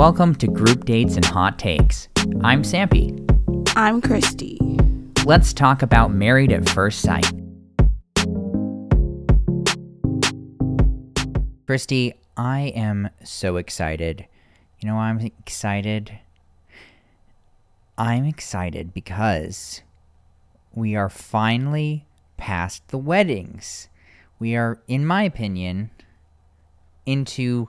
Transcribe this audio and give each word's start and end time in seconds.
Welcome 0.00 0.34
to 0.36 0.46
Group 0.46 0.86
Dates 0.86 1.16
and 1.16 1.24
Hot 1.26 1.58
Takes. 1.58 2.08
I'm 2.40 2.62
Sampy. 2.62 3.12
I'm 3.76 4.00
Christy. 4.00 4.58
Let's 5.26 5.52
talk 5.52 5.82
about 5.82 6.10
Married 6.10 6.52
at 6.52 6.66
First 6.70 7.02
Sight. 7.02 7.30
Christy, 11.66 12.14
I 12.34 12.72
am 12.74 13.10
so 13.22 13.56
excited. 13.56 14.26
You 14.78 14.88
know 14.88 14.94
why 14.94 15.10
I'm 15.10 15.20
excited? 15.20 16.18
I'm 17.98 18.24
excited 18.24 18.94
because 18.94 19.82
we 20.72 20.96
are 20.96 21.10
finally 21.10 22.06
past 22.38 22.88
the 22.88 22.96
weddings. 22.96 23.90
We 24.38 24.56
are, 24.56 24.80
in 24.88 25.04
my 25.04 25.24
opinion, 25.24 25.90
into 27.04 27.68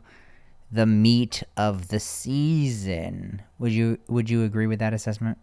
the 0.71 0.85
meat 0.85 1.43
of 1.57 1.89
the 1.89 1.99
season. 1.99 3.41
Would 3.59 3.73
you 3.73 3.99
would 4.07 4.29
you 4.29 4.43
agree 4.43 4.67
with 4.67 4.79
that 4.79 4.93
assessment? 4.93 5.37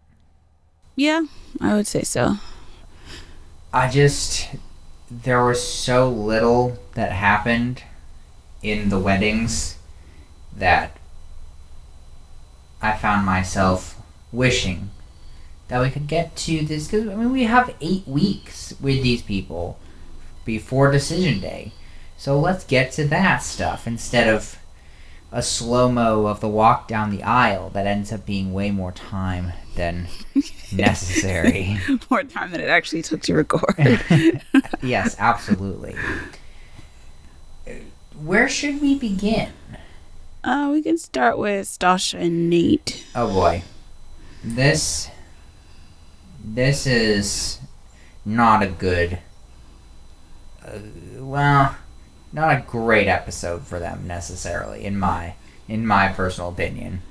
Yeah, 0.95 1.25
I 1.61 1.75
would 1.75 1.87
say 1.87 2.03
so. 2.03 2.37
I 3.71 3.89
just 3.89 4.49
there 5.11 5.43
was 5.43 5.65
so 5.65 6.09
little 6.09 6.77
that 6.95 7.11
happened 7.11 7.83
in 8.61 8.89
the 8.89 8.99
weddings 8.99 9.77
that 10.55 10.97
I 12.81 12.95
found 12.97 13.25
myself 13.25 13.99
wishing 14.31 14.91
that 15.67 15.81
we 15.81 15.89
could 15.89 16.07
get 16.07 16.35
to 16.35 16.65
this 16.65 16.87
because 16.87 17.07
I 17.07 17.15
mean 17.15 17.31
we 17.31 17.43
have 17.43 17.75
eight 17.81 18.07
weeks 18.07 18.73
with 18.81 19.03
these 19.03 19.21
people 19.21 19.79
before 20.45 20.91
decision 20.91 21.39
day, 21.39 21.71
so 22.17 22.39
let's 22.39 22.63
get 22.63 22.91
to 22.93 23.05
that 23.05 23.43
stuff 23.43 23.85
instead 23.85 24.27
of 24.27 24.58
a 25.31 25.43
slow 25.43 25.91
mo 25.91 26.25
of 26.25 26.39
the 26.39 26.47
walk 26.47 26.87
down 26.87 27.11
the 27.11 27.23
aisle 27.23 27.69
that 27.71 27.85
ends 27.85 28.11
up 28.11 28.25
being 28.25 28.51
way 28.51 28.71
more 28.71 28.91
time 28.91 29.53
than 29.75 30.07
necessary. 30.71 31.79
more 32.09 32.23
time 32.23 32.51
than 32.51 32.61
it 32.61 32.69
actually 32.69 33.01
took 33.01 33.21
to 33.21 33.33
record. 33.33 33.75
yes, 34.81 35.15
absolutely. 35.19 35.95
Where 38.21 38.49
should 38.49 38.81
we 38.81 38.97
begin? 38.97 39.51
Uh, 40.43 40.69
we 40.71 40.81
can 40.81 40.97
start 40.97 41.37
with 41.37 41.67
Stacia 41.67 42.17
and 42.17 42.49
Nate. 42.49 43.05
Oh 43.13 43.31
boy, 43.31 43.63
this 44.43 45.09
this 46.43 46.87
is 46.87 47.59
not 48.25 48.63
a 48.63 48.67
good. 48.67 49.19
Uh, 50.65 50.79
well, 51.17 51.75
not 52.31 52.55
a 52.55 52.63
great 52.67 53.07
episode 53.07 53.63
for 53.63 53.79
them 53.79 54.07
necessarily, 54.07 54.85
in 54.85 54.97
my 54.97 55.35
in 55.67 55.85
my 55.85 56.09
personal 56.09 56.49
opinion. 56.49 57.01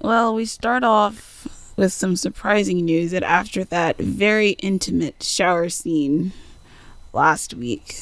Well, 0.00 0.34
we 0.34 0.44
start 0.44 0.84
off 0.84 1.72
with 1.76 1.92
some 1.92 2.16
surprising 2.16 2.84
news 2.84 3.10
that 3.10 3.22
after 3.22 3.64
that 3.64 3.96
very 3.98 4.50
intimate 4.60 5.22
shower 5.22 5.68
scene 5.68 6.32
last 7.12 7.54
week, 7.54 7.96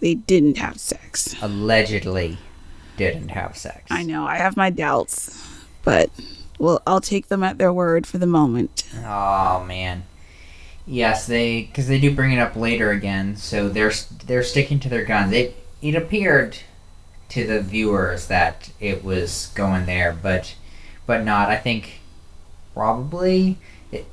they 0.00 0.14
didn't 0.14 0.58
have 0.58 0.80
sex. 0.80 1.34
Allegedly 1.42 2.38
didn't 2.96 3.30
have 3.30 3.56
sex. 3.56 3.84
I 3.90 4.02
know, 4.02 4.26
I 4.26 4.36
have 4.36 4.56
my 4.56 4.70
doubts, 4.70 5.46
but 5.84 6.10
well, 6.58 6.82
I'll 6.86 7.00
take 7.00 7.28
them 7.28 7.42
at 7.42 7.58
their 7.58 7.72
word 7.72 8.06
for 8.06 8.18
the 8.18 8.26
moment. 8.26 8.84
Oh 9.04 9.64
man. 9.64 10.04
Yes, 10.90 11.24
they 11.28 11.62
because 11.62 11.86
they 11.86 12.00
do 12.00 12.12
bring 12.12 12.32
it 12.32 12.40
up 12.40 12.56
later 12.56 12.90
again, 12.90 13.36
so 13.36 13.68
they're 13.68 13.92
they're 14.26 14.42
sticking 14.42 14.80
to 14.80 14.88
their 14.88 15.04
guns. 15.04 15.32
It 15.32 15.56
it 15.80 15.94
appeared 15.94 16.58
to 17.28 17.46
the 17.46 17.60
viewers 17.60 18.26
that 18.26 18.72
it 18.80 19.04
was 19.04 19.52
going 19.54 19.86
there, 19.86 20.12
but 20.20 20.56
but 21.06 21.22
not. 21.22 21.48
I 21.48 21.58
think 21.58 22.00
probably 22.74 23.56
it, 23.92 24.04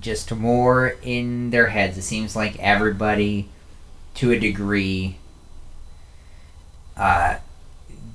just 0.00 0.34
more 0.34 0.96
in 1.00 1.50
their 1.50 1.68
heads. 1.68 1.96
It 1.96 2.02
seems 2.02 2.34
like 2.34 2.58
everybody, 2.58 3.48
to 4.14 4.32
a 4.32 4.40
degree, 4.40 5.18
uh, 6.96 7.36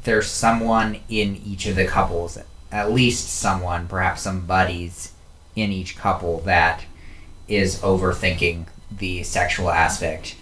there's 0.03 0.27
someone 0.27 0.99
in 1.07 1.37
each 1.37 1.65
of 1.67 1.77
the 1.77 1.87
couples, 1.87 2.37
at 2.73 2.91
least 2.91 3.29
someone, 3.29 3.87
perhaps 3.87 4.23
some 4.23 4.45
buddies 4.45 5.13
in 5.55 5.71
each 5.71 5.95
couple 5.95 6.41
that 6.41 6.83
is 7.47 7.79
overthinking 7.81 8.67
the 8.91 9.23
sexual 9.23 9.69
aspect 9.69 10.35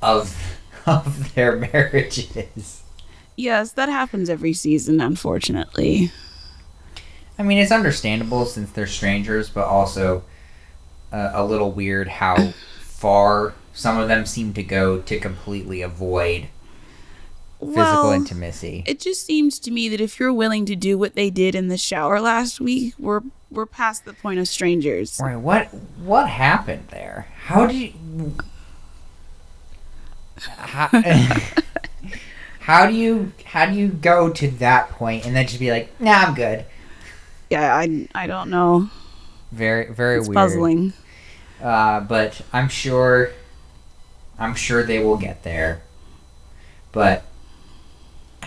of 0.00 0.58
of 0.86 1.34
their 1.34 1.56
marriages. 1.56 2.82
Yes, 3.36 3.72
that 3.72 3.88
happens 3.88 4.28
every 4.28 4.52
season, 4.52 5.00
unfortunately. 5.00 6.10
I 7.38 7.42
mean, 7.44 7.58
it's 7.58 7.70
understandable 7.70 8.46
since 8.46 8.70
they're 8.72 8.86
strangers, 8.86 9.48
but 9.48 9.66
also 9.66 10.24
uh, 11.12 11.30
a 11.34 11.44
little 11.44 11.70
weird 11.70 12.08
how 12.08 12.52
far 12.80 13.54
some 13.72 13.98
of 13.98 14.08
them 14.08 14.26
seem 14.26 14.52
to 14.54 14.62
go 14.62 15.00
to 15.00 15.20
completely 15.20 15.82
avoid 15.82 16.48
physical 17.58 17.74
Well, 17.74 18.12
intimacy. 18.12 18.84
It 18.86 19.00
just 19.00 19.26
seems 19.26 19.58
to 19.60 19.70
me 19.70 19.88
that 19.88 20.00
if 20.00 20.18
you're 20.20 20.32
willing 20.32 20.64
to 20.66 20.76
do 20.76 20.96
what 20.98 21.14
they 21.14 21.30
did 21.30 21.54
in 21.54 21.68
the 21.68 21.76
shower 21.78 22.20
last 22.20 22.60
week, 22.60 22.94
we're 22.98 23.22
we're 23.50 23.66
past 23.66 24.04
the 24.04 24.12
point 24.12 24.38
of 24.38 24.46
strangers. 24.48 25.20
Right, 25.22 25.36
what 25.36 25.66
what 25.98 26.28
happened 26.28 26.88
there? 26.90 27.26
How 27.46 27.66
did 27.66 27.76
you 27.76 28.34
how, 30.36 30.88
how 32.60 32.86
do 32.86 32.94
you 32.94 33.32
how 33.44 33.66
do 33.66 33.72
you 33.74 33.88
go 33.88 34.30
to 34.30 34.48
that 34.52 34.90
point 34.90 35.26
and 35.26 35.34
then 35.34 35.46
just 35.46 35.58
be 35.58 35.70
like, 35.70 36.00
"Nah, 36.00 36.12
I'm 36.12 36.34
good." 36.34 36.64
Yeah, 37.50 37.74
I 37.74 38.08
I 38.14 38.26
don't 38.26 38.50
know. 38.50 38.90
Very 39.50 39.92
very 39.92 40.18
It's 40.18 40.28
weird. 40.28 40.36
puzzling. 40.36 40.92
Uh, 41.62 42.00
but 42.00 42.40
I'm 42.52 42.68
sure 42.68 43.30
I'm 44.38 44.54
sure 44.54 44.84
they 44.84 45.02
will 45.02 45.16
get 45.16 45.42
there. 45.42 45.80
But 46.92 47.24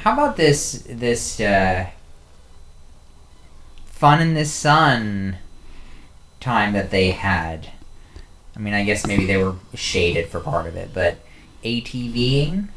how 0.01 0.13
about 0.13 0.35
this 0.35 0.83
this 0.89 1.39
uh, 1.39 1.85
fun 3.85 4.19
in 4.19 4.33
the 4.33 4.45
sun 4.45 5.37
time 6.39 6.73
that 6.73 6.89
they 6.89 7.11
had? 7.11 7.69
I 8.55 8.59
mean, 8.59 8.73
I 8.73 8.83
guess 8.83 9.05
maybe 9.05 9.25
they 9.27 9.37
were 9.37 9.55
shaded 9.75 10.27
for 10.29 10.39
part 10.39 10.65
of 10.65 10.75
it, 10.75 10.89
but 10.91 11.17
ATVing 11.63 12.69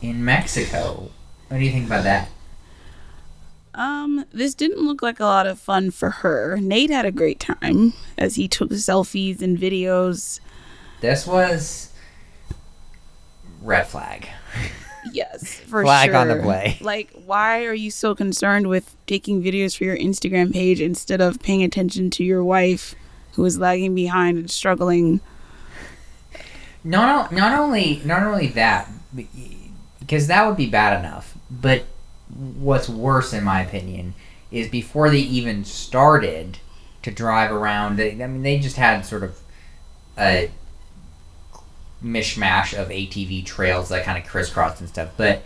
in 0.00 0.24
Mexico. 0.24 1.10
What 1.48 1.58
do 1.58 1.64
you 1.64 1.70
think 1.70 1.86
about 1.86 2.04
that? 2.04 2.30
Um, 3.74 4.24
this 4.32 4.54
didn't 4.54 4.86
look 4.86 5.02
like 5.02 5.20
a 5.20 5.24
lot 5.24 5.46
of 5.46 5.60
fun 5.60 5.90
for 5.90 6.08
her. 6.08 6.56
Nate 6.56 6.88
had 6.88 7.04
a 7.04 7.12
great 7.12 7.38
time 7.38 7.92
as 8.16 8.36
he 8.36 8.48
took 8.48 8.70
selfies 8.70 9.42
and 9.42 9.58
videos. 9.58 10.40
This 11.02 11.26
was 11.26 11.92
red 13.60 13.86
flag. 13.86 14.30
Yes, 15.12 15.54
for 15.60 15.82
Flag 15.82 16.10
sure. 16.10 16.16
on 16.16 16.28
the 16.28 16.36
play. 16.36 16.78
Like, 16.80 17.10
why 17.24 17.64
are 17.64 17.74
you 17.74 17.90
so 17.90 18.14
concerned 18.14 18.68
with 18.68 18.94
taking 19.06 19.42
videos 19.42 19.76
for 19.76 19.84
your 19.84 19.96
Instagram 19.96 20.52
page 20.52 20.80
instead 20.80 21.20
of 21.20 21.40
paying 21.40 21.62
attention 21.62 22.10
to 22.10 22.24
your 22.24 22.44
wife 22.44 22.94
who 23.32 23.44
is 23.44 23.58
lagging 23.58 23.94
behind 23.94 24.38
and 24.38 24.50
struggling? 24.50 25.20
not 26.86 27.32
not 27.32 27.58
only 27.58 28.00
not 28.04 28.22
only 28.22 28.46
that 28.46 28.88
because 29.98 30.28
that 30.28 30.46
would 30.46 30.56
be 30.56 30.66
bad 30.66 30.98
enough 30.98 31.36
but 31.50 31.84
what's 32.58 32.88
worse 32.88 33.32
in 33.32 33.42
my 33.42 33.60
opinion 33.60 34.14
is 34.52 34.68
before 34.68 35.10
they 35.10 35.18
even 35.18 35.64
started 35.64 36.58
to 37.02 37.10
drive 37.10 37.50
around 37.50 37.96
they, 37.96 38.12
i 38.22 38.26
mean 38.26 38.42
they 38.42 38.58
just 38.58 38.76
had 38.76 39.04
sort 39.04 39.24
of 39.24 39.36
a 40.16 40.48
mishmash 42.04 42.78
of 42.78 42.88
atv 42.88 43.44
trails 43.44 43.88
that 43.88 44.04
kind 44.04 44.22
of 44.22 44.28
crisscrossed 44.28 44.80
and 44.80 44.88
stuff 44.88 45.10
but 45.16 45.42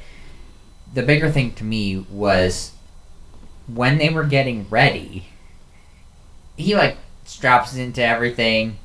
the 0.92 1.02
bigger 1.02 1.30
thing 1.30 1.52
to 1.52 1.64
me 1.64 2.04
was 2.10 2.72
when 3.72 3.98
they 3.98 4.08
were 4.08 4.24
getting 4.24 4.66
ready 4.68 5.26
he 6.56 6.74
like 6.74 6.96
straps 7.24 7.76
into 7.76 8.04
everything 8.04 8.76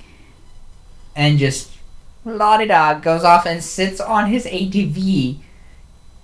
and 1.16 1.40
just 1.40 1.72
la 2.26 2.58
di 2.58 2.66
da 2.66 3.00
goes 3.00 3.24
off 3.24 3.46
and 3.46 3.64
sits 3.64 4.00
on 4.00 4.30
his 4.30 4.46
ATV, 4.46 5.40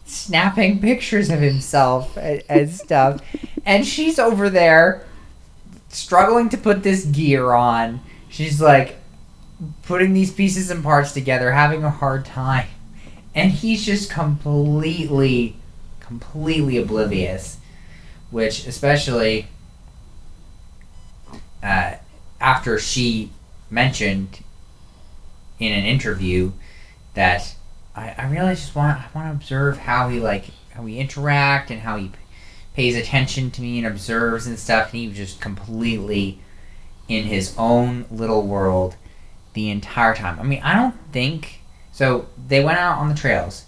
snapping 0.06 0.82
pictures 0.82 1.30
of 1.30 1.40
himself 1.40 2.18
and, 2.18 2.44
and 2.50 2.70
stuff. 2.72 3.22
And 3.66 3.86
she's 3.86 4.20
over 4.20 4.50
there 4.50 5.06
struggling 5.90 6.50
to 6.50 6.58
put 6.58 6.84
this 6.84 7.06
gear 7.06 7.52
on. 7.52 8.02
She's 8.30 8.62
like 8.62 8.98
putting 9.84 10.14
these 10.14 10.32
pieces 10.32 10.72
and 10.72 10.84
parts 10.84 11.12
together, 11.12 11.52
having 11.52 11.84
a 11.84 11.90
hard 11.90 12.26
time. 12.26 12.68
And 13.34 13.52
he's 13.52 13.86
just 13.86 14.10
completely, 14.10 15.56
completely 16.00 16.78
oblivious. 16.78 17.58
Which, 18.30 18.66
especially 18.66 19.48
uh, 21.62 21.96
after 22.40 22.80
she 22.80 23.32
mentioned 23.70 24.40
in 25.60 25.74
an 25.74 25.86
interview 25.86 26.52
that 27.14 27.56
I, 27.96 28.16
I 28.18 28.30
really 28.30 28.56
just 28.56 28.76
want 28.76 29.00
I 29.00 29.06
want 29.14 29.28
to 29.28 29.32
observe 29.32 29.78
how 29.78 30.10
he 30.10 30.20
like 30.20 30.46
how 30.72 30.84
we 30.84 30.98
interact 30.98 31.70
and 31.70 31.82
how 31.82 31.98
he 31.98 32.12
pays 32.74 32.96
attention 32.96 33.52
to 33.52 33.62
me 33.62 33.78
and 33.78 33.88
observes 33.88 34.48
and 34.48 34.58
stuff. 34.58 34.92
And 34.92 35.02
he 35.02 35.08
was 35.08 35.18
just 35.18 35.42
completely 35.42 36.40
in 37.08 37.26
his 37.26 37.54
own 37.58 38.06
little 38.10 38.48
world 38.48 38.96
the 39.54 39.70
entire 39.70 40.16
time. 40.16 40.40
I 40.40 40.44
mean, 40.44 40.62
I 40.64 40.76
don't 40.76 40.96
think 41.12 41.60
so. 41.92 42.28
They 42.48 42.64
went 42.64 42.78
out 42.80 42.98
on 43.00 43.10
the 43.10 43.16
trails, 43.16 43.66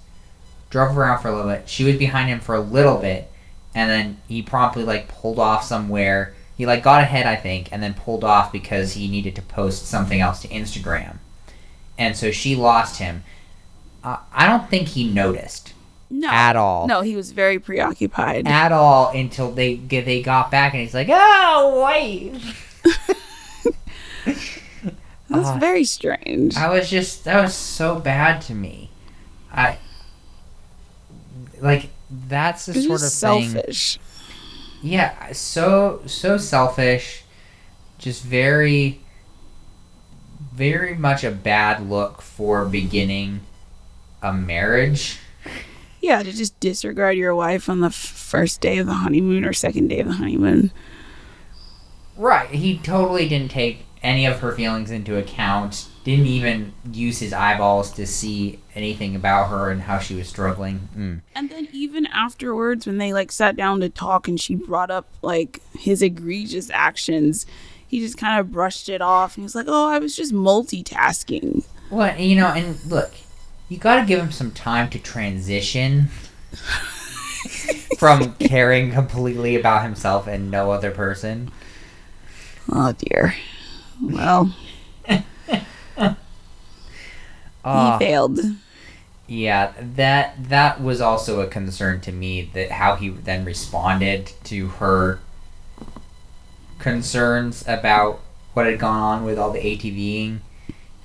drove 0.69 0.97
around 0.97 1.21
for 1.21 1.27
a 1.29 1.35
little 1.35 1.51
bit. 1.51 1.67
She 1.69 1.83
was 1.83 1.97
behind 1.97 2.29
him 2.29 2.39
for 2.39 2.55
a 2.55 2.59
little 2.61 2.97
bit, 2.97 3.31
and 3.75 3.89
then 3.89 4.17
he 4.27 4.41
promptly 4.41 4.83
like 4.83 5.07
pulled 5.07 5.39
off 5.39 5.63
somewhere. 5.63 6.33
He 6.57 6.65
like 6.65 6.83
got 6.83 7.01
ahead, 7.01 7.25
I 7.25 7.35
think, 7.35 7.69
and 7.71 7.81
then 7.81 7.93
pulled 7.95 8.23
off 8.23 8.51
because 8.51 8.93
he 8.93 9.07
needed 9.07 9.35
to 9.35 9.41
post 9.41 9.87
something 9.87 10.19
else 10.21 10.41
to 10.43 10.47
Instagram, 10.49 11.17
and 11.97 12.15
so 12.15 12.31
she 12.31 12.55
lost 12.55 12.99
him. 12.99 13.23
Uh, 14.03 14.17
I 14.33 14.47
don't 14.47 14.69
think 14.69 14.89
he 14.89 15.07
noticed 15.07 15.73
No. 16.09 16.29
at 16.29 16.55
all. 16.55 16.87
No, 16.87 17.01
he 17.01 17.15
was 17.15 17.31
very 17.31 17.57
preoccupied. 17.57 18.45
At 18.47 18.71
all 18.71 19.09
until 19.09 19.51
they 19.51 19.75
they 19.75 20.21
got 20.21 20.51
back 20.51 20.73
and 20.73 20.81
he's 20.81 20.93
like, 20.93 21.07
"Oh 21.09 21.83
wait." 21.85 22.35
That's 25.33 25.49
Uh, 25.49 25.57
very 25.57 25.83
strange. 25.83 26.55
I 26.55 26.69
was 26.69 26.89
just 26.89 27.23
that 27.25 27.41
was 27.41 27.53
so 27.55 27.99
bad 27.99 28.41
to 28.43 28.53
me. 28.55 28.89
I 29.51 29.77
like 31.59 31.89
that's 32.27 32.67
the 32.67 32.73
sort 32.73 32.85
of 32.85 32.99
just 33.01 33.21
thing. 33.21 33.49
selfish. 33.49 33.99
Yeah, 34.81 35.31
so 35.31 36.01
so 36.05 36.37
selfish, 36.37 37.23
just 37.97 38.23
very 38.23 38.99
very 40.53 40.93
much 40.95 41.23
a 41.23 41.31
bad 41.31 41.89
look 41.89 42.21
for 42.21 42.65
beginning 42.65 43.41
a 44.21 44.31
marriage. 44.33 45.17
Yeah, 45.99 46.21
to 46.21 46.31
just 46.31 46.59
disregard 46.59 47.17
your 47.17 47.33
wife 47.33 47.69
on 47.69 47.79
the 47.79 47.87
f- 47.87 47.93
first 47.95 48.61
day 48.61 48.77
of 48.77 48.85
the 48.87 48.93
honeymoon 48.93 49.45
or 49.45 49.53
second 49.53 49.87
day 49.87 50.01
of 50.01 50.07
the 50.07 50.13
honeymoon. 50.13 50.71
Right, 52.17 52.49
he 52.49 52.77
totally 52.77 53.27
didn't 53.27 53.51
take 53.51 53.85
any 54.03 54.25
of 54.25 54.39
her 54.39 54.51
feelings 54.51 54.91
into 54.91 55.17
account. 55.17 55.87
Didn't 56.03 56.25
even 56.25 56.73
use 56.91 57.19
his 57.19 57.31
eyeballs 57.31 57.91
to 57.93 58.05
see 58.05 58.59
anything 58.75 59.15
about 59.15 59.49
her 59.49 59.69
and 59.69 59.81
how 59.81 59.99
she 59.99 60.15
was 60.15 60.27
struggling. 60.27 60.89
Mm. 60.95 61.21
And 61.33 61.49
then 61.49 61.69
even 61.71 62.05
afterwards, 62.07 62.85
when 62.85 62.97
they 62.97 63.13
like 63.13 63.31
sat 63.31 63.55
down 63.55 63.79
to 63.79 63.89
talk 63.89 64.27
and 64.27 64.39
she 64.39 64.55
brought 64.55 64.91
up 64.91 65.07
like 65.21 65.61
his 65.79 66.01
egregious 66.01 66.69
actions, 66.71 67.45
he 67.87 67.99
just 67.99 68.17
kind 68.17 68.39
of 68.39 68.51
brushed 68.51 68.89
it 68.89 69.01
off 69.01 69.37
and 69.37 69.43
he 69.43 69.45
was 69.45 69.55
like, 69.55 69.67
"Oh, 69.69 69.87
I 69.87 69.99
was 69.99 70.15
just 70.15 70.33
multitasking." 70.33 71.63
Well, 71.89 72.19
you 72.19 72.35
know, 72.35 72.47
and 72.47 72.83
look, 72.85 73.13
you 73.69 73.77
got 73.77 74.01
to 74.01 74.05
give 74.05 74.19
him 74.19 74.31
some 74.31 74.51
time 74.51 74.89
to 74.89 74.99
transition 74.99 76.09
from 77.97 78.33
caring 78.39 78.91
completely 78.91 79.55
about 79.55 79.83
himself 79.83 80.27
and 80.27 80.51
no 80.51 80.71
other 80.71 80.91
person. 80.91 81.51
Oh 82.69 82.93
dear. 82.93 83.35
Well, 84.01 84.53
Uh, 85.07 86.13
he 87.73 87.91
failed. 87.91 88.39
yeah, 89.27 89.73
that 89.79 90.49
that 90.49 90.81
was 90.81 91.01
also 91.01 91.41
a 91.41 91.47
concern 91.47 92.01
to 92.01 92.11
me 92.11 92.41
that 92.53 92.71
how 92.71 92.95
he 92.95 93.09
then 93.09 93.45
responded 93.45 94.31
to 94.45 94.67
her 94.67 95.19
concerns 96.79 97.63
about 97.67 98.19
what 98.53 98.65
had 98.65 98.79
gone 98.79 99.01
on 99.01 99.25
with 99.25 99.37
all 99.39 99.51
the 99.51 99.59
ATVing. 99.59 100.39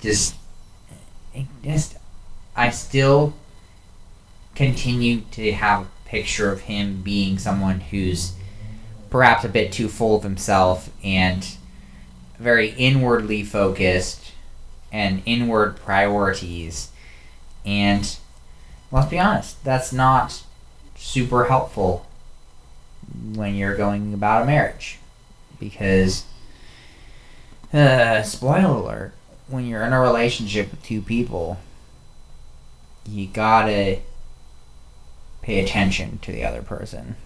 Just, 0.00 0.34
just, 1.62 1.96
I 2.56 2.70
still 2.70 3.34
continue 4.54 5.22
to 5.32 5.52
have 5.52 5.82
a 5.82 6.08
picture 6.08 6.52
of 6.52 6.62
him 6.62 7.02
being 7.02 7.38
someone 7.38 7.80
who's 7.80 8.34
perhaps 9.10 9.44
a 9.44 9.50
bit 9.50 9.72
too 9.72 9.88
full 9.88 10.16
of 10.16 10.24
himself 10.24 10.90
and 11.04 11.57
very 12.38 12.70
inwardly 12.70 13.42
focused 13.42 14.32
and 14.92 15.22
inward 15.26 15.76
priorities. 15.76 16.90
And 17.64 18.16
let's 18.90 19.10
be 19.10 19.18
honest, 19.18 19.62
that's 19.64 19.92
not 19.92 20.42
super 20.96 21.44
helpful 21.46 22.06
when 23.34 23.54
you're 23.54 23.76
going 23.76 24.14
about 24.14 24.42
a 24.42 24.46
marriage. 24.46 24.98
Because, 25.58 26.24
uh, 27.72 28.22
spoiler 28.22 28.66
alert, 28.66 29.12
when 29.48 29.66
you're 29.66 29.82
in 29.84 29.92
a 29.92 30.00
relationship 30.00 30.70
with 30.70 30.82
two 30.82 31.02
people, 31.02 31.58
you 33.06 33.26
gotta 33.26 33.98
pay 35.42 35.64
attention 35.64 36.18
to 36.22 36.30
the 36.30 36.44
other 36.44 36.62
person. 36.62 37.16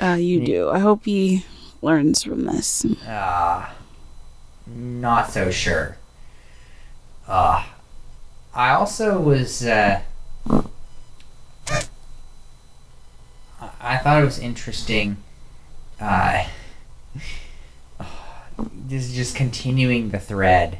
Uh, 0.00 0.16
you 0.18 0.40
Ye- 0.40 0.46
do. 0.46 0.68
I 0.70 0.78
hope 0.78 1.04
he 1.06 1.44
learns 1.82 2.22
from 2.22 2.44
this. 2.44 2.84
Uh, 3.06 3.66
not 4.66 5.30
so 5.30 5.50
sure. 5.50 5.96
Uh, 7.28 7.64
I 8.54 8.70
also 8.70 9.20
was, 9.20 9.64
uh, 9.64 10.00
I- 13.80 13.98
thought 13.98 14.22
it 14.22 14.24
was 14.24 14.38
interesting, 14.38 15.16
uh, 16.00 16.46
this 18.58 19.04
is 19.08 19.14
just 19.14 19.34
continuing 19.36 20.10
the 20.10 20.18
thread 20.18 20.78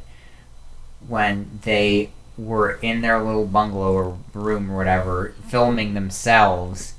when 1.07 1.61
they 1.63 2.11
were 2.39 2.73
in 2.83 3.01
their 3.01 3.23
little 3.23 3.47
bungalow 3.47 3.93
or 3.93 4.19
room 4.35 4.71
or 4.71 4.77
whatever, 4.77 5.35
filming 5.49 5.95
themselves, 5.95 6.95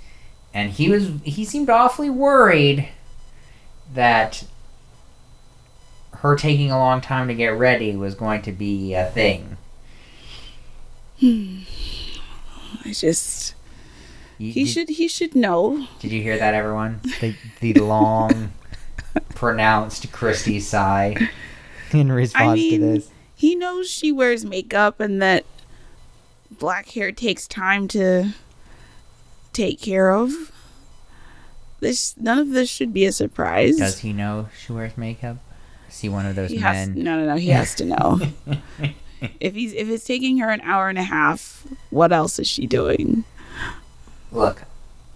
and 0.53 0.71
he 0.71 0.89
was, 0.89 1.11
he 1.23 1.45
seemed 1.45 1.69
awfully 1.69 2.09
worried 2.09 2.89
that 3.93 4.43
her 6.27 6.35
taking 6.35 6.71
a 6.71 6.77
long 6.77 7.01
time 7.01 7.27
to 7.27 7.33
get 7.33 7.47
ready 7.57 7.95
was 7.95 8.15
going 8.15 8.41
to 8.43 8.51
be 8.51 8.93
a 8.93 9.05
thing. 9.05 9.57
Hmm. 11.19 11.59
I 12.85 12.91
just 12.93 13.55
You- 14.37 14.51
he 14.51 14.63
did, 14.65 14.69
should 14.71 14.89
he 14.89 15.07
should 15.07 15.35
know. 15.35 15.87
Did 15.99 16.11
you 16.11 16.21
hear 16.21 16.37
that, 16.37 16.53
everyone? 16.53 17.01
The 17.21 17.35
the 17.61 17.73
long, 17.73 18.51
pronounced 19.35 20.11
Christy 20.11 20.59
sigh 20.59 21.29
in 21.91 22.11
response 22.11 22.51
I 22.51 22.53
mean- 22.55 22.71
to 22.81 22.87
this. 22.93 23.09
He 23.35 23.53
knows 23.55 23.87
she 23.89 24.11
wears 24.11 24.43
makeup 24.43 24.99
and 24.99 25.21
that 25.21 25.45
black 26.49 26.89
hair 26.89 27.11
takes 27.11 27.47
time 27.47 27.87
to 27.89 28.31
take 29.53 29.79
care 29.79 30.11
of. 30.11 30.51
This 31.79 32.15
none 32.17 32.39
of 32.39 32.49
this 32.49 32.67
should 32.67 32.93
be 32.93 33.05
a 33.05 33.11
surprise. 33.11 33.77
Does 33.77 33.99
he 33.99 34.11
know 34.11 34.49
she 34.59 34.73
wears 34.73 34.97
makeup? 34.97 35.37
Is 35.89 35.99
he 35.99 36.09
one 36.09 36.25
of 36.25 36.35
those 36.35 36.51
he 36.51 36.57
has 36.57 36.87
men? 36.89 37.03
no 37.03 37.19
no 37.19 37.25
no 37.25 37.35
he 37.35 37.49
has 37.49 37.75
to 37.75 37.85
know. 37.85 38.19
if 39.39 39.55
he's 39.55 39.73
if 39.73 39.89
it's 39.89 40.05
taking 40.05 40.37
her 40.39 40.49
an 40.49 40.61
hour 40.61 40.89
and 40.89 40.97
a 40.97 41.03
half, 41.03 41.65
what 41.89 42.11
else 42.11 42.39
is 42.39 42.47
she 42.47 42.67
doing? 42.67 43.23
Look, 44.31 44.63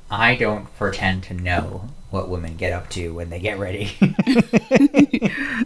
I 0.09 0.35
don't 0.35 0.65
pretend 0.77 1.23
to 1.23 1.33
know 1.33 1.89
what 2.09 2.29
women 2.29 2.57
get 2.57 2.73
up 2.73 2.89
to 2.91 3.13
when 3.13 3.29
they 3.29 3.39
get 3.39 3.57
ready. 3.59 3.91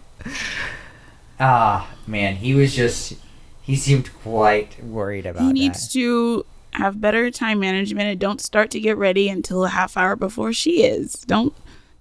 Ah, 1.38 1.90
man, 2.06 2.36
he 2.36 2.54
was 2.54 2.74
just. 2.74 3.14
He 3.62 3.76
seemed 3.76 4.10
quite 4.22 4.82
worried 4.82 5.26
about 5.26 5.42
he 5.42 5.52
needs 5.52 5.86
that. 5.88 5.92
to 5.98 6.46
have 6.72 7.00
better 7.00 7.30
time 7.30 7.58
management 7.58 8.08
and 8.08 8.20
don't 8.20 8.40
start 8.40 8.70
to 8.70 8.80
get 8.80 8.96
ready 8.96 9.28
until 9.28 9.64
a 9.64 9.68
half 9.68 9.96
hour 9.96 10.14
before 10.14 10.52
she 10.52 10.84
is. 10.84 11.14
Don't 11.14 11.52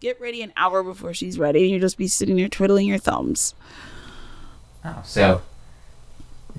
get 0.05 0.21
ready 0.21 0.43
an 0.43 0.53
hour 0.55 0.83
before 0.83 1.15
she's 1.15 1.39
ready 1.39 1.63
and 1.63 1.71
you'll 1.71 1.79
just 1.79 1.97
be 1.97 2.07
sitting 2.07 2.35
there 2.35 2.47
twiddling 2.47 2.87
your 2.87 2.99
thumbs. 2.99 3.55
Oh, 4.83 5.01
so. 5.03 5.41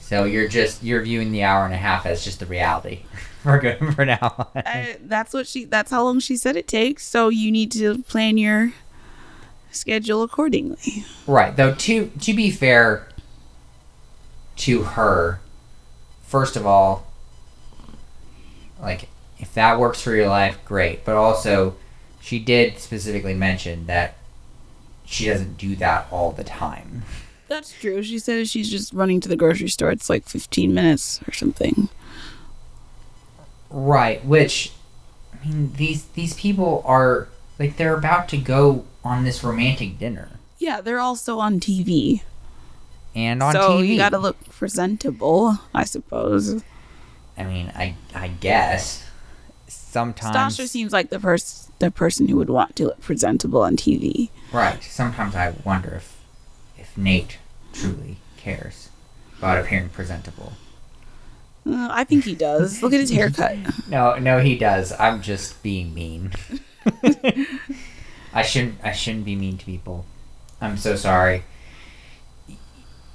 So 0.00 0.24
you're 0.24 0.48
just 0.48 0.82
you're 0.82 1.00
viewing 1.02 1.30
the 1.30 1.44
hour 1.44 1.64
and 1.64 1.72
a 1.72 1.76
half 1.76 2.06
as 2.06 2.24
just 2.24 2.40
the 2.40 2.46
reality 2.46 3.02
for 3.42 3.58
good 3.60 3.78
for 3.94 4.04
now. 4.04 4.48
I, 4.54 4.60
uh, 4.60 4.94
that's 5.02 5.32
what 5.32 5.46
she 5.46 5.64
that's 5.64 5.92
how 5.92 6.02
long 6.02 6.18
she 6.18 6.36
said 6.36 6.56
it 6.56 6.66
takes, 6.66 7.06
so 7.06 7.28
you 7.28 7.52
need 7.52 7.70
to 7.72 8.02
plan 8.02 8.36
your 8.36 8.72
schedule 9.70 10.24
accordingly. 10.24 11.04
Right. 11.26 11.56
Though 11.56 11.74
to 11.74 12.08
to 12.08 12.34
be 12.34 12.50
fair 12.50 13.08
to 14.56 14.82
her, 14.82 15.40
first 16.24 16.56
of 16.56 16.66
all, 16.66 17.06
like 18.82 19.08
if 19.38 19.54
that 19.54 19.78
works 19.78 20.02
for 20.02 20.14
your 20.14 20.28
life, 20.28 20.58
great. 20.64 21.04
But 21.04 21.14
also, 21.14 21.76
she 22.26 22.40
did 22.40 22.76
specifically 22.80 23.34
mention 23.34 23.86
that 23.86 24.16
she 25.04 25.26
doesn't 25.26 25.56
do 25.56 25.76
that 25.76 26.08
all 26.10 26.32
the 26.32 26.42
time. 26.42 27.04
That's 27.46 27.72
true. 27.72 28.02
She 28.02 28.18
says 28.18 28.50
she's 28.50 28.68
just 28.68 28.92
running 28.92 29.20
to 29.20 29.28
the 29.28 29.36
grocery 29.36 29.68
store. 29.68 29.92
It's 29.92 30.10
like 30.10 30.24
15 30.28 30.74
minutes 30.74 31.20
or 31.28 31.32
something. 31.32 31.88
Right. 33.70 34.24
Which, 34.24 34.72
I 35.32 35.46
mean, 35.46 35.72
these 35.74 36.04
these 36.14 36.34
people 36.34 36.82
are 36.84 37.28
like 37.60 37.76
they're 37.76 37.96
about 37.96 38.28
to 38.30 38.36
go 38.38 38.84
on 39.04 39.22
this 39.24 39.44
romantic 39.44 39.98
dinner 40.00 40.30
Yeah, 40.58 40.80
they're 40.80 40.98
also 40.98 41.38
on 41.38 41.60
TV. 41.60 42.22
and 43.14 43.40
on 43.42 43.52
so 43.52 43.78
TV. 43.78 43.88
you 43.88 43.96
gotta 43.98 44.18
look 44.18 44.36
presentable, 44.50 45.58
I 45.72 45.84
suppose. 45.84 46.62
I 47.38 47.44
mean, 47.44 47.70
I 47.76 47.94
I 48.14 48.28
guess. 48.28 49.04
sometimes 49.68 50.54
Stacia 50.54 50.68
seems 50.68 50.92
like 50.92 51.10
the 51.10 51.20
person 51.20 51.65
the 51.78 51.90
person 51.90 52.28
who 52.28 52.36
would 52.36 52.50
want 52.50 52.76
to 52.76 52.84
look 52.84 53.00
presentable 53.00 53.62
on 53.62 53.76
TV. 53.76 54.30
right. 54.52 54.82
Sometimes 54.82 55.34
I 55.34 55.54
wonder 55.64 55.94
if 55.96 56.16
if 56.78 56.96
Nate 56.96 57.38
truly 57.72 58.16
cares 58.36 58.88
about 59.38 59.58
appearing 59.58 59.90
presentable. 59.90 60.52
Uh, 61.66 61.88
I 61.90 62.04
think 62.04 62.24
he 62.24 62.34
does. 62.34 62.82
Look 62.82 62.92
at 62.92 63.00
his 63.00 63.10
haircut. 63.10 63.56
No, 63.88 64.16
no, 64.18 64.40
he 64.40 64.56
does. 64.56 64.92
I'm 64.98 65.20
just 65.20 65.62
being 65.62 65.92
mean. 65.94 66.32
I 68.32 68.42
shouldn't. 68.42 68.76
I 68.84 68.92
shouldn't 68.92 69.24
be 69.24 69.34
mean 69.36 69.58
to 69.58 69.64
people. 69.64 70.04
I'm 70.60 70.76
so 70.76 70.96
sorry. 70.96 71.42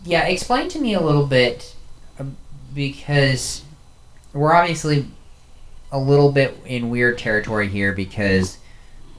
Yeah, 0.04 0.26
explain 0.28 0.68
to 0.70 0.80
me 0.80 0.94
a 0.94 1.00
little 1.02 1.28
bit, 1.28 1.76
uh, 2.20 2.26
because 2.74 3.64
we're 4.34 4.54
obviously 4.54 5.08
a 5.92 6.00
little 6.00 6.32
bit 6.32 6.58
in 6.66 6.90
weird 6.90 7.18
territory 7.18 7.68
here 7.68 7.94
because 7.94 8.58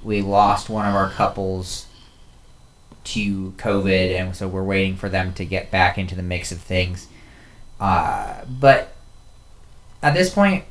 we 0.03 0.23
lost 0.23 0.69
one 0.69 0.87
of 0.87 0.95
our 0.95 1.11
couples 1.11 1.87
to 3.05 3.53
COVID, 3.53 4.19
and 4.19 4.35
so 4.37 4.49
we're 4.49 4.63
waiting 4.63 4.97
for 4.97 5.09
them 5.09 5.33
to 5.35 5.45
get 5.45 5.71
back 5.71 5.99
into 5.99 6.15
the 6.15 6.23
mix 6.23 6.53
of 6.53 6.61
things. 6.61 7.09
Uh, 7.81 8.45
but 8.49 8.95
at 10.03 10.15
this 10.15 10.33
point, 10.33 10.65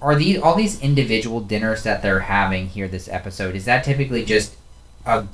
are 0.00 0.14
these 0.14 0.40
all 0.40 0.54
these 0.54 0.80
individual 0.80 1.40
dinners 1.40 1.82
that 1.82 2.02
they're 2.02 2.20
having 2.20 2.68
here 2.68 2.88
this 2.88 3.08
episode? 3.08 3.54
Is 3.54 3.64
that 3.64 3.84
typically 3.84 4.24
just 4.24 4.56
a 5.06 5.26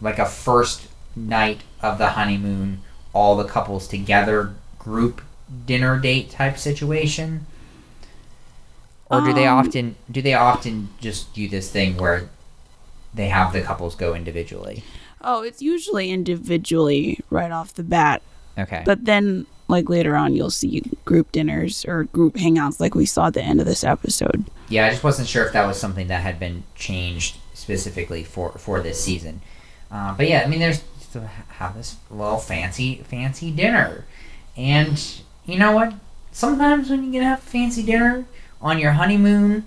like 0.00 0.18
a 0.18 0.26
first 0.26 0.88
night 1.14 1.62
of 1.80 1.98
the 1.98 2.10
honeymoon, 2.10 2.82
all 3.12 3.36
the 3.36 3.44
couples 3.44 3.86
together 3.88 4.54
group 4.78 5.22
dinner 5.66 5.98
date 5.98 6.30
type 6.30 6.58
situation? 6.58 7.46
Or 9.10 9.20
do 9.20 9.32
they 9.32 9.46
Um, 9.46 9.58
often 9.58 9.96
do 10.10 10.22
they 10.22 10.34
often 10.34 10.88
just 11.00 11.34
do 11.34 11.48
this 11.48 11.70
thing 11.70 11.96
where 11.98 12.28
they 13.14 13.28
have 13.28 13.52
the 13.52 13.60
couples 13.60 13.94
go 13.94 14.14
individually? 14.14 14.84
Oh, 15.20 15.42
it's 15.42 15.60
usually 15.62 16.10
individually 16.10 17.20
right 17.30 17.52
off 17.52 17.74
the 17.74 17.82
bat, 17.84 18.22
Okay. 18.58 18.82
but 18.84 19.04
then 19.04 19.46
like 19.68 19.88
later 19.88 20.16
on 20.16 20.34
you'll 20.34 20.50
see 20.50 20.82
group 21.04 21.30
dinners 21.32 21.84
or 21.86 22.04
group 22.04 22.34
hangouts 22.34 22.80
like 22.80 22.94
we 22.94 23.06
saw 23.06 23.26
at 23.28 23.34
the 23.34 23.42
end 23.42 23.60
of 23.60 23.66
this 23.66 23.84
episode. 23.84 24.44
Yeah, 24.68 24.86
I 24.86 24.90
just 24.90 25.04
wasn't 25.04 25.28
sure 25.28 25.44
if 25.46 25.52
that 25.52 25.66
was 25.66 25.78
something 25.78 26.08
that 26.08 26.22
had 26.22 26.40
been 26.40 26.64
changed 26.74 27.36
specifically 27.54 28.24
for 28.24 28.52
for 28.52 28.80
this 28.80 29.02
season. 29.02 29.40
Uh, 29.90 30.14
but 30.14 30.26
yeah, 30.28 30.42
I 30.44 30.46
mean, 30.48 30.58
there's 30.60 30.82
to 31.12 31.26
have 31.58 31.74
this 31.76 31.96
little 32.10 32.38
fancy 32.38 33.02
fancy 33.06 33.50
dinner, 33.50 34.06
and 34.56 34.98
you 35.44 35.58
know 35.58 35.72
what? 35.72 35.92
Sometimes 36.32 36.88
when 36.88 37.04
you 37.04 37.12
get 37.12 37.22
have 37.22 37.38
a 37.40 37.42
fancy 37.42 37.82
dinner 37.82 38.24
on 38.62 38.78
your 38.78 38.92
honeymoon 38.92 39.64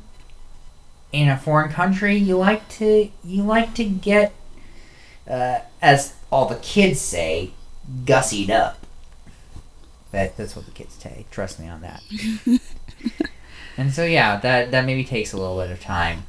in 1.11 1.29
a 1.29 1.37
foreign 1.37 1.71
country, 1.71 2.15
you 2.15 2.37
like 2.37 2.67
to 2.69 3.09
you 3.23 3.43
like 3.43 3.73
to 3.75 3.83
get, 3.83 4.33
uh, 5.29 5.59
as 5.81 6.15
all 6.31 6.45
the 6.47 6.55
kids 6.55 6.99
say, 7.01 7.51
gussied 8.05 8.49
up. 8.49 8.85
That 10.11 10.37
that's 10.37 10.55
what 10.55 10.65
the 10.65 10.71
kids 10.71 10.95
say. 10.95 11.25
Trust 11.29 11.59
me 11.59 11.67
on 11.67 11.81
that. 11.81 12.01
And 13.77 13.93
so 13.93 14.05
yeah, 14.05 14.37
that 14.37 14.71
that 14.71 14.85
maybe 14.85 15.03
takes 15.03 15.33
a 15.33 15.37
little 15.37 15.57
bit 15.57 15.71
of 15.71 15.81
time. 15.81 16.23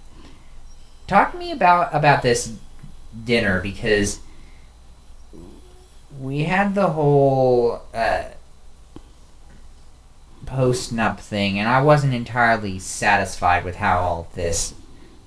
Talk 1.07 1.33
to 1.33 1.39
me 1.39 1.53
about 1.53 1.95
about 1.95 2.23
this 2.23 2.57
dinner 3.25 3.61
because 3.61 4.21
we 6.19 6.45
had 6.45 6.75
the 6.75 6.89
whole 6.89 7.83
uh, 7.95 8.25
post 10.47 10.95
nup 10.95 11.19
thing, 11.19 11.59
and 11.59 11.69
I 11.69 11.83
wasn't 11.83 12.15
entirely 12.15 12.79
satisfied 12.79 13.65
with 13.65 13.77
how 13.77 13.99
all 13.99 14.29
this 14.35 14.75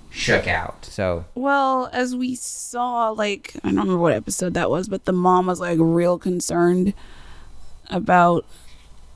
shook 0.10 0.48
out. 0.48 0.86
So 0.86 1.26
Well, 1.36 1.90
as 1.94 2.16
we 2.16 2.36
saw, 2.36 3.10
like, 3.10 3.56
I 3.64 3.68
don't 3.68 3.78
remember 3.78 3.98
what 3.98 4.14
episode 4.14 4.54
that 4.56 4.70
was, 4.70 4.88
but 4.88 5.06
the 5.06 5.12
mom 5.12 5.46
was 5.46 5.60
like 5.60 5.78
real 5.80 6.18
concerned 6.18 6.94
about 7.90 8.46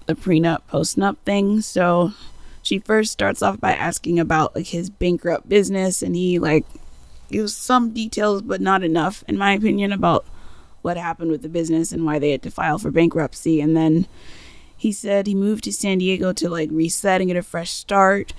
the 0.05 0.15
prenup, 0.15 0.61
postnup 0.71 1.17
thing. 1.25 1.61
So 1.61 2.13
she 2.61 2.79
first 2.79 3.11
starts 3.11 3.41
off 3.41 3.59
by 3.59 3.73
asking 3.73 4.19
about 4.19 4.55
like 4.55 4.67
his 4.67 4.89
bankrupt 4.89 5.49
business, 5.49 6.01
and 6.01 6.15
he 6.15 6.39
like 6.39 6.65
gives 7.31 7.55
some 7.55 7.93
details, 7.93 8.41
but 8.41 8.61
not 8.61 8.83
enough, 8.83 9.23
in 9.27 9.37
my 9.37 9.53
opinion, 9.53 9.91
about 9.91 10.25
what 10.83 10.97
happened 10.97 11.31
with 11.31 11.41
the 11.41 11.49
business 11.49 11.91
and 11.91 12.05
why 12.05 12.19
they 12.19 12.31
had 12.31 12.43
to 12.43 12.51
file 12.51 12.77
for 12.77 12.91
bankruptcy. 12.91 13.61
And 13.61 13.75
then 13.75 14.05
he 14.83 14.91
said 14.91 15.27
he 15.27 15.35
moved 15.35 15.63
to 15.65 15.73
San 15.73 15.97
Diego 15.99 16.33
to 16.33 16.49
like 16.49 16.69
reset 16.71 17.21
and 17.21 17.29
get 17.29 17.37
a 17.37 17.41
fresh 17.43 17.71
start, 17.71 18.33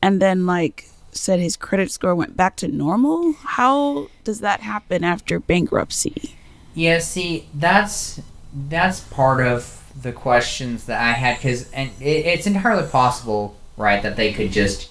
and 0.00 0.22
then 0.22 0.46
like 0.46 0.86
said 1.12 1.40
his 1.40 1.56
credit 1.56 1.90
score 1.90 2.14
went 2.14 2.36
back 2.36 2.56
to 2.56 2.68
normal. 2.68 3.32
How 3.32 4.08
does 4.24 4.40
that 4.40 4.60
happen 4.60 5.02
after 5.04 5.40
bankruptcy? 5.40 6.36
Yeah, 6.74 6.98
see, 7.00 7.48
that's 7.54 8.20
that's 8.54 9.00
part 9.00 9.44
of 9.44 9.62
the 10.00 10.12
questions 10.12 10.84
that 10.86 11.00
I 11.00 11.12
had 11.12 11.36
because, 11.38 11.70
and 11.72 11.90
it, 12.00 12.26
it's 12.26 12.46
entirely 12.46 12.88
possible, 12.88 13.56
right, 13.76 14.02
that 14.02 14.16
they 14.16 14.32
could 14.32 14.52
just 14.52 14.90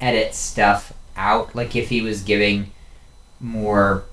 edit 0.00 0.34
stuff 0.34 0.92
out, 1.16 1.54
like 1.54 1.74
if 1.74 1.88
he 1.88 2.00
was 2.00 2.22
giving 2.22 2.70
more 3.40 4.04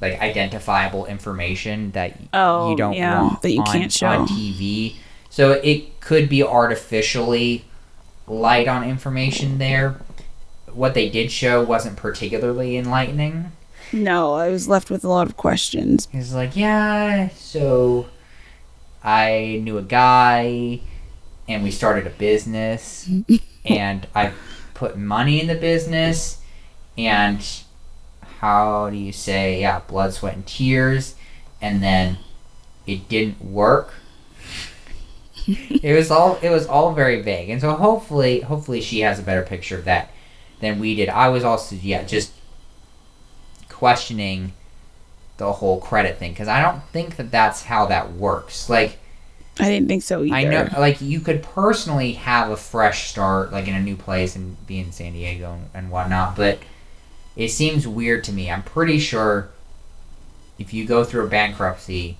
like 0.00 0.20
identifiable 0.20 1.06
information 1.06 1.90
that 1.92 2.16
Oh, 2.32 2.70
you 2.70 2.76
don't 2.76 2.92
yeah, 2.94 3.22
want 3.22 3.42
that 3.42 3.50
you 3.52 3.60
on, 3.60 3.66
can't 3.66 3.92
show. 3.92 4.06
on 4.06 4.28
TV. 4.28 4.96
So 5.38 5.52
it 5.52 6.00
could 6.00 6.28
be 6.28 6.42
artificially 6.42 7.64
light 8.26 8.66
on 8.66 8.82
information 8.82 9.58
there. 9.58 10.00
What 10.72 10.94
they 10.94 11.08
did 11.08 11.30
show 11.30 11.62
wasn't 11.62 11.96
particularly 11.96 12.76
enlightening. 12.76 13.52
No, 13.92 14.34
I 14.34 14.48
was 14.48 14.66
left 14.66 14.90
with 14.90 15.04
a 15.04 15.08
lot 15.08 15.28
of 15.28 15.36
questions. 15.36 16.08
He's 16.10 16.34
like, 16.34 16.56
yeah, 16.56 17.28
so 17.36 18.08
I 19.04 19.60
knew 19.62 19.78
a 19.78 19.82
guy 19.82 20.80
and 21.46 21.62
we 21.62 21.70
started 21.70 22.08
a 22.08 22.10
business 22.10 23.08
and 23.64 24.08
I 24.16 24.32
put 24.74 24.98
money 24.98 25.40
in 25.40 25.46
the 25.46 25.54
business 25.54 26.42
and 26.96 27.48
how 28.40 28.90
do 28.90 28.96
you 28.96 29.12
say, 29.12 29.60
yeah, 29.60 29.82
blood, 29.86 30.14
sweat, 30.14 30.34
and 30.34 30.44
tears 30.44 31.14
and 31.62 31.80
then 31.80 32.18
it 32.88 33.08
didn't 33.08 33.40
work. 33.40 33.94
It 35.46 35.94
was 35.94 36.10
all 36.10 36.38
it 36.42 36.50
was 36.50 36.66
all 36.66 36.94
very 36.94 37.22
vague. 37.22 37.50
And 37.50 37.60
so 37.60 37.72
hopefully 37.72 38.40
hopefully 38.40 38.80
she 38.80 39.00
has 39.00 39.18
a 39.18 39.22
better 39.22 39.42
picture 39.42 39.78
of 39.78 39.84
that 39.84 40.10
than 40.60 40.78
we 40.78 40.94
did. 40.94 41.08
I 41.08 41.28
was 41.28 41.44
also 41.44 41.76
yeah, 41.76 42.02
just 42.04 42.32
questioning 43.68 44.52
the 45.36 45.52
whole 45.52 45.80
credit 45.80 46.18
thing 46.18 46.32
because 46.32 46.48
I 46.48 46.60
don't 46.60 46.82
think 46.92 47.16
that 47.16 47.30
that's 47.30 47.62
how 47.62 47.86
that 47.86 48.12
works. 48.12 48.68
Like 48.68 48.98
I 49.60 49.68
didn't 49.70 49.88
think 49.88 50.02
so 50.02 50.22
either. 50.22 50.34
I 50.34 50.44
know, 50.44 50.68
like 50.78 51.00
you 51.00 51.20
could 51.20 51.42
personally 51.42 52.12
have 52.12 52.50
a 52.50 52.56
fresh 52.56 53.08
start, 53.08 53.52
like 53.52 53.66
in 53.66 53.74
a 53.74 53.80
new 53.80 53.96
place 53.96 54.36
and 54.36 54.64
be 54.66 54.78
in 54.78 54.92
San 54.92 55.12
Diego 55.12 55.52
and, 55.52 55.68
and 55.74 55.90
whatnot, 55.90 56.36
but 56.36 56.58
it 57.36 57.48
seems 57.48 57.86
weird 57.86 58.24
to 58.24 58.32
me. 58.32 58.50
I'm 58.50 58.62
pretty 58.62 58.98
sure 58.98 59.50
if 60.58 60.74
you 60.74 60.86
go 60.86 61.04
through 61.04 61.26
a 61.26 61.28
bankruptcy, 61.28 62.18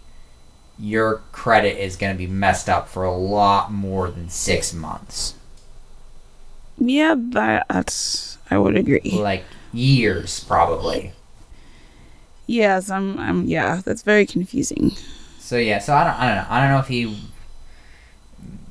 your 0.79 1.23
credit 1.33 1.83
is 1.83 1.97
going 1.97 2.13
to 2.15 2.19
be 2.19 2.27
messed 2.27 2.69
up 2.69 2.89
for 2.89 3.05
a 3.05 3.17
lot 3.17 3.73
more 3.73 4.11
than 4.11 4.29
six 4.29 4.73
months, 4.73 5.35
Yeah, 6.79 7.15
that, 7.31 7.67
that's 7.69 8.39
I 8.51 8.59
would 8.59 8.77
agree. 8.77 9.23
like 9.23 9.45
years 9.73 10.41
probably. 10.41 11.13
Yes, 12.47 12.91
I'm. 12.91 13.19
I'm. 13.19 13.45
Yeah, 13.47 13.83
that's 13.85 14.03
very 14.03 14.27
confusing. 14.27 14.93
So 15.39 15.57
yeah, 15.59 15.79
so 15.79 15.95
I 15.95 16.05
don't, 16.05 16.15
I 16.15 16.27
don't 16.27 16.37
know. 16.37 16.47
I 16.51 16.61
don't 16.61 16.71
know 16.71 16.79
if 16.81 16.89
he 16.89 17.17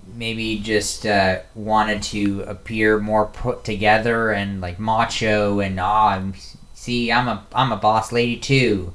maybe 0.05 0.59
just 0.59 1.05
uh, 1.05 1.39
wanted 1.53 2.01
to 2.01 2.41
appear 2.43 2.99
more 2.99 3.25
put 3.25 3.63
together 3.63 4.31
and 4.31 4.61
like 4.61 4.79
macho 4.79 5.59
and 5.59 5.79
ah, 5.79 6.09
I'm 6.09 6.33
see, 6.73 7.11
I'm 7.11 7.27
a 7.27 7.45
I'm 7.53 7.71
a 7.71 7.77
boss 7.77 8.11
lady 8.11 8.37
too, 8.37 8.93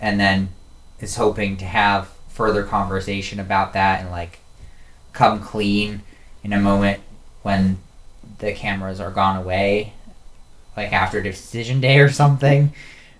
and 0.00 0.20
then 0.20 0.50
is 1.00 1.16
hoping 1.16 1.56
to 1.58 1.64
have 1.64 2.10
further 2.40 2.62
conversation 2.62 3.38
about 3.38 3.74
that 3.74 4.00
and 4.00 4.10
like 4.10 4.38
come 5.12 5.40
clean 5.40 6.00
in 6.42 6.54
a 6.54 6.58
moment 6.58 6.98
when 7.42 7.76
the 8.38 8.50
cameras 8.50 8.98
are 8.98 9.10
gone 9.10 9.36
away, 9.36 9.92
like 10.74 10.90
after 10.90 11.20
decision 11.20 11.82
day 11.82 11.98
or 11.98 12.08
something. 12.08 12.72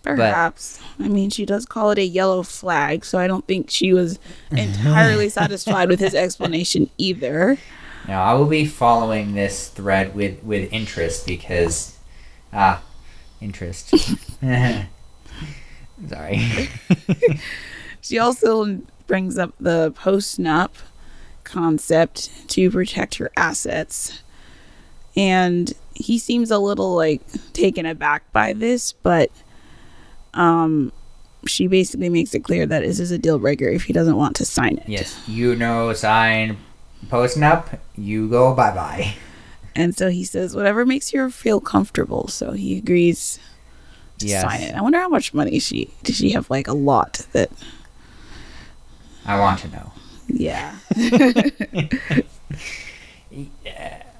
Perhaps. 0.02 0.80
I 0.98 1.08
mean, 1.08 1.28
she 1.28 1.44
does 1.44 1.66
call 1.66 1.90
it 1.90 1.98
a 1.98 2.04
yellow 2.04 2.42
flag, 2.42 3.04
so 3.04 3.18
I 3.18 3.26
don't 3.26 3.46
think 3.46 3.68
she 3.68 3.92
was 3.92 4.18
entirely 4.50 5.28
satisfied 5.28 5.90
with 5.90 6.00
his 6.00 6.14
explanation 6.14 6.88
either. 6.96 7.58
Now 8.08 8.22
I 8.22 8.32
will 8.32 8.46
be 8.46 8.64
following 8.64 9.34
this 9.34 9.68
thread 9.68 10.14
with 10.14 10.42
with 10.42 10.72
interest 10.72 11.26
because 11.26 11.98
ah 12.54 12.82
interest. 13.42 13.94
Sorry. 16.08 16.70
She 18.00 18.18
also 18.18 18.80
brings 19.10 19.36
up 19.36 19.52
the 19.58 19.90
post 19.96 20.38
nup 20.38 20.70
concept 21.42 22.30
to 22.48 22.70
protect 22.70 23.16
her 23.16 23.28
assets. 23.36 24.22
and 25.16 25.72
he 25.94 26.16
seems 26.16 26.52
a 26.52 26.58
little 26.58 26.94
like 26.94 27.20
taken 27.52 27.84
aback 27.84 28.22
by 28.32 28.52
this, 28.52 28.92
but 28.92 29.30
um, 30.32 30.92
she 31.44 31.66
basically 31.66 32.08
makes 32.08 32.32
it 32.34 32.40
clear 32.44 32.64
that 32.66 32.82
this 32.84 33.00
is 33.00 33.10
a 33.10 33.18
deal 33.18 33.38
breaker 33.40 33.66
if 33.68 33.82
he 33.82 33.92
doesn't 33.92 34.16
want 34.16 34.36
to 34.36 34.44
sign 34.44 34.78
it. 34.78 34.88
Yes, 34.88 35.20
you 35.28 35.56
know, 35.56 35.92
sign 35.92 36.56
posting 37.08 37.42
up, 37.42 37.68
you 37.96 38.28
go 38.28 38.54
bye 38.54 38.70
bye. 38.72 39.14
And 39.74 39.96
so 39.96 40.08
he 40.08 40.22
says, 40.24 40.54
whatever 40.54 40.86
makes 40.86 41.12
you 41.12 41.28
feel 41.30 41.60
comfortable. 41.60 42.28
So 42.28 42.52
he 42.52 42.78
agrees 42.78 43.40
to 44.18 44.26
Yes. 44.26 44.42
sign 44.42 44.60
it. 44.62 44.74
I 44.76 44.80
wonder 44.82 44.98
how 45.00 45.08
much 45.08 45.34
money 45.34 45.58
she 45.58 45.92
does. 46.04 46.14
She 46.16 46.30
have 46.30 46.48
like 46.48 46.68
a 46.68 46.74
lot 46.74 47.26
that. 47.32 47.50
I 49.30 49.38
want 49.38 49.60
to 49.60 49.68
know. 49.68 49.92
Yeah. 50.26 50.76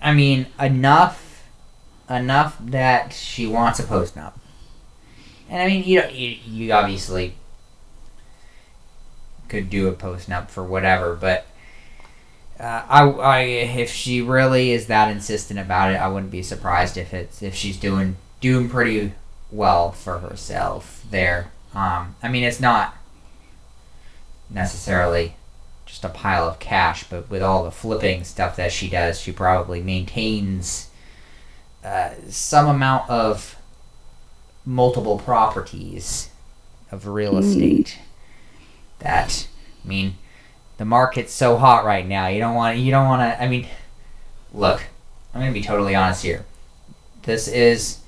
I 0.01 0.15
mean, 0.15 0.47
enough, 0.59 1.45
enough 2.09 2.57
that 2.61 3.13
she 3.13 3.47
wants 3.47 3.81
a 3.81 3.83
post 3.83 4.15
nup. 4.15 4.35
And 5.49 5.61
I 5.61 5.67
mean, 5.67 5.83
you, 5.85 6.03
you 6.13 6.37
you 6.47 6.73
obviously 6.73 7.35
could 9.49 9.69
do 9.69 9.89
a 9.89 9.93
post 9.93 10.31
nup 10.31 10.49
for 10.49 10.63
whatever, 10.63 11.17
but 11.17 11.45
uh, 12.61 12.85
I, 12.89 13.03
I 13.03 13.41
if 13.41 13.91
she 13.91 14.23
really 14.23 14.71
is 14.71 14.87
that 14.87 15.11
insistent 15.11 15.59
about 15.59 15.91
it, 15.93 15.97
I 15.97 16.07
wouldn't 16.07 16.31
be 16.31 16.45
surprised 16.45 16.97
if 16.97 17.13
it's 17.13 17.43
if 17.43 17.57
she's 17.57 17.77
doing 17.77 18.17
doing 18.41 18.69
pretty 18.69 19.13
well 19.51 19.91
for 19.91 20.19
herself 20.21 21.05
there. 21.11 21.51
Um, 21.75 22.15
I 22.23 22.29
mean, 22.29 22.45
it's 22.45 22.61
not 22.61 22.97
necessarily 24.51 25.37
just 25.87 26.05
a 26.05 26.09
pile 26.09 26.47
of 26.49 26.59
cash, 26.59 27.05
but 27.05 27.29
with 27.31 27.43
all 27.43 27.65
the 27.65 27.71
flipping 27.71 28.25
stuff 28.25 28.57
that 28.57 28.73
she 28.73 28.89
does, 28.89 29.21
she 29.21 29.33
probably 29.33 29.81
maintains 29.83 30.89
uh, 31.85 32.11
some 32.29 32.69
amount 32.69 33.09
of 33.11 33.57
multiple 34.65 35.19
properties 35.19 36.29
of 36.93 37.07
real 37.07 37.35
Mm. 37.35 37.41
estate. 37.41 37.99
That, 39.01 39.47
I 39.85 39.89
mean, 39.89 40.19
the 40.77 40.85
market's 40.85 41.33
so 41.33 41.57
hot 41.57 41.85
right 41.85 42.07
now. 42.07 42.27
You 42.29 42.39
don't 42.41 42.55
want. 42.55 42.79
You 42.79 42.91
don't 42.91 43.09
want 43.09 43.23
to. 43.23 43.43
I 43.43 43.49
mean, 43.49 43.67
look, 44.53 44.83
I'm 45.35 45.41
gonna 45.41 45.53
be 45.53 45.63
totally 45.63 45.95
honest 45.95 46.23
here. 46.23 46.45
This 47.23 47.49
is 47.49 47.99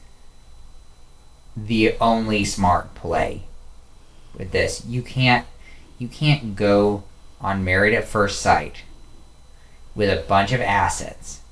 the 1.56 1.94
only 2.00 2.44
smart 2.44 2.94
play 2.94 3.42
with 4.37 4.52
this. 4.52 4.84
You 4.87 5.02
can't. 5.02 5.46
You 6.02 6.09
can't 6.09 6.56
go 6.56 7.04
on 7.40 7.62
Married 7.62 7.94
at 7.94 8.09
First 8.09 8.42
Sight 8.42 8.82
with 9.94 10.11
a 10.11 10.26
bunch 10.26 10.50
of 10.50 10.61
assets, 10.61 11.42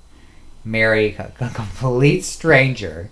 marry 0.64 1.14
a, 1.16 1.32
complete 1.54 2.22
stranger, 2.22 3.10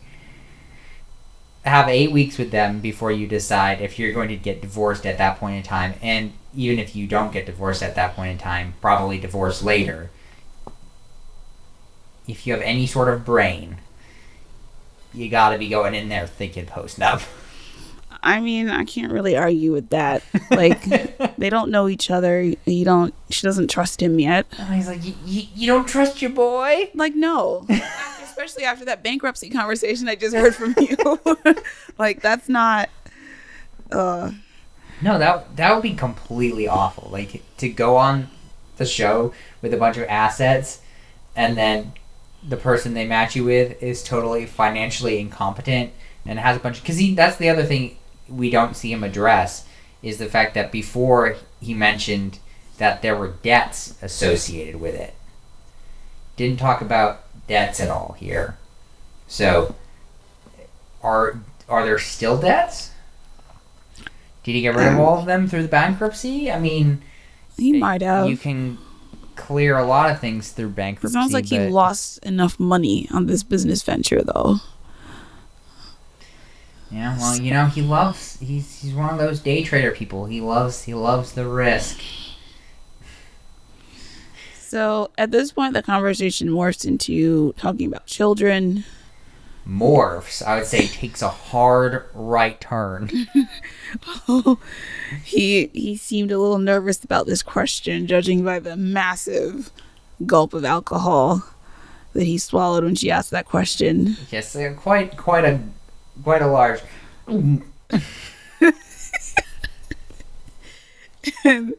have 1.64 1.86
eight 1.86 2.10
weeks 2.10 2.38
with 2.38 2.50
them 2.50 2.80
before 2.80 3.12
you 3.12 3.28
decide 3.28 3.80
if 3.80 4.00
you're 4.00 4.12
going 4.12 4.30
to 4.30 4.36
get 4.36 4.60
divorced 4.60 5.06
at 5.06 5.18
that 5.18 5.38
point 5.38 5.58
in 5.58 5.62
time, 5.62 5.94
and 6.02 6.32
even 6.56 6.80
if 6.80 6.96
you 6.96 7.06
don't 7.06 7.32
get 7.32 7.46
divorced 7.46 7.84
at 7.84 7.94
that 7.94 8.16
point 8.16 8.32
in 8.32 8.38
time, 8.38 8.74
probably 8.80 9.20
divorce 9.20 9.62
later. 9.62 10.10
If 12.26 12.48
you 12.48 12.52
have 12.52 12.62
any 12.62 12.88
sort 12.88 13.14
of 13.14 13.24
brain, 13.24 13.76
you 15.14 15.28
gotta 15.28 15.56
be 15.56 15.68
going 15.68 15.94
in 15.94 16.08
there 16.08 16.26
thinking 16.26 16.66
post 16.66 17.00
up. 17.00 17.22
I 18.22 18.40
mean, 18.40 18.68
I 18.68 18.84
can't 18.84 19.12
really 19.12 19.36
argue 19.36 19.72
with 19.72 19.90
that. 19.90 20.22
Like, 20.50 20.82
they 21.38 21.50
don't 21.50 21.70
know 21.70 21.88
each 21.88 22.10
other. 22.10 22.42
You 22.42 22.84
don't. 22.84 23.14
She 23.30 23.46
doesn't 23.46 23.68
trust 23.70 24.02
him 24.02 24.18
yet. 24.18 24.46
And 24.58 24.74
he's 24.74 24.88
like, 24.88 25.00
"You- 25.24 25.66
don't 25.66 25.86
trust 25.86 26.20
your 26.20 26.32
boy? 26.32 26.90
Like, 26.94 27.14
no. 27.14 27.64
Especially 28.22 28.64
after 28.64 28.84
that 28.86 29.02
bankruptcy 29.02 29.50
conversation 29.50 30.08
I 30.08 30.14
just 30.16 30.34
heard 30.34 30.54
from 30.54 30.74
you. 30.78 30.96
like, 31.98 32.20
that's 32.22 32.48
not. 32.48 32.88
Uh, 33.90 34.32
No, 35.00 35.18
that 35.18 35.56
that 35.56 35.72
would 35.74 35.82
be 35.82 35.94
completely 35.94 36.66
awful. 36.68 37.08
Like 37.10 37.42
to 37.58 37.68
go 37.68 37.96
on 37.96 38.28
the 38.78 38.84
show 38.86 39.32
with 39.62 39.72
a 39.72 39.76
bunch 39.76 39.96
of 39.96 40.04
assets, 40.08 40.80
and 41.36 41.56
then 41.56 41.92
the 42.46 42.56
person 42.56 42.94
they 42.94 43.06
match 43.06 43.34
you 43.36 43.44
with 43.44 43.80
is 43.82 44.02
totally 44.02 44.44
financially 44.46 45.18
incompetent 45.20 45.92
and 46.26 46.38
has 46.38 46.56
a 46.56 46.60
bunch. 46.60 46.80
Because 46.82 46.96
he 46.98 47.14
that's 47.14 47.36
the 47.36 47.48
other 47.48 47.64
thing 47.64 47.96
we 48.28 48.50
don't 48.50 48.76
see 48.76 48.92
him 48.92 49.02
address 49.04 49.66
is 50.02 50.18
the 50.18 50.26
fact 50.26 50.54
that 50.54 50.70
before 50.70 51.36
he 51.60 51.74
mentioned 51.74 52.38
that 52.78 53.02
there 53.02 53.16
were 53.16 53.28
debts 53.42 53.94
associated 54.02 54.80
with 54.80 54.94
it. 54.94 55.14
Didn't 56.36 56.58
talk 56.58 56.80
about 56.80 57.24
debts 57.48 57.80
at 57.80 57.88
all 57.90 58.14
here. 58.18 58.56
So, 59.26 59.74
are 61.02 61.40
are 61.68 61.84
there 61.84 61.98
still 61.98 62.38
debts? 62.40 62.92
Did 64.44 64.54
he 64.54 64.62
get 64.62 64.74
rid 64.74 64.86
of 64.86 64.94
Um, 64.94 65.00
all 65.00 65.18
of 65.18 65.26
them 65.26 65.48
through 65.48 65.62
the 65.62 65.68
bankruptcy? 65.68 66.50
I 66.50 66.58
mean, 66.58 67.02
he 67.58 67.72
might 67.78 68.00
have. 68.02 68.28
you 68.30 68.36
can 68.36 68.78
clear 69.36 69.76
a 69.76 69.84
lot 69.84 70.10
of 70.10 70.20
things 70.20 70.50
through 70.52 70.68
It 70.68 70.76
bankruptcy. 70.76 71.12
sounds 71.12 71.32
like 71.32 71.46
he 71.46 71.58
lost 71.58 72.18
enough 72.24 72.58
money 72.58 73.08
on 73.12 73.26
this 73.26 73.42
business 73.42 73.82
venture, 73.82 74.22
though. 74.22 74.56
Yeah, 76.90 77.18
well, 77.18 77.36
you 77.36 77.52
know, 77.52 77.66
he 77.66 77.82
loves. 77.82 78.38
He's 78.40 78.80
he's 78.80 78.94
one 78.94 79.10
of 79.10 79.18
those 79.18 79.40
day 79.40 79.62
trader 79.62 79.90
people. 79.90 80.26
He 80.26 80.40
loves 80.40 80.84
he 80.84 80.94
loves 80.94 81.32
the 81.32 81.46
risk. 81.46 82.00
So 84.58 85.10
at 85.16 85.30
this 85.30 85.52
point, 85.52 85.74
the 85.74 85.82
conversation 85.82 86.48
morphs 86.48 86.86
into 86.86 87.52
talking 87.54 87.88
about 87.88 88.06
children. 88.06 88.84
Morphs, 89.66 90.42
I 90.42 90.56
would 90.56 90.66
say, 90.66 90.86
takes 90.86 91.20
a 91.20 91.28
hard 91.28 92.04
right 92.14 92.58
turn. 92.58 93.08
he 95.24 95.66
he 95.74 95.96
seemed 95.96 96.32
a 96.32 96.38
little 96.38 96.58
nervous 96.58 97.04
about 97.04 97.26
this 97.26 97.42
question, 97.42 98.06
judging 98.06 98.44
by 98.44 98.58
the 98.58 98.76
massive 98.76 99.70
gulp 100.24 100.54
of 100.54 100.64
alcohol 100.64 101.44
that 102.14 102.24
he 102.24 102.38
swallowed 102.38 102.82
when 102.82 102.94
she 102.94 103.10
asked 103.10 103.30
that 103.30 103.44
question. 103.44 104.16
yes, 104.30 104.56
uh, 104.56 104.72
quite 104.76 105.18
quite 105.18 105.44
a 105.44 105.60
quite 106.22 106.42
a 106.42 106.46
large. 106.46 106.80
And 107.26 107.62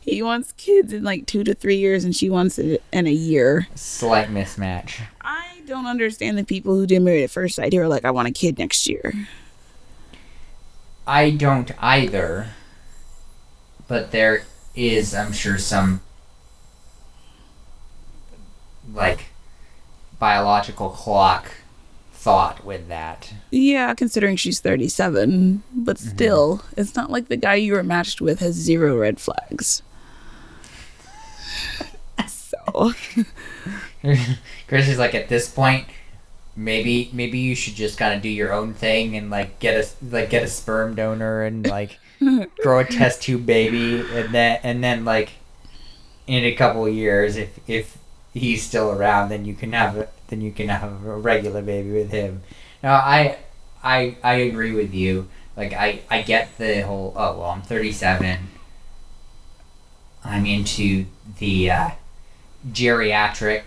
he 0.00 0.22
wants 0.22 0.52
kids 0.52 0.92
in 0.92 1.04
like 1.04 1.26
two 1.26 1.44
to 1.44 1.54
three 1.54 1.76
years, 1.76 2.04
and 2.04 2.14
she 2.14 2.28
wants 2.30 2.58
it 2.58 2.82
in 2.92 3.06
a 3.06 3.12
year. 3.12 3.68
Slight 3.74 4.28
mismatch. 4.28 5.00
I 5.20 5.62
don't 5.66 5.86
understand 5.86 6.36
the 6.38 6.44
people 6.44 6.74
who 6.74 6.86
did 6.86 7.02
married 7.02 7.24
at 7.24 7.30
first 7.30 7.56
sight 7.56 7.72
who 7.72 7.80
are 7.80 7.88
like, 7.88 8.04
I 8.04 8.10
want 8.10 8.28
a 8.28 8.32
kid 8.32 8.58
next 8.58 8.88
year. 8.88 9.12
I 11.06 11.30
don't 11.30 11.70
either. 11.82 12.48
But 13.88 14.10
there 14.10 14.44
is, 14.74 15.14
I'm 15.14 15.32
sure, 15.32 15.58
some 15.58 16.00
like 18.92 19.26
biological 20.18 20.90
clock 20.90 21.50
thought 22.22 22.64
with 22.64 22.86
that. 22.86 23.34
Yeah, 23.50 23.94
considering 23.94 24.36
she's 24.36 24.60
37, 24.60 25.64
but 25.74 25.96
mm-hmm. 25.96 26.08
still, 26.08 26.62
it's 26.76 26.94
not 26.94 27.10
like 27.10 27.26
the 27.26 27.36
guy 27.36 27.56
you 27.56 27.72
were 27.72 27.82
matched 27.82 28.20
with 28.20 28.38
has 28.38 28.54
zero 28.54 28.96
red 28.96 29.20
flags. 29.20 29.82
so, 32.28 32.92
Chris 34.68 34.88
is 34.88 34.98
like 34.98 35.16
at 35.16 35.28
this 35.28 35.48
point, 35.48 35.86
maybe 36.54 37.10
maybe 37.12 37.38
you 37.38 37.56
should 37.56 37.74
just 37.74 37.98
kind 37.98 38.14
of 38.14 38.22
do 38.22 38.28
your 38.28 38.52
own 38.52 38.72
thing 38.74 39.16
and 39.16 39.30
like 39.30 39.58
get 39.58 39.74
a 39.74 39.88
like 40.14 40.30
get 40.30 40.42
a 40.42 40.48
sperm 40.48 40.94
donor 40.94 41.42
and 41.42 41.66
like 41.66 41.98
grow 42.62 42.80
a 42.80 42.84
test 42.84 43.22
tube 43.22 43.46
baby 43.46 44.00
and 44.12 44.34
then 44.34 44.60
and 44.62 44.84
then 44.84 45.02
like 45.04 45.30
in 46.26 46.44
a 46.44 46.54
couple 46.54 46.86
years 46.88 47.36
if 47.36 47.58
if 47.66 47.96
he's 48.34 48.62
still 48.62 48.90
around 48.90 49.30
then 49.30 49.46
you 49.46 49.54
can 49.54 49.72
have 49.72 49.96
a, 49.96 50.08
then 50.32 50.40
you 50.40 50.50
can 50.50 50.68
have 50.68 51.04
a 51.04 51.16
regular 51.16 51.60
baby 51.60 51.92
with 51.92 52.10
him. 52.10 52.42
Now 52.82 52.94
I 52.94 53.36
I 53.84 54.16
I 54.24 54.34
agree 54.34 54.72
with 54.72 54.94
you. 54.94 55.28
Like 55.56 55.74
I 55.74 56.00
I 56.10 56.22
get 56.22 56.56
the 56.56 56.80
whole 56.80 57.12
oh 57.14 57.38
well 57.38 57.50
I'm 57.50 57.62
37. 57.62 58.48
I'm 60.24 60.46
into 60.46 61.06
the 61.38 61.70
uh, 61.70 61.90
geriatric 62.70 63.64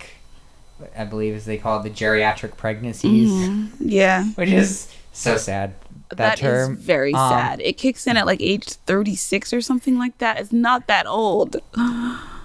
I 0.97 1.05
believe 1.05 1.35
as 1.35 1.45
they 1.45 1.57
call 1.57 1.79
it 1.79 1.83
the 1.83 1.89
geriatric 1.89 2.57
pregnancies, 2.57 3.29
mhm, 3.29 3.69
yeah, 3.79 4.25
which 4.31 4.49
is 4.49 4.91
so 5.13 5.37
sad. 5.37 5.75
That, 6.09 6.17
that 6.17 6.33
is 6.39 6.41
term. 6.41 6.77
very 6.77 7.13
um, 7.13 7.29
sad. 7.29 7.61
It 7.61 7.77
kicks 7.77 8.07
in 8.07 8.17
at 8.17 8.25
like 8.25 8.41
age 8.41 8.65
36 8.65 9.53
or 9.53 9.61
something 9.61 9.97
like 9.97 10.17
that. 10.17 10.39
It's 10.39 10.51
not 10.51 10.87
that 10.87 11.07
old. 11.07 11.57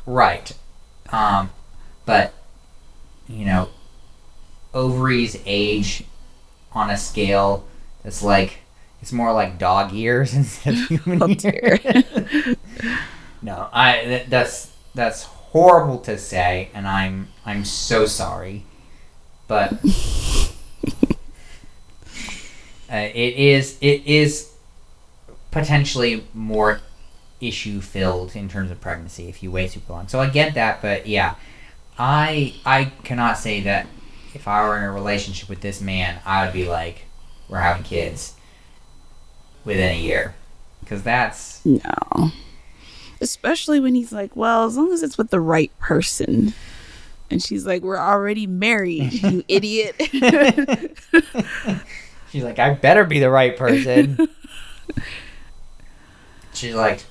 Right. 0.06 0.52
Um, 1.10 1.50
but 2.06 2.32
you 3.28 3.44
know, 3.44 3.68
ovaries 4.74 5.40
age 5.46 6.04
on 6.72 6.90
a 6.90 6.96
scale 6.96 7.66
that's 8.02 8.22
like 8.22 8.58
it's 9.02 9.12
more 9.12 9.32
like 9.32 9.58
dog 9.58 9.92
years 9.92 10.34
instead 10.40 10.74
of 10.74 10.80
human 11.04 11.22
Oh, 11.22 11.28
years. 11.28 11.80
no, 13.42 13.68
I 13.72 14.00
th- 14.04 14.26
that's 14.28 14.72
that's 14.94 15.22
horrible 15.24 15.98
to 16.00 16.18
say, 16.18 16.70
and 16.74 16.86
I'm 16.86 17.28
I'm 17.44 17.64
so 17.64 18.06
sorry. 18.06 18.64
but 19.48 19.72
uh, 22.90 22.96
it 23.14 23.34
is 23.36 23.78
it 23.80 24.04
is 24.06 24.52
potentially 25.50 26.24
more 26.34 26.80
issue 27.40 27.80
filled 27.80 28.36
in 28.36 28.48
terms 28.48 28.70
of 28.70 28.80
pregnancy 28.80 29.28
if 29.28 29.42
you 29.42 29.50
wait 29.50 29.70
super 29.70 29.92
long. 29.92 30.08
So 30.08 30.20
I 30.20 30.28
get 30.28 30.54
that, 30.54 30.82
but 30.82 31.06
yeah, 31.06 31.36
I 31.98 32.54
I 32.66 32.92
cannot 33.04 33.38
say 33.38 33.60
that 33.62 33.86
if 34.34 34.48
I 34.48 34.66
were 34.66 34.76
in 34.76 34.84
a 34.84 34.92
relationship 34.92 35.48
with 35.48 35.60
this 35.60 35.80
man, 35.80 36.20
I 36.24 36.44
would 36.44 36.52
be 36.52 36.68
like, 36.68 37.06
we're 37.48 37.58
having 37.58 37.82
kids 37.82 38.34
within 39.64 39.92
a 39.92 39.98
year, 40.00 40.34
because 40.80 41.02
that's 41.02 41.64
No. 41.64 42.30
Especially 43.20 43.80
when 43.80 43.94
he's 43.94 44.12
like, 44.12 44.34
well, 44.34 44.64
as 44.64 44.76
long 44.76 44.92
as 44.92 45.02
it's 45.02 45.18
with 45.18 45.30
the 45.30 45.40
right 45.40 45.70
person. 45.78 46.54
And 47.30 47.42
she's 47.42 47.66
like, 47.66 47.82
we're 47.82 47.98
already 47.98 48.46
married, 48.46 49.12
you 49.12 49.44
idiot. 49.48 49.94
She's 52.32 52.44
like, 52.44 52.58
I 52.58 52.74
better 52.74 53.04
be 53.04 53.18
the 53.20 53.30
right 53.30 53.56
person. 53.56 54.28
She's 56.54 56.74
like, 56.74 57.04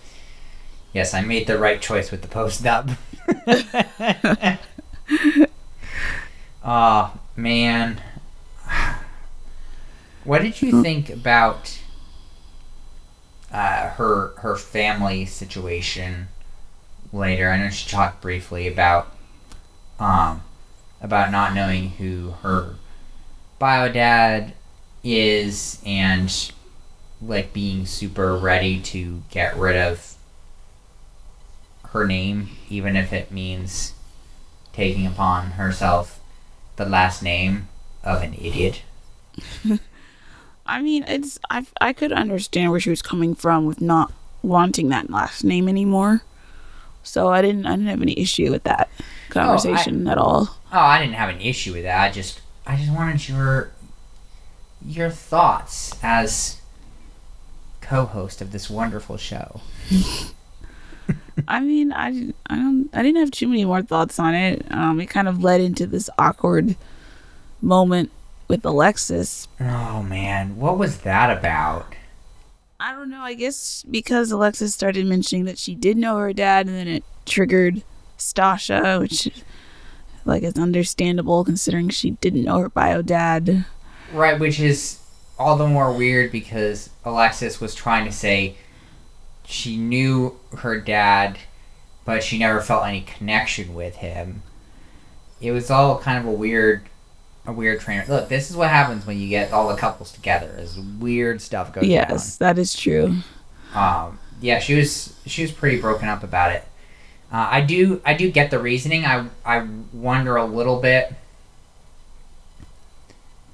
Yes, 0.93 1.13
I 1.13 1.21
made 1.21 1.45
the 1.45 1.57
right 1.57 1.79
choice 1.81 2.09
with 2.09 2.21
the 2.21 2.27
post 2.27 2.65
up. 2.65 2.89
Oh 6.69 7.19
man. 7.35 8.01
What 10.23 10.43
did 10.43 10.61
you 10.61 10.83
think 10.83 11.09
about 11.09 11.79
uh, 13.51 13.89
her 13.91 14.33
her 14.37 14.55
family 14.55 15.25
situation 15.25 16.27
later? 17.11 17.49
I 17.49 17.57
know 17.57 17.69
she 17.71 17.89
talked 17.89 18.21
briefly 18.21 18.67
about 18.67 19.11
um 19.99 20.43
about 21.01 21.31
not 21.31 21.55
knowing 21.55 21.91
who 21.91 22.35
her 22.43 22.75
bio 23.57 23.91
dad 23.91 24.53
is 25.03 25.81
and 25.85 26.51
like 27.21 27.51
being 27.53 27.85
super 27.85 28.37
ready 28.37 28.79
to 28.79 29.23
get 29.31 29.57
rid 29.57 29.75
of 29.75 30.15
her 31.87 32.05
name 32.05 32.49
even 32.69 32.95
if 32.95 33.11
it 33.11 33.31
means 33.31 33.93
taking 34.73 35.07
upon 35.07 35.51
herself 35.51 36.18
the 36.79 36.85
last 36.85 37.21
name 37.21 37.67
of 38.03 38.23
an 38.23 38.33
idiot. 38.33 38.81
I 40.65 40.81
mean, 40.81 41.03
it's 41.07 41.37
I 41.49 41.65
I 41.79 41.93
could 41.93 42.11
understand 42.11 42.71
where 42.71 42.79
she 42.79 42.89
was 42.89 43.01
coming 43.01 43.35
from 43.35 43.65
with 43.65 43.81
not 43.81 44.11
wanting 44.41 44.89
that 44.89 45.09
last 45.09 45.43
name 45.43 45.67
anymore. 45.67 46.23
So 47.03 47.27
I 47.27 47.41
didn't 47.41 47.65
I 47.65 47.71
didn't 47.71 47.87
have 47.87 48.01
any 48.01 48.17
issue 48.17 48.49
with 48.49 48.63
that 48.63 48.89
oh, 48.99 49.03
conversation 49.29 50.07
at 50.07 50.17
all. 50.17 50.57
Oh, 50.71 50.79
I 50.79 50.99
didn't 50.99 51.15
have 51.15 51.29
an 51.29 51.41
issue 51.41 51.73
with 51.73 51.83
that. 51.83 52.01
I 52.01 52.11
just 52.11 52.41
I 52.65 52.77
just 52.77 52.91
wanted 52.91 53.27
your 53.27 53.71
your 54.85 55.09
thoughts 55.09 55.93
as 56.01 56.61
co-host 57.81 58.41
of 58.41 58.51
this 58.51 58.69
wonderful 58.69 59.17
show. 59.17 59.61
I 61.47 61.59
mean, 61.61 61.91
I, 61.93 62.33
I 62.49 62.55
don't 62.55 62.89
I 62.93 63.01
didn't 63.03 63.19
have 63.19 63.31
too 63.31 63.47
many 63.47 63.65
more 63.65 63.81
thoughts 63.81 64.19
on 64.19 64.35
it. 64.35 64.65
Um, 64.71 64.99
it 64.99 65.07
kind 65.07 65.27
of 65.27 65.43
led 65.43 65.61
into 65.61 65.87
this 65.87 66.09
awkward 66.17 66.75
moment 67.61 68.11
with 68.47 68.65
Alexis. 68.65 69.47
Oh 69.59 70.03
man, 70.03 70.57
what 70.57 70.77
was 70.77 70.99
that 70.99 71.35
about? 71.35 71.95
I 72.79 72.93
don't 72.93 73.09
know. 73.09 73.21
I 73.21 73.33
guess 73.33 73.83
because 73.89 74.31
Alexis 74.31 74.73
started 74.73 75.05
mentioning 75.05 75.45
that 75.45 75.57
she 75.57 75.75
did 75.75 75.97
know 75.97 76.17
her 76.17 76.33
dad, 76.33 76.67
and 76.67 76.75
then 76.75 76.87
it 76.87 77.03
triggered 77.25 77.83
Stacia, 78.17 78.99
which 78.99 79.29
like 80.25 80.43
is 80.43 80.57
understandable 80.57 81.43
considering 81.43 81.89
she 81.89 82.11
didn't 82.11 82.43
know 82.43 82.59
her 82.59 82.69
bio 82.69 83.01
dad. 83.01 83.65
Right, 84.13 84.39
which 84.39 84.59
is 84.59 84.99
all 85.37 85.55
the 85.55 85.67
more 85.67 85.93
weird 85.93 86.31
because 86.31 86.89
Alexis 87.05 87.61
was 87.61 87.73
trying 87.75 88.05
to 88.05 88.11
say 88.11 88.55
she 89.49 89.77
knew 89.77 90.37
her 90.59 90.79
dad, 90.79 91.39
but 92.05 92.23
she 92.23 92.37
never 92.37 92.61
felt 92.61 92.85
any 92.85 93.01
connection 93.01 93.73
with 93.73 93.95
him. 93.95 94.43
It 95.41 95.51
was 95.51 95.71
all 95.71 95.97
kind 95.97 96.19
of 96.19 96.25
a 96.25 96.31
weird, 96.31 96.83
a 97.47 97.51
weird 97.51 97.79
train. 97.79 98.03
Look, 98.07 98.29
this 98.29 98.51
is 98.51 98.55
what 98.55 98.69
happens 98.69 99.07
when 99.07 99.19
you 99.19 99.27
get 99.27 99.51
all 99.51 99.67
the 99.67 99.75
couples 99.75 100.11
together. 100.11 100.55
Is 100.59 100.77
weird 100.79 101.41
stuff 101.41 101.73
goes 101.73 101.85
Yes, 101.85 102.37
that 102.37 102.59
is 102.59 102.75
true. 102.75 103.15
Um, 103.73 104.19
yeah, 104.39 104.59
she 104.59 104.75
was 104.75 105.15
she 105.25 105.41
was 105.41 105.51
pretty 105.51 105.81
broken 105.81 106.07
up 106.07 106.21
about 106.21 106.51
it. 106.51 106.63
Uh, 107.31 107.47
I 107.49 107.61
do 107.61 108.03
I 108.05 108.13
do 108.13 108.29
get 108.29 108.51
the 108.51 108.59
reasoning. 108.59 109.03
I 109.03 109.29
I 109.43 109.67
wonder 109.91 110.35
a 110.35 110.45
little 110.45 110.79
bit 110.79 111.11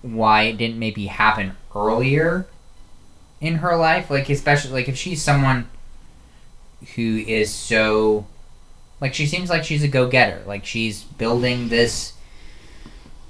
why 0.02 0.44
it 0.44 0.58
didn't 0.58 0.78
maybe 0.78 1.06
happen 1.06 1.56
earlier 1.74 2.48
in 3.42 3.56
her 3.56 3.76
life 3.76 4.10
like 4.10 4.30
especially 4.30 4.72
like 4.72 4.88
if 4.88 4.96
she's 4.96 5.22
someone 5.22 5.68
who 6.96 7.18
is 7.28 7.52
so 7.54 8.26
like 9.02 9.14
she 9.14 9.26
seems 9.26 9.50
like 9.50 9.64
she's 9.64 9.84
a 9.84 9.88
go-getter 9.88 10.42
like 10.46 10.66
she's 10.66 11.04
building 11.04 11.70
this 11.70 12.14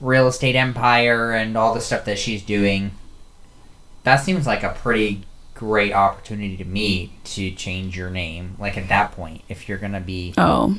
real 0.01 0.27
estate 0.27 0.55
empire 0.55 1.31
and 1.31 1.57
all 1.57 1.73
the 1.73 1.79
stuff 1.81 2.05
that 2.05 2.19
she's 2.19 2.43
doing 2.43 2.91
that 4.03 4.17
seems 4.17 4.45
like 4.45 4.61
a 4.63 4.69
pretty 4.69 5.23
great 5.53 5.93
opportunity 5.93 6.57
to 6.57 6.65
me 6.65 7.13
to 7.23 7.49
change 7.51 7.95
your 7.97 8.09
name 8.09 8.55
like 8.59 8.77
at 8.77 8.89
that 8.89 9.11
point 9.13 9.41
if 9.47 9.67
you're 9.69 9.77
gonna 9.77 10.01
be 10.01 10.33
Oh, 10.37 10.77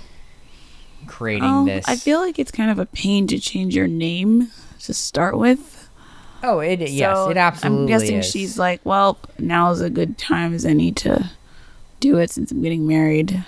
creating 1.07 1.49
oh 1.49 1.65
this 1.65 1.87
I 1.89 1.97
feel 1.97 2.21
like 2.21 2.39
it's 2.39 2.51
kind 2.51 2.71
of 2.71 2.79
a 2.79 2.87
pain 2.87 3.27
to 3.29 3.39
change 3.39 3.75
your 3.75 3.89
name 3.89 4.51
to 4.81 4.93
start 4.93 5.39
with. 5.39 5.89
oh 6.43 6.61
it 6.61 6.81
yes 6.81 7.29
it 7.31 7.37
absolutely 7.39 7.81
I'm 7.83 7.87
guessing 7.87 8.17
is. 8.19 8.31
she's 8.31 8.59
like, 8.59 8.81
well, 8.85 9.19
now's 9.39 9.81
a 9.81 9.89
good 9.91 10.19
time 10.19 10.53
as 10.55 10.65
any 10.67 10.93
to 10.93 11.31
do 12.01 12.19
it 12.19 12.31
since 12.31 12.51
I'm 12.51 12.63
getting 12.63 12.87
married. 12.87 13.45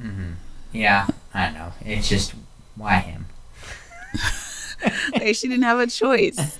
Mm-hmm. 0.00 0.32
yeah 0.72 1.08
i 1.34 1.46
don't 1.46 1.54
know 1.54 1.72
it's 1.84 2.08
just 2.08 2.32
why 2.76 2.98
him 3.00 3.26
like 5.12 5.34
she 5.34 5.48
didn't 5.48 5.64
have 5.64 5.80
a 5.80 5.88
choice. 5.88 6.36
That's 6.36 6.58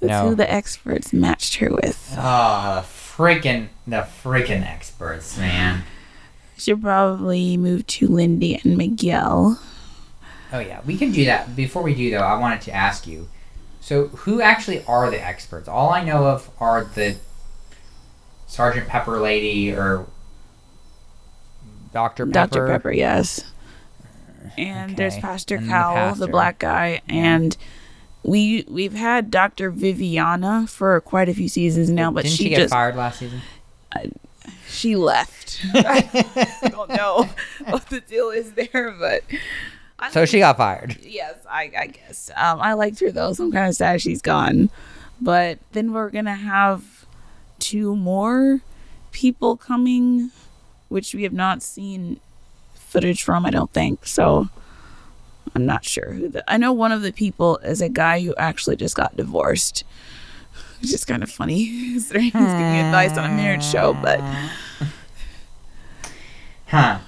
No. 0.00 0.30
who 0.30 0.34
the 0.34 0.50
experts 0.52 1.12
matched 1.12 1.54
her 1.56 1.70
with. 1.70 2.12
Oh, 2.18 2.74
the 2.74 2.80
freaking 2.82 3.68
the 3.86 3.98
freaking 4.24 4.66
experts, 4.68 5.38
man. 5.38 5.84
She'll 6.58 6.76
probably 6.78 7.56
move 7.56 7.86
to 7.86 8.08
Lindy 8.08 8.56
and 8.64 8.76
Miguel. 8.76 9.60
Oh 10.52 10.58
yeah, 10.58 10.80
we 10.84 10.96
can 10.98 11.12
do 11.12 11.24
that. 11.26 11.54
Before 11.54 11.82
we 11.84 11.94
do 11.94 12.10
though, 12.10 12.18
I 12.22 12.36
wanted 12.38 12.60
to 12.62 12.72
ask 12.72 13.06
you. 13.06 13.28
So, 13.80 14.08
who 14.08 14.42
actually 14.42 14.84
are 14.86 15.08
the 15.10 15.24
experts? 15.24 15.68
All 15.68 15.90
I 15.90 16.02
know 16.02 16.24
of 16.26 16.50
are 16.58 16.82
the 16.84 17.16
Sergeant 18.52 18.86
Pepper 18.86 19.18
lady 19.18 19.72
or 19.72 20.04
Dr. 21.94 22.26
Pepper. 22.26 22.32
Dr. 22.32 22.66
Pepper, 22.66 22.92
yes. 22.92 23.50
And 24.58 24.94
there's 24.94 25.16
Pastor 25.16 25.56
And 25.56 25.64
the 25.64 25.70
Cal, 25.70 25.94
the, 25.94 26.00
pastor. 26.10 26.26
black 26.26 26.58
guy, 26.58 27.00
and 27.08 27.56
we 28.22 28.66
we've 28.68 28.92
had 28.92 29.30
Dr. 29.30 29.70
Viviana 29.70 30.66
for 30.68 31.00
quite 31.00 31.30
a 31.30 31.34
few 31.34 31.48
seasons 31.48 31.88
now, 31.88 32.10
but 32.10 32.24
Didn't 32.24 32.36
she, 32.36 32.42
she, 32.44 32.48
get 32.50 32.58
just 32.58 32.74
fired 32.74 32.94
last 32.94 33.20
season? 33.20 33.40
she 34.68 34.96
left. 34.96 35.60
I 35.74 36.68
don't 36.70 36.90
know 36.90 37.30
what 37.68 37.86
the 37.88 38.00
deal 38.02 38.28
is 38.28 38.52
there, 38.52 38.94
but 38.98 39.22
I 39.98 40.10
So 40.10 40.26
she 40.26 40.40
got 40.40 40.58
fired. 40.58 40.98
yes, 41.02 41.36
I, 41.48 41.72
I 41.74 41.86
guess. 41.86 42.30
Um, 42.36 42.60
I 42.60 42.74
liked 42.74 43.00
her 43.00 43.10
though, 43.10 43.32
so 43.32 43.44
I'm 43.44 43.52
kind 43.52 43.68
of 43.70 43.74
sad 43.74 44.02
she's 44.02 44.20
gone. 44.20 44.68
But 45.22 45.58
then 45.72 45.94
we're 45.94 46.10
gonna 46.10 46.34
have 46.34 47.01
two 47.62 47.94
more 47.96 48.60
people 49.12 49.56
coming, 49.56 50.30
which 50.88 51.14
we 51.14 51.22
have 51.22 51.32
not 51.32 51.62
seen 51.62 52.18
footage 52.74 53.22
from. 53.22 53.46
I 53.46 53.50
don't 53.50 53.70
think 53.72 54.04
so. 54.06 54.48
I'm 55.54 55.64
not 55.66 55.84
sure 55.84 56.12
who 56.12 56.28
the. 56.28 56.50
I 56.50 56.56
know 56.56 56.72
one 56.72 56.92
of 56.92 57.02
the 57.02 57.12
people 57.12 57.58
is 57.58 57.80
a 57.80 57.88
guy 57.88 58.20
who 58.20 58.34
actually 58.36 58.76
just 58.76 58.96
got 58.96 59.16
divorced, 59.16 59.84
which 60.80 60.92
is 60.92 61.04
kind 61.04 61.22
of 61.22 61.30
funny 61.30 61.66
considering 61.92 62.24
he's 62.24 62.32
giving 62.32 62.80
advice 62.86 63.16
on 63.16 63.30
a 63.30 63.34
marriage 63.34 63.64
show. 63.64 63.94
But 63.94 64.20
Huh. 66.66 66.98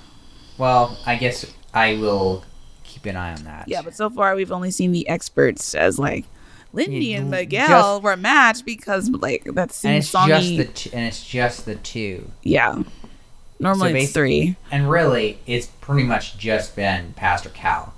Well, 0.58 0.98
I 1.06 1.16
guess 1.16 1.52
I 1.72 1.94
will 1.96 2.44
keep 2.84 3.06
an 3.06 3.16
eye 3.16 3.32
on 3.32 3.44
that. 3.44 3.66
yeah, 3.66 3.82
but 3.82 3.94
so 3.94 4.08
far 4.10 4.34
we've 4.36 4.52
only 4.52 4.70
seen 4.70 4.92
the 4.92 5.08
experts 5.08 5.74
as 5.74 5.98
like. 5.98 6.24
Lindy 6.74 7.14
and 7.14 7.30
Miguel 7.30 7.68
just- 7.96 8.02
were 8.02 8.16
matched 8.16 8.64
because 8.64 9.10
like 9.10 9.44
that 9.44 9.84
and 9.84 9.96
it's 9.96 10.12
just 10.12 10.56
the 10.56 10.64
t- 10.64 10.90
and 10.92 11.06
it's 11.06 11.24
just 11.24 11.66
the 11.66 11.76
two. 11.76 12.30
Yeah. 12.42 12.82
Normally 13.60 13.92
So 13.92 13.96
it's 13.98 14.12
three. 14.12 14.56
And 14.70 14.90
really, 14.90 15.38
it's 15.46 15.66
pretty 15.66 16.02
much 16.02 16.37
just 16.37 16.74
been 16.76 17.12
Pastor 17.14 17.48
Cal. 17.50 17.94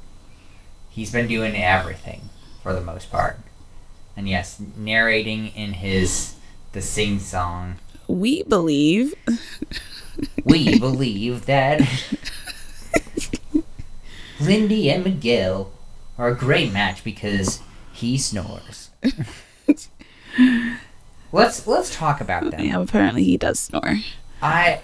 He's 0.91 1.11
been 1.11 1.27
doing 1.27 1.57
everything 1.57 2.29
for 2.63 2.73
the 2.75 2.81
most 2.81 3.11
part. 3.11 3.39
And 4.17 4.29
yes, 4.29 4.61
narrating 4.77 5.49
in 5.49 5.75
his 5.75 6.35
the 6.73 6.83
sing 6.83 7.19
song. 7.19 7.77
We 8.07 8.43
believe. 8.45 9.15
We 10.45 10.79
believe 10.79 11.45
that 11.45 11.83
Lindy 14.41 14.91
and 14.91 15.05
Miguel 15.05 15.71
are 16.19 16.29
a 16.29 16.35
great 16.35 16.73
match 16.73 17.03
because 17.05 17.61
he 17.97 18.19
snores. 18.19 18.91
let's 21.33 21.67
let's 21.67 21.95
talk 21.95 22.21
about 22.21 22.51
them. 22.51 22.61
Yeah, 22.61 22.81
apparently 22.81 23.25
he 23.25 23.37
does 23.37 23.59
snore. 23.59 24.01
I 24.43 24.83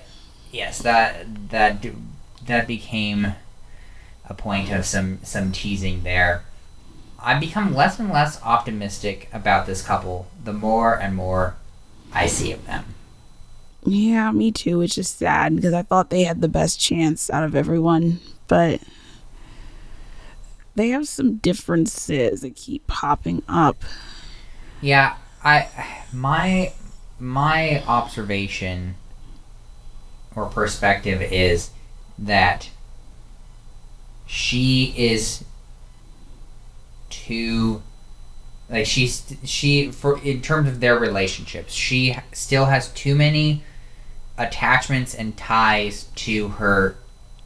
yes, 0.51 0.79
that 0.81 1.51
that 1.51 1.85
that 2.47 2.67
became 2.67 3.35
a 4.29 4.35
point 4.35 4.71
of 4.73 4.87
some 4.87 5.19
some 5.23 5.53
teasing 5.53 6.03
there. 6.03 6.45
I've 7.19 7.41
become 7.41 7.75
less 7.75 7.99
and 7.99 8.11
less 8.11 8.43
optimistic 8.43 9.29
about 9.33 9.67
this 9.67 9.83
couple 9.83 10.27
the 10.43 10.53
more 10.53 10.99
and 10.99 11.15
more 11.15 11.55
I 12.13 12.27
see 12.27 12.51
of 12.53 12.67
them. 12.67 12.95
Yeah, 13.85 14.31
me 14.31 14.53
too, 14.53 14.79
which 14.79 14.97
is 14.97 15.09
sad 15.09 15.57
because 15.57 15.75
I 15.75 15.83
thought 15.83 16.11
they 16.11 16.25
had 16.25 16.41
the 16.41 16.49
best 16.49 16.81
chance 16.81 17.29
out 17.31 17.45
of 17.45 17.55
everyone, 17.55 18.21
but 18.49 18.81
they 20.75 20.91
have 20.91 21.07
some 21.09 21.37
differences 21.37 22.41
that 22.41 22.57
keep 22.57 22.87
popping 22.87 23.43
up. 23.49 23.83
Yeah, 24.81 25.17
I 25.45 25.69
my 26.13 26.73
my 27.19 27.83
observation 27.87 28.97
or 30.35 30.47
perspective 30.47 31.23
is 31.23 31.71
that 32.19 32.71
she 34.27 34.95
is 34.97 35.45
too 37.11 37.83
like 38.71 38.87
she's 38.87 39.37
she 39.45 39.91
for 39.91 40.19
in 40.23 40.41
terms 40.41 40.69
of 40.69 40.81
their 40.81 40.99
relationships 40.99 41.75
she 41.75 42.17
still 42.33 42.65
has 42.65 42.89
too 42.93 43.15
many 43.15 43.63
attachments 44.39 45.15
and 45.15 45.37
ties 45.37 46.05
to 46.15 46.49
her 46.49 46.97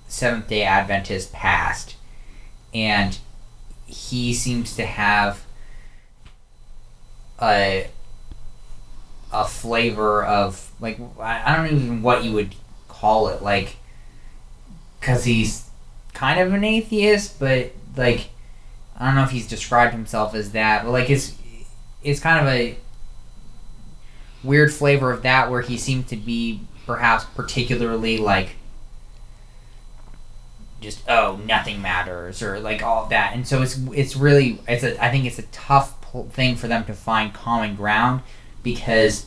seventh 0.07 0.47
day 0.49 0.63
adventist 0.63 1.33
past 1.33 1.96
and 2.75 3.19
he 3.87 4.35
seems 4.35 4.75
to 4.77 4.85
have 4.85 5.45
a 7.41 7.89
a 9.33 9.45
flavor 9.45 10.25
of 10.25 10.73
like 10.81 10.99
I 11.21 11.57
don't 11.57 11.67
even 11.67 12.03
what 12.03 12.25
you 12.25 12.33
would 12.33 12.55
call 12.89 13.29
it 13.29 13.43
like 13.43 13.77
because 15.01 15.25
he's 15.25 15.69
kind 16.15 16.41
of 16.41 16.53
an 16.53 16.65
atheist 16.65 17.39
but 17.39 17.73
like 17.97 18.31
I 18.99 19.07
don't 19.07 19.15
know 19.15 19.25
if 19.25 19.31
he's 19.31 19.47
described 19.47 19.93
himself 19.93 20.35
as 20.35 20.53
that 20.53 20.85
but 20.85 20.93
like 20.93 21.11
it's 21.11 21.35
it's 22.03 22.21
kind 22.21 22.47
of 22.47 22.53
a 22.53 22.79
weird 24.43 24.73
flavor 24.73 25.11
of 25.11 25.23
that 25.23 25.51
where 25.51 25.61
he 25.61 25.77
seemed 25.77 26.09
to 26.09 26.17
be 26.17 26.61
perhaps 26.87 27.25
particularly 27.25 28.17
like 28.17 28.51
just 30.81 31.01
oh 31.09 31.41
nothing 31.47 31.81
matters 31.81 32.43
or 32.43 32.61
like 32.61 32.83
all 32.83 33.05
of 33.05 33.11
that 33.11 33.33
and 33.35 33.47
so 33.49 33.63
it's 33.63 33.79
it's 33.95 34.15
really 34.17 34.59
it's 34.69 34.85
a 34.85 35.03
I 35.03 35.11
think 35.11 35.25
it's 35.25 35.39
a 35.39 35.43
tough 35.45 35.95
thing 36.33 36.57
for 36.57 36.69
them 36.69 36.85
to 36.85 36.93
find 36.95 37.33
common 37.33 37.75
ground 37.77 38.23
because 38.63 39.27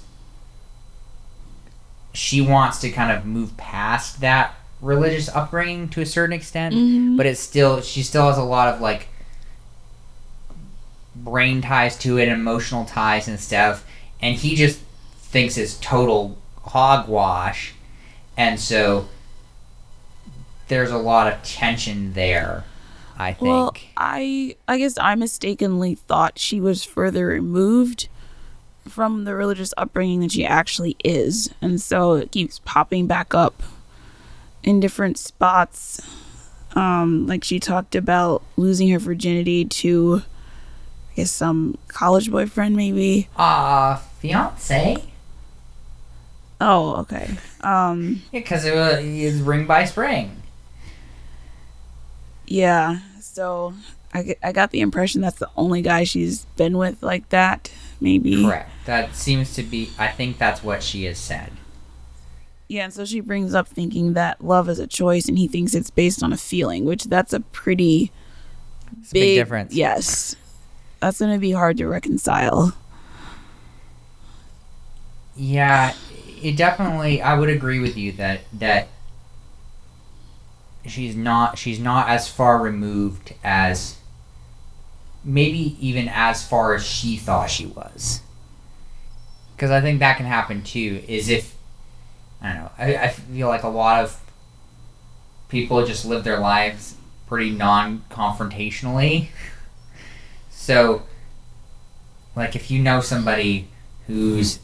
she 2.13 2.41
wants 2.41 2.79
to 2.79 2.89
kind 2.91 3.11
of 3.11 3.25
move 3.25 3.55
past 3.57 4.21
that 4.21 4.55
religious 4.81 5.29
upbringing 5.29 5.89
to 5.89 6.01
a 6.01 6.05
certain 6.05 6.33
extent 6.33 6.73
Mhm. 6.73 7.17
but 7.17 7.25
it's 7.25 7.39
still 7.39 7.81
she 7.81 8.01
still 8.03 8.27
has 8.27 8.37
a 8.37 8.43
lot 8.43 8.67
of 8.73 8.79
like 8.81 9.07
brain 11.15 11.61
ties 11.61 11.97
to 11.97 12.17
it 12.17 12.29
emotional 12.29 12.85
ties 12.85 13.27
and 13.27 13.39
stuff 13.39 13.85
and 14.21 14.35
he 14.35 14.55
just 14.55 14.79
thinks 15.17 15.57
it's 15.57 15.75
total 15.79 16.37
hogwash 16.63 17.73
and 18.37 18.59
so 18.59 19.07
there's 20.69 20.91
a 20.91 20.97
lot 20.97 21.31
of 21.31 21.41
tension 21.43 22.13
there 22.13 22.63
i 23.17 23.33
think 23.33 23.41
Well, 23.43 23.75
I 23.97 24.55
I 24.67 24.77
guess 24.77 24.97
I 24.97 25.15
mistakenly 25.15 25.95
thought 25.95 26.39
she 26.39 26.61
was 26.61 26.83
further 26.85 27.27
removed 27.27 28.07
from 28.87 29.25
the 29.25 29.35
religious 29.35 29.73
upbringing 29.77 30.21
than 30.21 30.29
she 30.29 30.43
actually 30.45 30.95
is, 31.03 31.53
and 31.61 31.79
so 31.79 32.13
it 32.13 32.31
keeps 32.31 32.59
popping 32.65 33.05
back 33.05 33.35
up 33.35 33.61
in 34.63 34.79
different 34.79 35.17
spots. 35.19 36.01
Um, 36.75 37.27
like 37.27 37.43
she 37.43 37.59
talked 37.59 37.93
about 37.95 38.41
losing 38.57 38.89
her 38.89 38.97
virginity 38.99 39.65
to, 39.65 40.23
I 41.11 41.15
guess 41.17 41.29
some 41.31 41.77
college 41.87 42.31
boyfriend 42.31 42.75
maybe. 42.75 43.27
uh 43.35 43.97
fiance 44.21 45.03
Oh, 46.61 46.95
okay. 47.01 47.29
Um, 47.61 48.21
yeah 48.31 48.39
because 48.39 48.65
it 48.65 48.73
was 48.75 49.41
ring 49.41 49.65
by 49.65 49.85
spring 49.85 50.35
yeah. 52.49 52.99
So 53.21 53.73
I, 54.13 54.35
I 54.43 54.51
got 54.51 54.71
the 54.71 54.81
impression 54.81 55.21
that's 55.21 55.39
the 55.39 55.49
only 55.55 55.81
guy 55.81 56.03
she's 56.03 56.45
been 56.57 56.77
with 56.77 57.01
like 57.01 57.29
that. 57.29 57.71
Maybe. 58.01 58.43
correct 58.45 58.71
that 58.85 59.13
seems 59.13 59.53
to 59.55 59.61
be 59.61 59.89
i 59.99 60.07
think 60.07 60.37
that's 60.37 60.63
what 60.63 60.81
she 60.81 61.03
has 61.03 61.17
said 61.17 61.51
Yeah, 62.69 62.85
and 62.85 62.93
so 62.93 63.03
she 63.03 63.19
brings 63.19 63.53
up 63.53 63.67
thinking 63.67 64.13
that 64.13 64.41
love 64.41 64.69
is 64.69 64.79
a 64.79 64.87
choice 64.87 65.27
and 65.27 65.37
he 65.37 65.49
thinks 65.49 65.73
it's 65.75 65.89
based 65.89 66.23
on 66.23 66.31
a 66.31 66.37
feeling, 66.37 66.85
which 66.85 67.03
that's 67.05 67.33
a 67.33 67.41
pretty 67.41 68.13
a 68.91 69.13
big 69.13 69.37
difference 69.37 69.73
Yes. 69.73 70.35
That's 71.01 71.19
going 71.19 71.33
to 71.33 71.39
be 71.39 71.51
hard 71.51 71.77
to 71.77 71.87
reconcile. 71.87 72.73
Yeah, 75.35 75.93
it 76.41 76.57
definitely. 76.57 77.21
I 77.21 77.37
would 77.37 77.49
agree 77.49 77.79
with 77.79 77.97
you 77.97 78.11
that 78.13 78.41
that 78.53 78.87
she's 80.91 81.15
not 81.15 81.57
she's 81.57 81.79
not 81.79 82.09
as 82.09 82.27
far 82.27 82.61
removed 82.61 83.33
as 83.43 83.97
maybe 85.23 85.75
even 85.79 86.07
as 86.07 86.47
far 86.47 86.73
as 86.73 86.85
she 86.85 87.17
thought 87.17 87.49
she 87.49 87.65
was. 87.65 88.21
Because 89.55 89.71
I 89.71 89.81
think 89.81 89.99
that 89.99 90.17
can 90.17 90.25
happen 90.25 90.63
too. 90.63 91.03
Is 91.07 91.29
if 91.29 91.55
I 92.41 92.53
don't 92.53 92.63
know. 92.63 92.71
I, 92.77 92.95
I 92.95 93.07
feel 93.09 93.47
like 93.47 93.63
a 93.63 93.69
lot 93.69 94.03
of 94.03 94.19
people 95.49 95.85
just 95.85 96.05
live 96.05 96.23
their 96.23 96.39
lives 96.39 96.95
pretty 97.27 97.51
non-confrontationally. 97.51 99.27
So, 100.49 101.03
like, 102.35 102.55
if 102.55 102.71
you 102.71 102.81
know 102.81 103.01
somebody 103.01 103.67
who's 104.07 104.59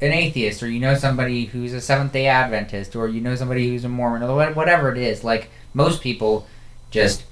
an 0.00 0.12
atheist, 0.12 0.62
or 0.62 0.68
you 0.68 0.80
know 0.80 0.94
somebody 0.94 1.46
who's 1.46 1.72
a 1.72 1.80
Seventh 1.80 2.12
Day 2.12 2.26
Adventist, 2.26 2.96
or 2.96 3.08
you 3.08 3.20
know 3.20 3.34
somebody 3.34 3.68
who's 3.68 3.84
a 3.84 3.88
Mormon, 3.88 4.22
or 4.22 4.52
whatever 4.52 4.90
it 4.90 4.98
is, 4.98 5.22
like 5.22 5.50
most 5.74 6.00
people, 6.00 6.46
just 6.90 7.24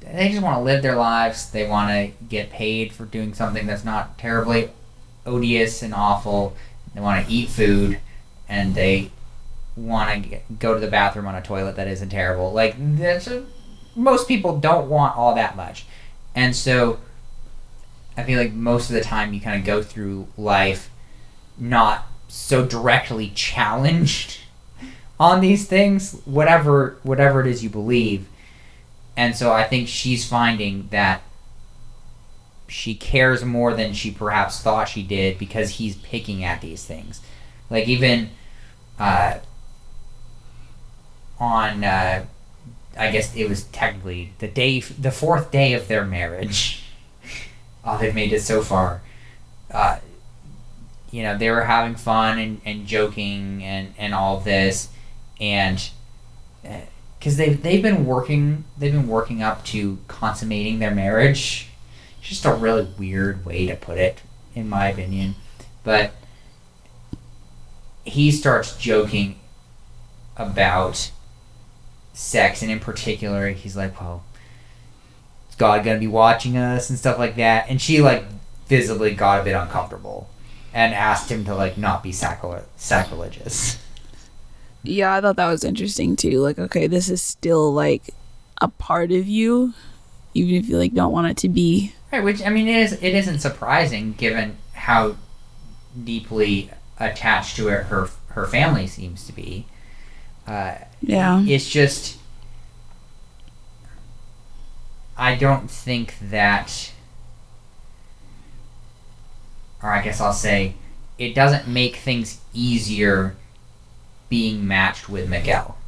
they 0.00 0.28
just 0.28 0.42
want 0.42 0.58
to 0.58 0.62
live 0.62 0.82
their 0.82 0.96
lives. 0.96 1.50
They 1.50 1.66
want 1.66 1.90
to 1.90 2.24
get 2.26 2.50
paid 2.50 2.92
for 2.92 3.04
doing 3.04 3.34
something 3.34 3.66
that's 3.66 3.84
not 3.84 4.18
terribly 4.18 4.70
odious 5.24 5.82
and 5.82 5.94
awful. 5.94 6.54
They 6.94 7.00
want 7.00 7.26
to 7.26 7.32
eat 7.32 7.48
food, 7.48 7.98
and 8.48 8.74
they 8.74 9.10
want 9.76 10.24
to 10.24 10.38
go 10.58 10.74
to 10.74 10.80
the 10.80 10.90
bathroom 10.90 11.26
on 11.26 11.34
a 11.34 11.42
toilet 11.42 11.76
that 11.76 11.88
isn't 11.88 12.10
terrible. 12.10 12.52
Like 12.52 12.76
that's 12.96 13.26
a, 13.26 13.44
most 13.96 14.28
people 14.28 14.58
don't 14.58 14.88
want 14.88 15.16
all 15.16 15.34
that 15.34 15.56
much, 15.56 15.86
and 16.34 16.54
so 16.54 16.98
I 18.16 18.22
feel 18.22 18.38
like 18.38 18.52
most 18.52 18.90
of 18.90 18.94
the 18.94 19.00
time 19.00 19.32
you 19.32 19.40
kind 19.40 19.58
of 19.58 19.66
go 19.66 19.82
through 19.82 20.28
life 20.36 20.90
not 21.58 22.06
so 22.28 22.66
directly 22.66 23.30
challenged 23.34 24.40
on 25.24 25.40
these 25.40 25.66
things, 25.66 26.20
whatever 26.26 26.98
whatever 27.02 27.40
it 27.40 27.46
is 27.46 27.64
you 27.64 27.70
believe. 27.70 28.28
And 29.16 29.34
so 29.34 29.52
I 29.52 29.64
think 29.64 29.88
she's 29.88 30.28
finding 30.28 30.88
that 30.90 31.22
she 32.68 32.94
cares 32.94 33.42
more 33.42 33.72
than 33.72 33.94
she 33.94 34.10
perhaps 34.10 34.60
thought 34.60 34.88
she 34.88 35.02
did 35.02 35.38
because 35.38 35.70
he's 35.70 35.96
picking 35.96 36.44
at 36.44 36.60
these 36.60 36.84
things. 36.84 37.22
Like 37.70 37.88
even 37.88 38.30
uh, 38.98 39.38
on 41.40 41.84
uh, 41.84 42.26
I 42.98 43.10
guess 43.10 43.34
it 43.34 43.48
was 43.48 43.64
technically 43.64 44.34
the 44.40 44.48
day 44.48 44.80
the 44.80 45.10
fourth 45.10 45.50
day 45.50 45.72
of 45.72 45.88
their 45.88 46.04
marriage. 46.04 46.80
Oh, 47.86 47.98
they've 47.98 48.14
made 48.14 48.32
it 48.32 48.40
so 48.40 48.62
far. 48.62 49.02
Uh, 49.70 49.98
you 51.10 51.22
know, 51.22 51.36
they 51.36 51.50
were 51.50 51.64
having 51.64 51.96
fun 51.96 52.38
and, 52.38 52.60
and 52.64 52.86
joking 52.86 53.62
and, 53.62 53.92
and 53.98 54.14
all 54.14 54.40
this, 54.40 54.88
and 55.40 55.90
uh, 56.66 56.80
because 57.18 57.36
they've 57.36 57.62
they've 57.62 57.82
been 57.82 58.04
working 58.04 58.64
they've 58.76 58.92
been 58.92 59.08
working 59.08 59.42
up 59.42 59.64
to 59.64 59.98
consummating 60.08 60.78
their 60.78 60.94
marriage. 60.94 61.68
It's 62.20 62.28
just 62.28 62.44
a 62.44 62.52
really 62.52 62.86
weird 62.98 63.44
way 63.44 63.66
to 63.66 63.76
put 63.76 63.98
it, 63.98 64.20
in 64.54 64.68
my 64.68 64.88
opinion. 64.88 65.34
But 65.82 66.12
he 68.04 68.30
starts 68.30 68.76
joking 68.76 69.38
about 70.36 71.10
sex, 72.12 72.62
and 72.62 72.70
in 72.70 72.80
particular, 72.80 73.48
he's 73.50 73.76
like, 73.76 74.00
"Well, 74.00 74.22
is 75.48 75.56
God 75.56 75.84
gonna 75.84 75.98
be 75.98 76.06
watching 76.06 76.56
us 76.56 76.90
and 76.90 76.98
stuff 76.98 77.18
like 77.18 77.36
that?" 77.36 77.66
And 77.68 77.80
she 77.80 78.00
like 78.00 78.24
visibly 78.68 79.14
got 79.14 79.40
a 79.40 79.44
bit 79.44 79.54
uncomfortable 79.54 80.28
and 80.74 80.94
asked 80.94 81.30
him 81.30 81.44
to 81.44 81.54
like 81.54 81.78
not 81.78 82.02
be 82.02 82.12
sacri- 82.12 82.64
sacrilegious. 82.76 83.78
Yeah, 84.84 85.14
I 85.14 85.20
thought 85.20 85.36
that 85.36 85.48
was 85.48 85.64
interesting 85.64 86.14
too. 86.16 86.40
Like, 86.40 86.58
okay, 86.58 86.86
this 86.86 87.08
is 87.08 87.20
still 87.22 87.72
like 87.72 88.10
a 88.60 88.68
part 88.68 89.10
of 89.10 89.26
you 89.26 89.74
even 90.34 90.54
if 90.56 90.68
you 90.68 90.76
like 90.78 90.92
don't 90.94 91.12
want 91.12 91.28
it 91.28 91.36
to 91.38 91.48
be. 91.48 91.92
Right, 92.12 92.22
which 92.22 92.42
I 92.42 92.50
mean, 92.50 92.68
it 92.68 92.76
is 92.76 92.92
it 92.94 93.14
isn't 93.14 93.38
surprising 93.40 94.12
given 94.12 94.58
how 94.74 95.16
deeply 96.02 96.70
attached 96.98 97.56
to 97.56 97.68
it 97.68 97.84
her 97.86 98.08
her 98.28 98.46
family 98.46 98.86
seems 98.86 99.26
to 99.26 99.32
be. 99.32 99.66
Uh, 100.46 100.74
Yeah. 101.00 101.42
it's 101.46 101.68
just 101.68 102.18
I 105.16 105.36
don't 105.36 105.70
think 105.70 106.16
that 106.20 106.92
or 109.82 109.90
I 109.90 110.02
guess 110.02 110.20
I'll 110.20 110.32
say 110.32 110.74
it 111.18 111.34
doesn't 111.34 111.68
make 111.68 111.96
things 111.96 112.40
easier 112.52 113.36
being 114.28 114.66
matched 114.66 115.08
with 115.08 115.28
Miguel. 115.28 115.78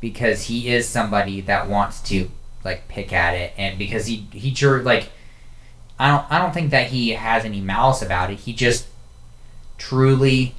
Because 0.00 0.44
he 0.44 0.68
is 0.68 0.88
somebody 0.88 1.40
that 1.42 1.68
wants 1.68 2.00
to 2.02 2.30
like 2.64 2.88
pick 2.88 3.12
at 3.12 3.34
it 3.34 3.52
and 3.56 3.76
because 3.76 4.06
he 4.06 4.28
he 4.32 4.54
sure 4.54 4.82
like 4.82 5.10
I 5.98 6.08
don't 6.08 6.30
I 6.30 6.38
don't 6.38 6.54
think 6.54 6.70
that 6.70 6.88
he 6.88 7.10
has 7.10 7.44
any 7.44 7.60
malice 7.60 8.02
about 8.02 8.30
it. 8.30 8.40
He 8.40 8.52
just 8.52 8.86
truly 9.78 10.54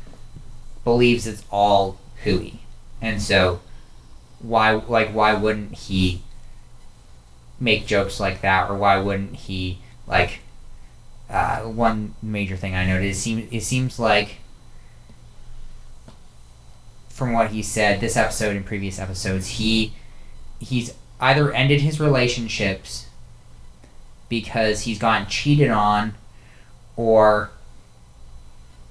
believes 0.84 1.28
it's 1.28 1.44
all 1.52 1.98
hooey. 2.24 2.60
And 3.02 3.22
so 3.22 3.62
why 4.40 4.72
like 4.72 5.10
why 5.10 5.34
wouldn't 5.34 5.74
he 5.74 6.22
make 7.60 7.86
jokes 7.86 8.20
like 8.20 8.42
that? 8.42 8.70
Or 8.70 8.76
why 8.76 9.00
wouldn't 9.00 9.36
he 9.36 9.80
like 10.08 10.40
uh, 11.30 11.62
one 11.62 12.16
major 12.22 12.56
thing 12.56 12.76
I 12.76 12.86
noticed 12.86 13.20
it 13.20 13.22
seems 13.22 13.54
it 13.54 13.64
seems 13.64 14.00
like 14.00 14.38
from 17.13 17.32
what 17.32 17.52
he 17.52 17.62
said 17.62 17.99
this 17.99 18.17
episode 18.17 18.56
and 18.56 18.65
previous 18.65 18.99
episodes 18.99 19.47
he 19.47 19.93
he's 20.60 20.93
either 21.19 21.52
ended 21.54 21.82
his 21.82 21.99
relationships 21.99 23.08
because 24.30 24.82
he's 24.82 24.99
gotten 24.99 25.28
cheated 25.28 25.69
on 25.69 26.13
or 26.95 27.52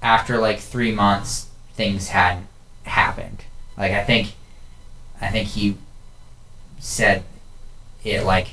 after 0.01 0.37
like 0.37 0.59
three 0.59 0.91
months 0.91 1.49
things 1.73 2.09
hadn't 2.09 2.47
happened 2.83 3.43
like 3.77 3.91
I 3.91 4.03
think 4.03 4.33
I 5.19 5.29
think 5.29 5.49
he 5.49 5.77
said 6.79 7.23
it 8.03 8.23
like 8.23 8.49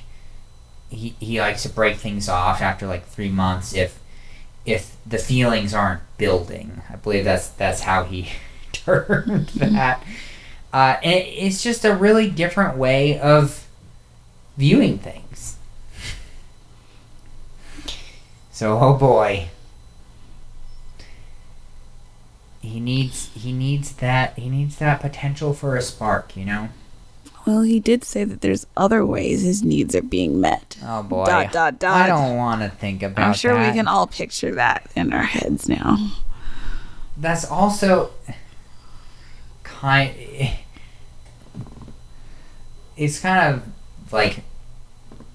he, 0.89 1.15
he 1.21 1.41
likes 1.41 1.63
to 1.63 1.69
break 1.69 1.97
things 1.97 2.29
off 2.29 2.61
after 2.61 2.87
like 2.87 3.07
three 3.07 3.29
months 3.29 3.75
if 3.75 3.99
if 4.67 4.97
the 5.07 5.19
feelings 5.19 5.73
aren't 5.73 6.03
building. 6.19 6.83
I 6.91 6.97
believe 6.97 7.25
that's 7.25 7.49
that's 7.49 7.83
how 7.83 8.05
he 8.05 8.29
termed 8.85 9.49
that. 9.49 10.05
Uh, 10.73 10.97
it, 11.03 11.27
it's 11.27 11.63
just 11.63 11.85
a 11.85 11.95
really 11.95 12.31
different 12.31 12.77
way 12.77 13.19
of 13.19 13.67
viewing 14.57 14.99
things. 14.99 15.57
So 18.51 18.79
oh 18.79 18.95
boy. 18.95 19.49
He 22.61 22.79
needs 22.79 23.31
he 23.35 23.53
needs 23.53 23.93
that 23.95 24.39
he 24.39 24.51
needs 24.51 24.77
that 24.77 25.01
potential 25.01 25.55
for 25.55 25.77
a 25.77 25.83
spark, 25.83 26.37
you 26.37 26.45
know? 26.45 26.69
Well, 27.47 27.63
he 27.63 27.81
did 27.81 28.05
say 28.05 28.25
that 28.25 28.43
there's 28.43 28.67
other 28.77 29.05
ways 29.07 29.43
his 29.43 29.65
needs 29.65 29.97
are 29.97 30.03
being 30.03 30.41
met. 30.41 30.77
Oh 30.85 31.03
boy. 31.03 31.25
Dot, 31.25 31.53
dot, 31.53 31.79
dot. 31.79 32.03
I 32.03 32.07
don't 32.07 32.37
want 32.37 32.61
to 32.61 32.69
think 32.69 33.03
about 33.03 33.23
it. 33.23 33.27
I'm 33.29 33.35
sure 33.35 33.55
that. 33.55 33.67
we 33.67 33.75
can 33.75 33.89
all 33.89 34.07
picture 34.07 34.55
that 34.55 34.91
in 34.95 35.13
our 35.15 35.23
heads 35.23 35.69
now. 35.69 36.13
That's 37.17 37.51
also 37.51 38.11
kind 39.81 40.15
it's 42.97 43.19
kind 43.19 43.55
of 43.55 43.63
like 44.13 44.43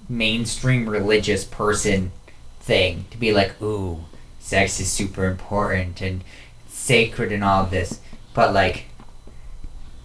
mainstream 0.08 0.88
religious 0.88 1.44
person 1.44 2.12
thing 2.60 3.06
to 3.10 3.18
be 3.18 3.32
like, 3.32 3.60
"Ooh, 3.60 4.04
sex 4.38 4.78
is 4.78 4.90
super 4.90 5.26
important 5.26 6.00
and 6.00 6.22
sacred 6.68 7.32
and 7.32 7.42
all 7.42 7.66
this." 7.66 8.00
But 8.34 8.54
like 8.54 8.84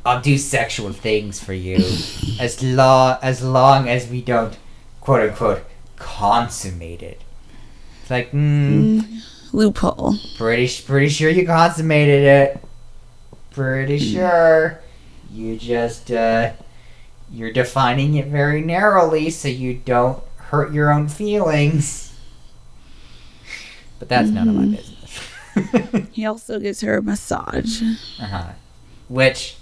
I'll 0.04 0.22
do 0.22 0.38
sexual 0.38 0.92
things 0.92 1.40
for 1.44 1.54
you 1.54 1.76
as 2.40 2.64
long 2.64 3.18
as 3.22 3.44
long 3.44 3.88
as 3.88 4.08
we 4.08 4.22
don't 4.22 4.58
quote 5.00 5.30
unquote 5.30 5.64
consummate 5.98 7.04
it. 7.04 7.22
It's 8.02 8.10
like, 8.10 8.32
mm, 8.32 9.06
Loophole. 9.54 10.16
pretty 10.38 10.68
pretty 10.84 11.10
sure 11.10 11.30
you 11.30 11.46
consummated 11.46 12.24
it. 12.24 12.64
Pretty 13.52 14.00
sure. 14.00 14.82
You 15.32 15.58
just 15.58 16.12
uh 16.12 16.54
you're 17.32 17.52
defining 17.54 18.16
it 18.16 18.28
very 18.28 18.62
narrowly 18.62 19.30
so 19.30 19.48
you 19.48 19.76
don't 19.76 20.22
hurt 20.38 20.74
your 20.74 20.92
own 20.92 21.08
feelings. 21.08 22.14
But 24.00 24.10
that's 24.10 24.30
none 24.30 24.50
of 24.50 24.56
my 24.56 24.66
business. 24.76 26.08
He 26.12 26.26
also 26.26 26.60
gives 26.60 26.80
her 26.82 26.98
a 26.98 27.02
massage. 27.02 27.82
uh-huh. 28.20 28.52
Which 29.10 29.58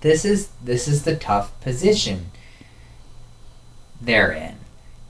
this 0.00 0.24
is 0.24 0.48
this 0.62 0.88
is 0.88 1.04
the 1.04 1.16
tough 1.16 1.58
position 1.60 2.30
they're 4.00 4.32
in 4.32 4.56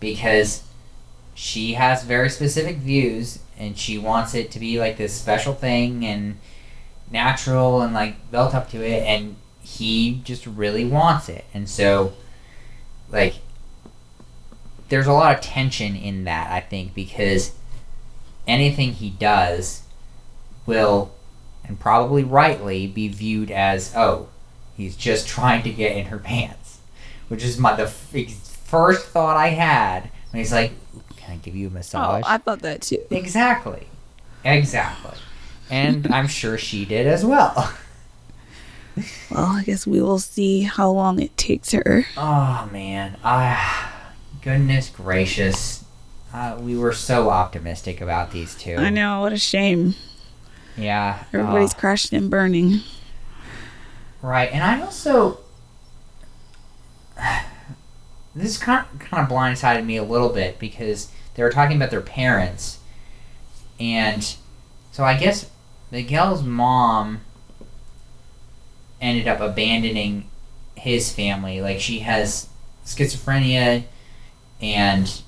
because 0.01 0.65
she 1.35 1.75
has 1.75 2.03
very 2.05 2.31
specific 2.31 2.79
views 2.79 3.41
and 3.59 3.77
she 3.77 3.99
wants 3.99 4.35
it 4.35 4.51
to 4.53 4.59
be 4.59 4.79
like 4.79 4.97
this 4.97 5.13
special 5.13 5.53
thing 5.53 6.05
and 6.05 6.39
natural 7.11 7.83
and 7.83 7.93
like 7.93 8.31
built 8.31 8.55
up 8.55 8.71
to 8.71 8.83
it 8.83 9.03
and 9.05 9.37
he 9.61 10.21
just 10.25 10.47
really 10.47 10.85
wants 10.85 11.29
it. 11.29 11.45
And 11.53 11.69
so 11.69 12.13
like 13.11 13.35
there's 14.89 15.07
a 15.07 15.13
lot 15.13 15.35
of 15.35 15.41
tension 15.41 15.95
in 15.95 16.25
that 16.25 16.51
i 16.51 16.61
think 16.61 16.95
because 16.95 17.53
anything 18.47 18.93
he 18.93 19.11
does 19.11 19.83
will 20.67 21.13
and 21.65 21.79
probably 21.79 22.25
rightly 22.25 22.87
be 22.87 23.09
viewed 23.09 23.51
as 23.51 23.93
oh 23.97 24.29
he's 24.77 24.97
just 24.97 25.29
trying 25.29 25.63
to 25.63 25.71
get 25.71 25.97
in 25.97 26.07
her 26.07 26.19
pants. 26.19 26.79
Which 27.29 27.45
is 27.45 27.59
my 27.59 27.75
the 27.75 27.83
f- 27.83 28.33
first 28.65 29.07
thought 29.09 29.37
i 29.37 29.49
had 29.49 30.11
when 30.31 30.39
he's 30.39 30.53
like 30.53 30.73
i 31.29 31.37
give 31.37 31.55
you 31.55 31.69
a 31.69 31.71
massage. 31.71 32.09
Oh, 32.09 32.13
massage 32.19 32.31
I 32.31 32.39
thought 32.39 32.61
that 32.61 32.83
too. 32.83 33.03
Exactly. 33.11 33.87
Exactly. 34.45 35.19
And 35.71 36.07
I'm 36.13 36.29
sure 36.29 36.57
she 36.57 36.85
did 36.85 37.07
as 37.07 37.25
well. 37.25 37.73
Well, 39.31 39.47
I 39.47 39.63
guess 39.63 39.87
we 39.87 40.03
will 40.03 40.19
see 40.19 40.63
how 40.63 40.91
long 40.91 41.21
it 41.21 41.37
takes 41.37 41.71
her. 41.71 42.07
Oh 42.17 42.69
man. 42.73 43.17
I 43.23 43.93
goodness 44.43 44.91
gracious. 44.91 45.85
Uh, 46.33 46.59
we 46.61 46.77
were 46.77 46.93
so 46.93 47.31
optimistic 47.31 48.01
about 48.01 48.33
these 48.33 48.57
two. 48.57 48.75
I 48.75 48.91
know, 48.91 49.21
what 49.21 49.33
a 49.33 49.39
shame. 49.39 49.95
Yeah. 50.77 51.25
Everybody's 51.33 51.75
oh, 51.75 51.79
crashing 51.79 52.19
and 52.19 52.29
burning. 52.29 52.81
right. 54.21 54.51
And 54.53 54.63
I 54.63 54.81
also 54.83 55.39
this 58.35 58.59
kind 58.59 58.85
of, 58.93 58.99
kind 58.99 59.23
of 59.23 59.31
blindsided 59.31 59.85
me 59.85 59.97
a 59.97 60.05
little 60.05 60.31
bit 60.31 60.59
because 60.59 61.11
they 61.39 61.45
were 61.45 61.53
talking 61.53 61.77
about 61.77 61.93
their 61.93 62.01
parents 62.01 62.81
and 63.79 64.35
so 64.91 65.05
I 65.05 65.17
guess 65.17 65.49
Miguel's 65.93 66.43
mom 66.43 67.21
ended 69.01 69.29
up 69.29 69.41
abandoning 69.41 70.29
his 70.75 71.13
family. 71.13 71.61
Like 71.61 71.79
she 71.79 72.01
has 72.01 72.49
schizophrenia 72.85 73.85
and 74.61 75.23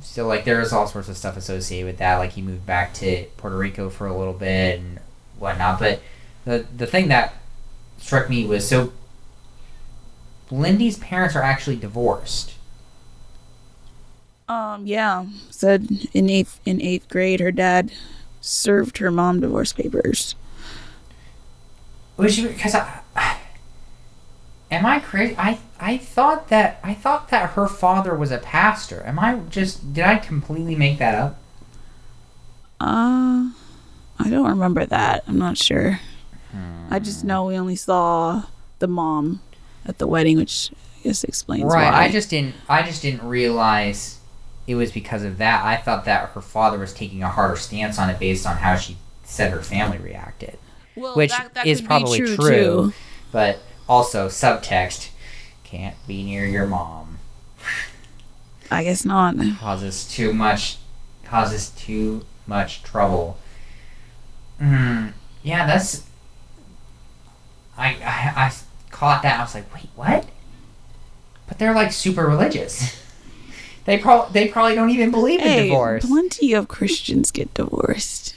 so 0.00 0.26
like 0.26 0.46
there 0.46 0.60
was 0.60 0.72
all 0.72 0.86
sorts 0.86 1.10
of 1.10 1.18
stuff 1.18 1.36
associated 1.36 1.84
with 1.84 1.98
that. 1.98 2.16
Like 2.16 2.32
he 2.32 2.40
moved 2.40 2.64
back 2.64 2.94
to 2.94 3.26
Puerto 3.36 3.58
Rico 3.58 3.90
for 3.90 4.06
a 4.06 4.16
little 4.16 4.32
bit 4.32 4.78
and 4.78 5.00
whatnot. 5.38 5.78
But 5.78 6.00
the 6.46 6.66
the 6.74 6.86
thing 6.86 7.08
that 7.08 7.34
struck 7.98 8.30
me 8.30 8.46
was 8.46 8.66
so 8.66 8.94
Lindy's 10.50 10.96
parents 10.96 11.36
are 11.36 11.42
actually 11.42 11.76
divorced. 11.76 12.53
Um, 14.48 14.86
yeah. 14.86 15.26
Said 15.50 16.08
in 16.12 16.28
eighth 16.28 16.60
in 16.66 16.80
eighth 16.82 17.08
grade 17.08 17.40
her 17.40 17.52
dad 17.52 17.92
served 18.40 18.98
her 18.98 19.10
mom 19.10 19.40
divorce 19.40 19.72
papers. 19.72 20.34
Which 22.16 22.42
because 22.42 22.74
I, 22.74 23.38
am 24.70 24.84
I 24.84 25.00
crazy? 25.00 25.34
I 25.38 25.58
I 25.80 25.96
thought 25.96 26.48
that 26.48 26.78
I 26.82 26.94
thought 26.94 27.30
that 27.30 27.50
her 27.50 27.66
father 27.66 28.14
was 28.14 28.30
a 28.30 28.38
pastor. 28.38 29.02
Am 29.06 29.18
I 29.18 29.36
just 29.48 29.94
did 29.94 30.04
I 30.04 30.16
completely 30.16 30.74
make 30.74 30.98
that 30.98 31.14
up? 31.14 31.38
Uh 32.80 33.50
I 34.18 34.30
don't 34.30 34.48
remember 34.48 34.84
that. 34.86 35.24
I'm 35.26 35.38
not 35.38 35.58
sure. 35.58 36.00
I 36.90 36.98
just 37.00 37.24
know 37.24 37.46
we 37.46 37.56
only 37.56 37.74
saw 37.76 38.44
the 38.78 38.86
mom 38.86 39.40
at 39.86 39.98
the 39.98 40.06
wedding, 40.06 40.36
which 40.36 40.70
I 40.72 41.08
guess 41.08 41.24
explains 41.24 41.64
right. 41.64 41.90
why. 41.90 42.04
I 42.04 42.10
just 42.10 42.30
didn't. 42.30 42.54
I 42.68 42.82
just 42.82 43.02
didn't 43.02 43.26
realize 43.26 44.20
it 44.66 44.74
was 44.74 44.92
because 44.92 45.22
of 45.24 45.38
that. 45.38 45.64
I 45.64 45.76
thought 45.76 46.04
that 46.06 46.30
her 46.30 46.40
father 46.40 46.78
was 46.78 46.92
taking 46.92 47.22
a 47.22 47.28
harder 47.28 47.56
stance 47.56 47.98
on 47.98 48.10
it 48.10 48.18
based 48.18 48.46
on 48.46 48.56
how 48.56 48.76
she 48.76 48.96
said 49.24 49.52
her 49.52 49.62
family 49.62 49.98
reacted. 49.98 50.58
well, 50.96 51.14
which 51.14 51.32
is 51.64 51.80
probably 51.82 52.20
true. 52.36 52.92
But 53.32 53.58
also 53.88 54.28
subtext. 54.28 55.10
Can't 55.64 55.96
be 56.06 56.22
near 56.24 56.46
your 56.46 56.66
mom. 56.66 57.18
I 58.70 58.84
guess 58.84 59.04
not. 59.04 59.36
Causes 59.58 60.08
too 60.08 60.32
much. 60.32 60.78
Causes 61.24 61.70
too 61.70 62.24
much 62.46 62.82
trouble. 62.82 63.38
Hmm. 64.58 65.08
Yeah, 65.42 65.66
that's. 65.66 66.06
I, 67.76 67.88
I 67.96 68.46
I 68.46 68.52
caught 68.90 69.22
that. 69.22 69.40
I 69.40 69.42
was 69.42 69.54
like, 69.54 69.72
wait, 69.74 69.88
what? 69.96 70.26
But 71.48 71.58
they're 71.58 71.74
like 71.74 71.92
super 71.92 72.24
religious. 72.26 72.96
They 73.84 73.98
pro- 73.98 74.28
they 74.32 74.48
probably 74.48 74.74
don't 74.74 74.90
even 74.90 75.10
believe 75.10 75.40
in 75.40 75.64
divorce. 75.64 76.06
plenty 76.06 76.52
of 76.54 76.68
Christians 76.68 77.30
get 77.30 77.52
divorced, 77.54 78.34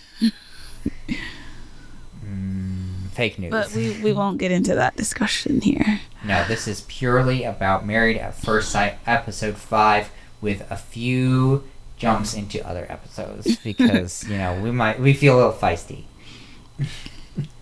Mm, 2.26 3.10
fake 3.12 3.40
news. 3.40 3.52
but 3.52 3.72
we 3.74 3.92
we 4.02 4.12
won't 4.14 4.38
get 4.40 4.52
into 4.52 4.76
that 4.76 4.96
discussion 4.98 5.62
here. 5.62 6.02
No, 6.26 6.46
this 6.48 6.68
is 6.68 6.82
purely 6.82 7.44
about 7.44 7.86
Married 7.86 8.18
at 8.18 8.36
First 8.36 8.70
Sight, 8.72 8.96
episode 9.06 9.58
five, 9.58 10.10
with 10.42 10.70
a 10.70 10.76
few 10.76 11.64
jumps 11.98 12.34
into 12.34 12.66
other 12.68 12.86
episodes 12.90 13.56
because 13.64 14.24
you 14.28 14.38
know 14.38 14.60
we 14.62 14.72
might 14.72 15.00
we 15.00 15.14
feel 15.14 15.36
a 15.36 15.38
little 15.38 15.54
feisty. 15.54 16.04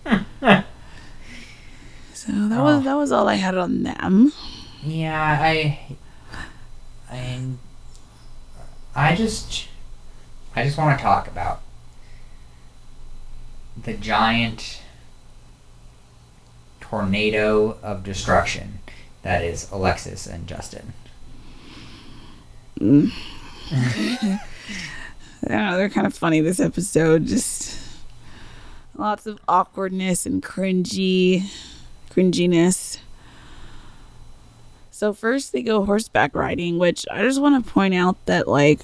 So 2.12 2.32
that 2.32 2.60
was 2.62 2.80
Oh. 2.80 2.80
that 2.82 2.94
was 2.94 3.12
all 3.12 3.28
I 3.28 3.34
had 3.36 3.56
on 3.56 3.82
them. 3.84 4.32
Yeah, 4.82 5.38
I, 5.40 5.78
I, 7.10 7.40
I 8.96 9.14
just, 9.14 9.68
I 10.56 10.64
just 10.64 10.78
want 10.78 10.98
to 10.98 11.04
talk 11.04 11.28
about 11.28 11.60
the 13.80 13.92
giant 13.92 14.80
tornado 16.80 17.76
of 17.82 18.02
destruction 18.02 18.78
that 19.20 19.44
is 19.44 19.70
Alexis 19.70 20.26
and 20.26 20.46
Justin. 20.46 20.94
Mm. 22.80 23.10
I 23.70 24.38
don't 25.46 25.66
know, 25.66 25.76
they're 25.76 25.90
kind 25.90 26.06
of 26.06 26.14
funny 26.14 26.40
this 26.40 26.58
episode. 26.58 27.26
Just 27.26 27.78
lots 28.96 29.26
of 29.26 29.38
awkwardness 29.46 30.24
and 30.24 30.42
cringy, 30.42 31.50
cringiness. 32.10 32.98
So 34.96 35.12
first 35.12 35.52
they 35.52 35.60
go 35.60 35.84
horseback 35.84 36.34
riding, 36.34 36.78
which 36.78 37.04
I 37.10 37.20
just 37.20 37.38
want 37.38 37.62
to 37.62 37.70
point 37.70 37.92
out 37.92 38.16
that 38.24 38.48
like 38.48 38.80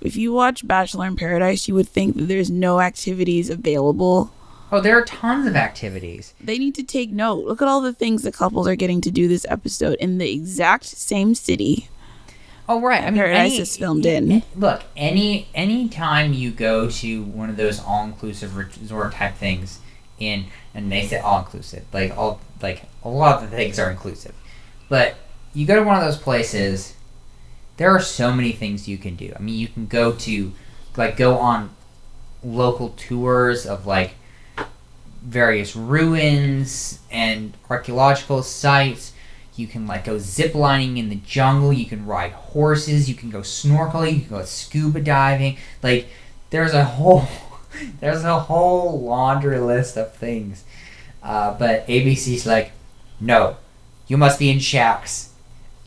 if 0.00 0.16
you 0.16 0.32
watch 0.32 0.66
Bachelor 0.66 1.06
in 1.06 1.16
Paradise, 1.16 1.68
you 1.68 1.74
would 1.74 1.86
think 1.86 2.16
that 2.16 2.28
there's 2.28 2.50
no 2.50 2.80
activities 2.80 3.50
available. 3.50 4.32
Oh, 4.72 4.80
there 4.80 4.96
are 4.96 5.04
tons 5.04 5.46
of 5.46 5.54
activities. 5.54 6.32
They 6.40 6.56
need 6.56 6.74
to 6.76 6.82
take 6.82 7.10
note. 7.10 7.44
Look 7.44 7.60
at 7.60 7.68
all 7.68 7.82
the 7.82 7.92
things 7.92 8.22
that 8.22 8.32
couples 8.32 8.66
are 8.66 8.74
getting 8.74 9.02
to 9.02 9.10
do 9.10 9.28
this 9.28 9.44
episode 9.50 9.98
in 10.00 10.16
the 10.16 10.32
exact 10.32 10.86
same 10.86 11.34
city. 11.34 11.90
Oh 12.66 12.80
right, 12.80 13.02
I 13.02 13.10
mean, 13.10 13.20
Paradise 13.20 13.52
any- 13.52 13.60
is 13.60 13.76
filmed 13.76 14.06
in. 14.06 14.42
Look, 14.56 14.84
any 14.96 15.48
any 15.54 15.90
time 15.90 16.32
you 16.32 16.50
go 16.50 16.88
to 16.88 17.22
one 17.22 17.50
of 17.50 17.58
those 17.58 17.80
all 17.80 18.02
inclusive 18.06 18.56
resort 18.56 19.12
type 19.12 19.34
things, 19.34 19.80
in 20.18 20.46
and 20.72 20.90
they 20.90 21.06
say 21.06 21.18
all 21.18 21.40
inclusive, 21.40 21.84
like 21.92 22.16
all 22.16 22.40
like 22.62 22.84
a 23.04 23.10
lot 23.10 23.42
of 23.42 23.50
the 23.50 23.54
things 23.54 23.78
are 23.78 23.90
inclusive, 23.90 24.34
but 24.88 25.16
you 25.54 25.66
go 25.66 25.76
to 25.76 25.82
one 25.82 25.96
of 25.96 26.02
those 26.02 26.18
places, 26.18 26.94
there 27.76 27.90
are 27.90 28.00
so 28.00 28.32
many 28.32 28.52
things 28.52 28.88
you 28.88 28.98
can 28.98 29.16
do. 29.16 29.32
I 29.36 29.40
mean, 29.40 29.58
you 29.58 29.68
can 29.68 29.86
go 29.86 30.12
to 30.12 30.52
like 30.96 31.16
go 31.16 31.38
on 31.38 31.70
local 32.42 32.90
tours 32.90 33.66
of 33.66 33.86
like 33.86 34.14
various 35.22 35.76
ruins 35.76 37.00
and 37.10 37.56
archaeological 37.68 38.42
sites. 38.42 39.12
You 39.56 39.66
can 39.66 39.86
like 39.86 40.04
go 40.04 40.16
ziplining 40.16 40.98
in 40.98 41.08
the 41.08 41.16
jungle. 41.16 41.72
You 41.72 41.86
can 41.86 42.06
ride 42.06 42.32
horses. 42.32 43.08
You 43.08 43.14
can 43.14 43.30
go 43.30 43.40
snorkeling. 43.40 44.14
You 44.14 44.20
can 44.20 44.30
go 44.30 44.44
scuba 44.44 45.00
diving. 45.00 45.58
Like 45.82 46.08
there's 46.50 46.74
a 46.74 46.84
whole 46.84 47.26
there's 48.00 48.24
a 48.24 48.38
whole 48.38 49.00
laundry 49.00 49.58
list 49.58 49.96
of 49.96 50.14
things. 50.14 50.64
Uh, 51.22 51.56
but 51.58 51.86
ABC's 51.88 52.46
like, 52.46 52.70
no, 53.20 53.56
you 54.08 54.16
must 54.16 54.38
be 54.38 54.50
in 54.50 54.58
shacks 54.58 55.30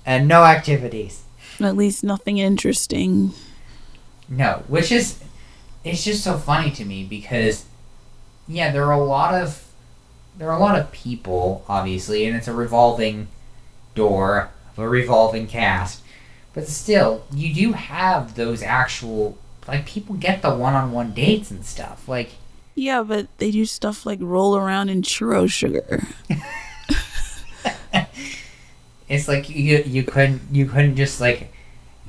and 0.06 0.28
no 0.28 0.46
activities. 0.46 1.24
At 1.60 1.76
least 1.76 2.04
nothing 2.04 2.38
interesting. 2.38 3.34
No, 4.30 4.64
which 4.68 4.92
is 4.92 5.22
it's 5.84 6.04
just 6.04 6.24
so 6.24 6.38
funny 6.38 6.72
to 6.72 6.86
me 6.86 7.04
because 7.04 7.66
yeah, 8.48 8.72
there 8.72 8.86
are 8.86 8.94
a 8.94 9.04
lot 9.04 9.34
of 9.34 9.68
there 10.38 10.50
are 10.50 10.58
a 10.58 10.62
lot 10.62 10.80
of 10.80 10.92
people 10.92 11.66
obviously 11.68 12.26
and 12.26 12.38
it's 12.38 12.48
a 12.48 12.54
revolving 12.54 13.28
door 13.96 14.50
of 14.72 14.80
a 14.80 14.88
revolving 14.88 15.48
cast. 15.48 16.02
But 16.54 16.68
still, 16.68 17.24
you 17.34 17.54
do 17.54 17.74
have 17.74 18.36
those 18.36 18.62
actual 18.62 19.38
like 19.68 19.86
people 19.86 20.16
get 20.16 20.42
the 20.42 20.54
one-on-one 20.54 21.14
dates 21.14 21.52
and 21.52 21.66
stuff. 21.66 22.08
Like 22.08 22.32
Yeah, 22.76 23.04
but 23.04 23.28
they 23.38 23.52
do 23.52 23.66
stuff 23.66 24.06
like 24.06 24.20
roll 24.22 24.56
around 24.56 24.90
in 24.90 25.02
churro 25.02 25.50
sugar. 25.50 26.08
it's 29.12 29.28
like 29.28 29.50
you 29.50 29.84
you 29.86 30.04
couldn't 30.04 30.42
you 30.52 30.66
couldn't 30.66 30.96
just 30.96 31.20
like 31.20 31.54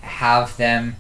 have 0.01 0.57
them 0.57 0.95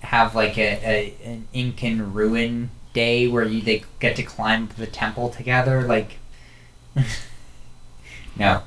have 0.00 0.34
like 0.34 0.58
a, 0.58 0.80
a 0.84 1.14
an 1.24 1.46
Incan 1.52 2.12
ruin 2.12 2.70
day 2.92 3.28
where 3.28 3.44
you 3.44 3.62
they 3.62 3.84
get 4.00 4.16
to 4.16 4.22
climb 4.24 4.68
the 4.76 4.86
temple 4.86 5.28
together 5.28 5.82
like 5.82 6.18
no. 8.36 8.62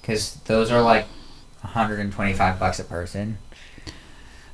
Because 0.00 0.34
those 0.46 0.70
are 0.70 0.82
like 0.82 1.06
125 1.62 2.58
bucks 2.58 2.78
a 2.78 2.84
person. 2.84 3.38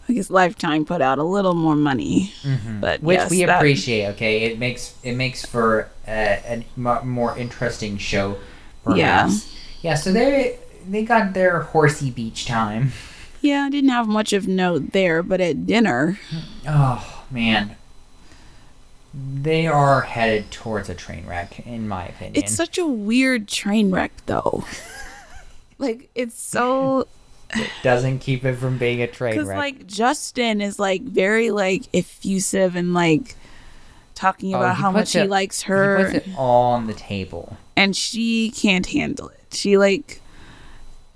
I 0.08 0.12
guess 0.12 0.30
Lifetime 0.30 0.84
put 0.84 1.02
out 1.02 1.18
a 1.18 1.24
little 1.24 1.54
more 1.54 1.74
money. 1.74 2.32
Mm-hmm. 2.42 2.80
But 2.80 3.02
which 3.02 3.18
yes, 3.18 3.30
we 3.30 3.44
that- 3.44 3.56
appreciate 3.56 4.06
okay? 4.10 4.42
It 4.42 4.60
makes 4.60 4.94
it 5.02 5.16
makes 5.16 5.44
for 5.44 5.90
uh, 6.06 6.36
a, 6.46 6.64
a 6.84 7.04
more 7.04 7.36
interesting 7.36 7.98
show 7.98 8.38
perhaps. 8.84 8.98
yeah 8.98 9.52
so 9.94 10.12
they 10.12 10.58
they 10.88 11.04
got 11.04 11.32
their 11.34 11.60
horsey 11.60 12.10
beach 12.10 12.46
time 12.46 12.92
Yeah, 13.40 13.64
I 13.64 13.70
didn't 13.70 13.90
have 13.90 14.08
much 14.08 14.32
of 14.32 14.48
note 14.48 14.92
there, 14.92 15.22
but 15.22 15.40
at 15.40 15.66
dinner, 15.66 16.18
Oh 16.66 17.24
man, 17.30 17.76
they 19.14 19.66
are 19.66 20.02
headed 20.02 20.50
towards 20.50 20.88
a 20.88 20.94
train 20.94 21.26
wreck, 21.26 21.60
in 21.66 21.88
my 21.88 22.06
opinion. 22.06 22.42
it's 22.42 22.54
such 22.54 22.76
a 22.78 22.86
weird 22.86 23.48
train 23.48 23.90
wreck, 23.90 24.12
though. 24.26 24.64
like 25.78 26.08
it's 26.14 26.40
so 26.40 27.06
it 27.54 27.70
doesn't 27.82 28.18
keep 28.20 28.44
it 28.44 28.54
from 28.56 28.76
being 28.78 29.00
a 29.02 29.06
train 29.06 29.44
wreck. 29.44 29.56
like 29.56 29.86
Justin 29.86 30.60
is 30.60 30.78
like 30.78 31.02
very 31.02 31.50
like 31.50 31.82
effusive 31.94 32.74
and 32.76 32.92
like 32.94 33.36
talking 34.14 34.54
Oh, 34.54 34.58
about 34.58 34.76
he 34.76 34.82
how 34.82 34.90
much 34.90 35.00
puts 35.02 35.12
he 35.12 35.18
it- 35.20 35.30
likes 35.30 35.62
he 35.62 35.68
her, 35.72 36.10
puts 36.12 36.26
it 36.26 36.34
all 36.36 36.72
on 36.72 36.86
the 36.86 36.94
table. 36.94 37.56
and 37.76 37.94
she 37.96 38.50
can't 38.50 38.86
handle 38.86 39.28
it. 39.28 39.45
She 39.56 39.78
like 39.78 40.20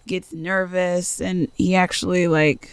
gets 0.07 0.33
nervous, 0.33 1.21
and 1.21 1.49
he 1.55 1.75
actually 1.75 2.27
like 2.29 2.71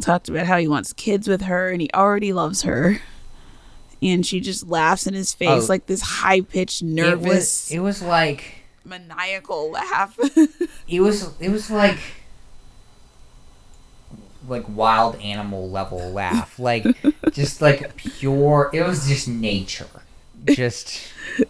talked 0.00 0.28
about 0.28 0.46
how 0.46 0.58
he 0.58 0.68
wants 0.68 0.92
kids 0.92 1.26
with 1.28 1.42
her, 1.42 1.70
and 1.70 1.80
he 1.80 1.90
already 1.94 2.32
loves 2.32 2.62
her. 2.62 2.98
And 4.02 4.24
she 4.24 4.40
just 4.40 4.66
laughs 4.66 5.06
in 5.06 5.12
his 5.12 5.34
face 5.34 5.64
Oh. 5.64 5.66
like 5.68 5.84
this 5.86 6.00
high 6.00 6.40
pitched, 6.40 6.80
It 6.80 6.86
nervous, 6.86 7.26
was. 7.66 7.70
It 7.70 7.80
was 7.80 8.00
like. 8.02 8.62
maniacal 8.84 9.70
laugh. 9.72 10.18
It 10.88 11.00
was. 11.00 11.30
It 11.40 11.50
was 11.50 11.70
like. 11.70 11.98
Like 14.48 14.64
wild 14.68 15.16
animal 15.20 15.70
level 15.70 15.98
laugh, 16.12 16.58
like 16.58 16.84
just 17.32 17.60
like 17.60 17.94
pure. 17.96 18.70
It 18.72 18.82
was 18.82 19.06
just 19.06 19.28
nature, 19.28 19.86
just. 20.46 20.98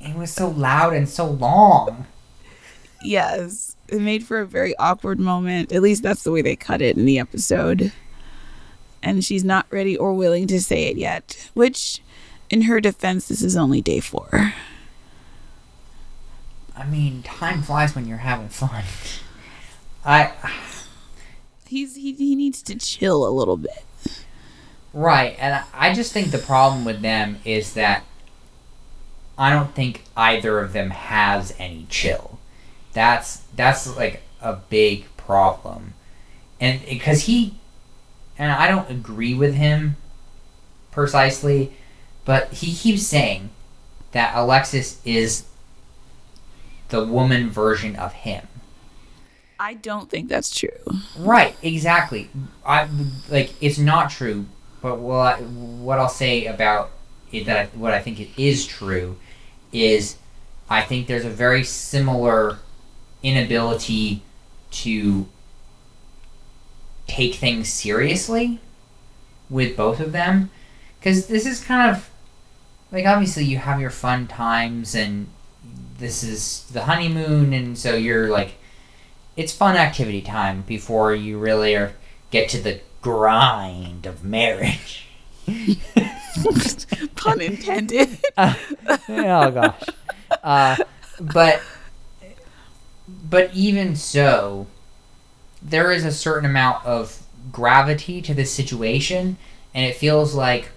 It 0.00 0.16
was 0.16 0.30
so 0.30 0.48
loud 0.48 0.94
and 0.94 1.08
so 1.08 1.26
long. 1.26 2.06
yes, 3.02 3.76
it 3.88 4.00
made 4.00 4.24
for 4.24 4.40
a 4.40 4.46
very 4.46 4.76
awkward 4.76 5.18
moment. 5.20 5.72
At 5.72 5.82
least 5.82 6.02
that's 6.02 6.22
the 6.22 6.32
way 6.32 6.42
they 6.42 6.56
cut 6.56 6.80
it 6.80 6.96
in 6.96 7.04
the 7.04 7.18
episode. 7.18 7.92
And 9.02 9.24
she's 9.24 9.44
not 9.44 9.66
ready 9.70 9.96
or 9.96 10.14
willing 10.14 10.46
to 10.48 10.60
say 10.60 10.84
it 10.84 10.96
yet, 10.96 11.50
which, 11.54 12.02
in 12.50 12.62
her 12.62 12.80
defense, 12.80 13.28
this 13.28 13.42
is 13.42 13.56
only 13.56 13.80
day 13.80 14.00
four. 14.00 14.54
I 16.76 16.86
mean, 16.86 17.22
time 17.22 17.62
flies 17.62 17.94
when 17.94 18.06
you're 18.06 18.18
having 18.18 18.48
fun. 18.48 18.84
I 20.04 20.32
He's 21.66 21.94
he, 21.96 22.14
he 22.14 22.34
needs 22.34 22.62
to 22.62 22.74
chill 22.74 23.26
a 23.26 23.30
little 23.30 23.56
bit. 23.56 23.84
right, 24.92 25.36
and 25.38 25.64
I 25.72 25.94
just 25.94 26.12
think 26.12 26.30
the 26.30 26.38
problem 26.38 26.84
with 26.84 27.00
them 27.00 27.38
is 27.44 27.74
that 27.74 28.04
I 29.40 29.48
don't 29.48 29.74
think 29.74 30.04
either 30.18 30.60
of 30.60 30.74
them 30.74 30.90
has 30.90 31.54
any 31.58 31.86
chill. 31.88 32.38
That's 32.92 33.38
that's 33.56 33.96
like 33.96 34.22
a 34.42 34.56
big 34.56 35.06
problem, 35.16 35.94
and 36.60 36.82
because 36.86 37.22
he 37.22 37.54
and 38.36 38.52
I 38.52 38.68
don't 38.68 38.90
agree 38.90 39.32
with 39.32 39.54
him 39.54 39.96
precisely, 40.90 41.72
but 42.26 42.52
he 42.52 42.74
keeps 42.74 43.06
saying 43.06 43.48
that 44.12 44.36
Alexis 44.36 45.00
is 45.06 45.44
the 46.90 47.06
woman 47.06 47.48
version 47.48 47.96
of 47.96 48.12
him. 48.12 48.46
I 49.58 49.72
don't 49.72 50.10
think 50.10 50.28
that's 50.28 50.54
true. 50.54 51.00
Right, 51.18 51.56
exactly. 51.62 52.28
I 52.66 52.88
like 53.30 53.54
it's 53.62 53.78
not 53.78 54.10
true, 54.10 54.44
but 54.82 54.98
what 54.98 55.38
I, 55.38 55.40
what 55.40 55.98
I'll 55.98 56.10
say 56.10 56.44
about 56.44 56.90
it 57.32 57.46
that 57.46 57.56
I, 57.56 57.64
what 57.78 57.94
I 57.94 58.00
think 58.00 58.20
it 58.20 58.28
is 58.36 58.66
true 58.66 59.16
is 59.72 60.16
I 60.68 60.82
think 60.82 61.06
there's 61.06 61.24
a 61.24 61.30
very 61.30 61.64
similar 61.64 62.58
inability 63.22 64.22
to 64.70 65.26
take 67.06 67.34
things 67.34 67.68
seriously 67.68 68.60
with 69.48 69.76
both 69.76 70.00
of 70.00 70.12
them. 70.12 70.50
Because 70.98 71.26
this 71.26 71.44
is 71.44 71.62
kind 71.62 71.90
of 71.90 72.10
like 72.92 73.06
obviously 73.06 73.44
you 73.44 73.58
have 73.58 73.80
your 73.80 73.90
fun 73.90 74.26
times 74.26 74.94
and 74.94 75.28
this 75.98 76.22
is 76.22 76.64
the 76.72 76.84
honeymoon 76.84 77.52
and 77.52 77.76
so 77.78 77.94
you're 77.94 78.28
like 78.28 78.54
it's 79.36 79.52
fun 79.52 79.76
activity 79.76 80.22
time 80.22 80.62
before 80.62 81.14
you 81.14 81.38
really 81.38 81.76
are 81.76 81.92
get 82.30 82.48
to 82.48 82.58
the 82.58 82.80
grind 83.02 84.06
of 84.06 84.24
marriage 84.24 85.06
Pun 87.16 87.40
intended. 87.40 88.18
uh, 88.36 88.54
oh 89.08 89.50
gosh. 89.50 89.82
Uh, 90.42 90.76
but 91.20 91.62
but 93.28 93.54
even 93.54 93.96
so 93.96 94.66
there 95.62 95.92
is 95.92 96.04
a 96.04 96.12
certain 96.12 96.48
amount 96.48 96.84
of 96.84 97.22
gravity 97.52 98.20
to 98.22 98.34
this 98.34 98.52
situation 98.52 99.36
and 99.74 99.84
it 99.84 99.96
feels 99.96 100.34
like 100.34 100.70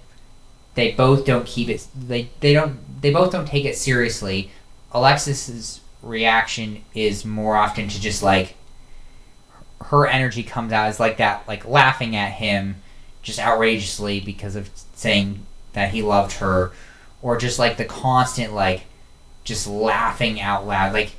they 0.75 0.91
both 0.91 1.25
don't 1.25 1.45
keep 1.45 1.69
it 1.69 1.87
they, 1.95 2.29
they 2.39 2.53
don't 2.53 2.79
they 3.01 3.11
both 3.11 3.31
don't 3.31 3.47
take 3.47 3.65
it 3.65 3.77
seriously. 3.77 4.51
Alexis's 4.91 5.81
reaction 6.01 6.83
is 6.93 7.25
more 7.25 7.55
often 7.55 7.87
to 7.87 7.99
just 7.99 8.21
like 8.23 8.55
her 9.85 10.07
energy 10.07 10.43
comes 10.43 10.71
out 10.71 10.87
as 10.87 10.99
like 10.99 11.17
that 11.17 11.45
like 11.47 11.65
laughing 11.65 12.15
at 12.15 12.31
him 12.33 12.75
just 13.21 13.39
outrageously 13.39 14.19
because 14.19 14.55
of 14.55 14.69
saying 14.93 15.45
that 15.73 15.91
he 15.91 16.01
loved 16.01 16.33
her 16.33 16.71
or 17.21 17.37
just 17.37 17.59
like 17.59 17.77
the 17.77 17.85
constant 17.85 18.53
like 18.53 18.85
just 19.43 19.67
laughing 19.67 20.39
out 20.39 20.65
loud 20.65 20.93
like 20.93 21.11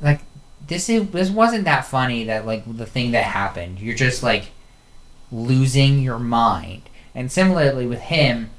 like 0.00 0.20
this 0.66 0.88
is 0.88 1.10
this 1.10 1.30
wasn't 1.30 1.64
that 1.64 1.84
funny 1.84 2.24
that 2.24 2.46
like 2.46 2.62
the 2.66 2.86
thing 2.86 3.12
that 3.12 3.24
happened. 3.24 3.80
You're 3.80 3.96
just 3.96 4.22
like 4.22 4.46
losing 5.30 6.00
your 6.00 6.18
mind. 6.18 6.82
And 7.14 7.30
similarly 7.30 7.86
with 7.86 8.00
him 8.00 8.50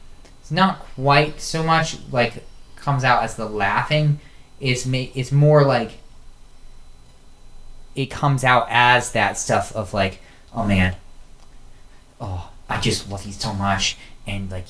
it's 0.41 0.51
not 0.51 0.80
quite 0.95 1.39
so 1.39 1.63
much 1.63 1.97
like 2.11 2.43
comes 2.76 3.03
out 3.03 3.24
as 3.24 3.36
the 3.36 3.45
laughing. 3.45 4.19
It's 4.59 4.86
it's 4.88 5.32
more 5.32 5.63
like 5.63 5.91
it 7.95 8.07
comes 8.07 8.43
out 8.43 8.67
as 8.69 9.11
that 9.11 9.38
stuff 9.38 9.76
of 9.76 9.93
like 9.93 10.19
oh 10.53 10.65
man. 10.65 10.95
Oh 12.19 12.49
i 12.69 12.80
just 12.80 13.09
love 13.09 13.26
you 13.26 13.34
so 13.34 13.53
much. 13.53 13.97
And 14.26 14.51
like 14.51 14.65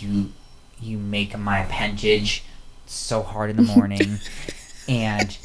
you 0.00 0.32
you 0.80 0.96
make 0.98 1.36
my 1.38 1.60
appendage 1.60 2.44
so 2.86 3.22
hard 3.22 3.50
in 3.50 3.56
the 3.56 3.62
morning 3.62 4.18
and 4.88 5.38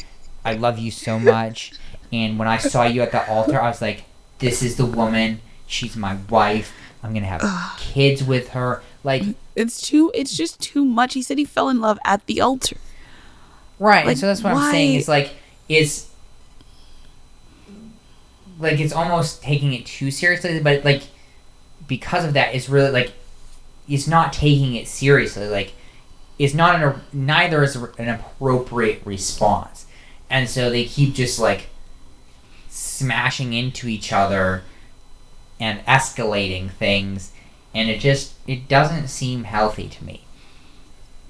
i 0.45 0.53
love 0.53 0.77
you 0.79 0.89
so 0.91 1.19
much 1.19 1.71
and 2.11 2.37
when 2.39 2.47
i 2.47 2.57
saw 2.57 2.83
you 2.83 3.01
at 3.01 3.11
the 3.11 3.29
altar 3.29 3.61
i 3.61 3.67
was 3.67 3.81
like 3.81 4.03
this 4.39 4.61
is 4.63 4.75
the 4.77 4.85
woman 4.85 5.39
she's 5.65 5.95
my 5.95 6.17
wife 6.29 6.73
i'm 7.03 7.13
gonna 7.13 7.25
have 7.25 7.41
kids 7.79 8.23
with 8.23 8.49
her 8.49 8.81
like 9.03 9.23
It's 9.55 9.79
too. 9.81 10.11
It's 10.13 10.35
just 10.35 10.59
too 10.59 10.83
much. 10.85 11.13
He 11.13 11.21
said 11.23 11.37
he 11.37 11.45
fell 11.45 11.69
in 11.69 11.79
love 11.79 11.97
at 12.05 12.25
the 12.25 12.41
altar. 12.41 12.77
Right, 13.79 14.05
Like, 14.05 14.17
so 14.17 14.27
that's 14.27 14.43
what 14.43 14.53
I'm 14.53 14.71
saying. 14.71 14.93
why- 14.93 14.97
Is 14.99 15.07
like 15.07 15.33
it's 15.69 16.09
like 18.59 18.79
it's 18.79 18.93
almost 18.93 19.41
taking 19.41 19.73
it 19.73 19.85
too 19.85 20.11
seriously, 20.11 20.59
but 20.59 20.83
like 20.83 21.03
because 21.87 22.25
of 22.25 22.33
that, 22.33 22.53
it's 22.55 22.69
really 22.69 22.91
like 22.91 23.13
it's 23.87 24.07
not 24.07 24.33
taking 24.33 24.75
it 24.75 24.87
seriously. 24.87 25.47
Like 25.47 25.73
it's 26.39 26.53
not 26.53 26.81
an 26.81 27.01
neither 27.13 27.63
is 27.63 27.75
an 27.75 28.09
appropriate 28.09 29.01
response, 29.05 29.85
and 30.29 30.49
so 30.49 30.69
they 30.69 30.85
keep 30.85 31.13
just 31.13 31.39
like 31.39 31.67
smashing 32.69 33.53
into 33.53 33.87
each 33.87 34.11
other 34.11 34.63
and 35.59 35.83
escalating 35.85 36.69
things, 36.69 37.31
and 37.73 37.89
it 37.89 37.99
just 37.99 38.33
it 38.45 38.67
doesn't 38.67 39.07
seem 39.07 39.45
healthy 39.45 39.87
to 39.87 40.03
me. 40.03 40.23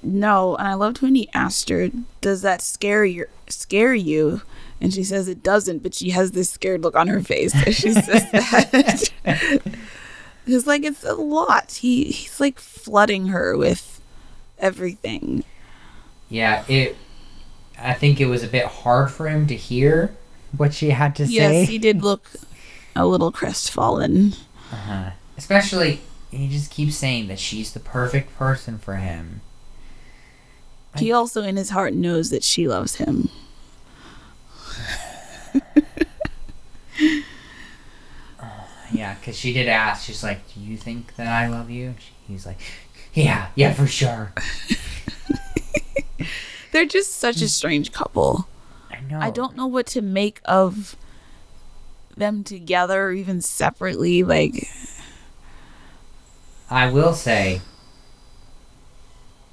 No, 0.02 0.54
and 0.56 0.68
I 0.68 0.74
loved 0.74 1.02
when 1.02 1.14
he 1.14 1.28
asked 1.34 1.70
her, 1.70 1.90
"Does 2.20 2.42
that 2.42 2.62
scare 2.62 3.04
you? 3.04 3.26
Scare 3.48 3.94
you?" 3.94 4.42
And 4.80 4.94
she 4.94 5.02
says 5.02 5.26
it 5.26 5.42
doesn't, 5.42 5.82
but 5.82 5.94
she 5.94 6.10
has 6.10 6.32
this 6.32 6.50
scared 6.50 6.82
look 6.82 6.94
on 6.94 7.08
her 7.08 7.20
face 7.20 7.54
as 7.66 7.74
she 7.74 7.92
says 7.92 8.30
that. 8.32 9.10
it's 10.48 10.66
like 10.66 10.84
it's 10.84 11.04
a 11.04 11.14
lot. 11.14 11.72
He 11.72 12.04
he's 12.04 12.40
like 12.40 12.58
flooding 12.58 13.28
her 13.28 13.56
with 13.56 14.00
everything. 14.58 15.44
Yeah, 16.28 16.64
it. 16.68 16.96
I 17.78 17.94
think 17.94 18.20
it 18.20 18.26
was 18.26 18.42
a 18.42 18.48
bit 18.48 18.66
hard 18.66 19.10
for 19.10 19.28
him 19.28 19.46
to 19.46 19.54
hear 19.54 20.16
what 20.56 20.74
she 20.74 20.90
had 20.90 21.14
to 21.16 21.26
say. 21.26 21.32
Yes, 21.32 21.68
he 21.68 21.78
did 21.78 22.02
look 22.02 22.30
a 22.96 23.06
little 23.06 23.30
crestfallen. 23.30 24.32
uh-huh. 24.72 25.10
Especially, 25.36 26.00
he 26.30 26.48
just 26.48 26.70
keeps 26.72 26.96
saying 26.96 27.28
that 27.28 27.38
she's 27.38 27.72
the 27.72 27.80
perfect 27.80 28.36
person 28.36 28.78
for 28.78 28.96
him. 28.96 29.40
He 30.96 31.12
also, 31.12 31.42
in 31.42 31.56
his 31.56 31.70
heart, 31.70 31.94
knows 31.94 32.30
that 32.30 32.42
she 32.42 32.66
loves 32.66 32.96
him. 32.96 33.28
Yeah, 38.92 39.14
because 39.14 39.36
she 39.36 39.52
did 39.52 39.68
ask. 39.68 40.06
She's 40.06 40.22
like, 40.22 40.40
"Do 40.54 40.60
you 40.60 40.76
think 40.76 41.16
that 41.16 41.28
I 41.28 41.48
love 41.48 41.70
you?" 41.70 41.94
He's 42.26 42.46
like, 42.46 42.58
"Yeah, 43.14 43.48
yeah, 43.54 43.72
for 43.72 43.86
sure." 43.86 44.32
They're 46.72 46.86
just 46.86 47.14
such 47.16 47.36
a 47.36 47.40
hmm. 47.40 47.46
strange 47.46 47.92
couple. 47.92 48.48
I 48.90 49.00
know. 49.00 49.20
I 49.20 49.30
don't 49.30 49.56
know 49.56 49.66
what 49.66 49.86
to 49.88 50.02
make 50.02 50.40
of 50.44 50.96
them 52.16 52.44
together 52.44 53.04
or 53.04 53.12
even 53.12 53.40
separately. 53.40 54.22
Like, 54.22 54.68
I 56.70 56.90
will 56.90 57.14
say. 57.14 57.62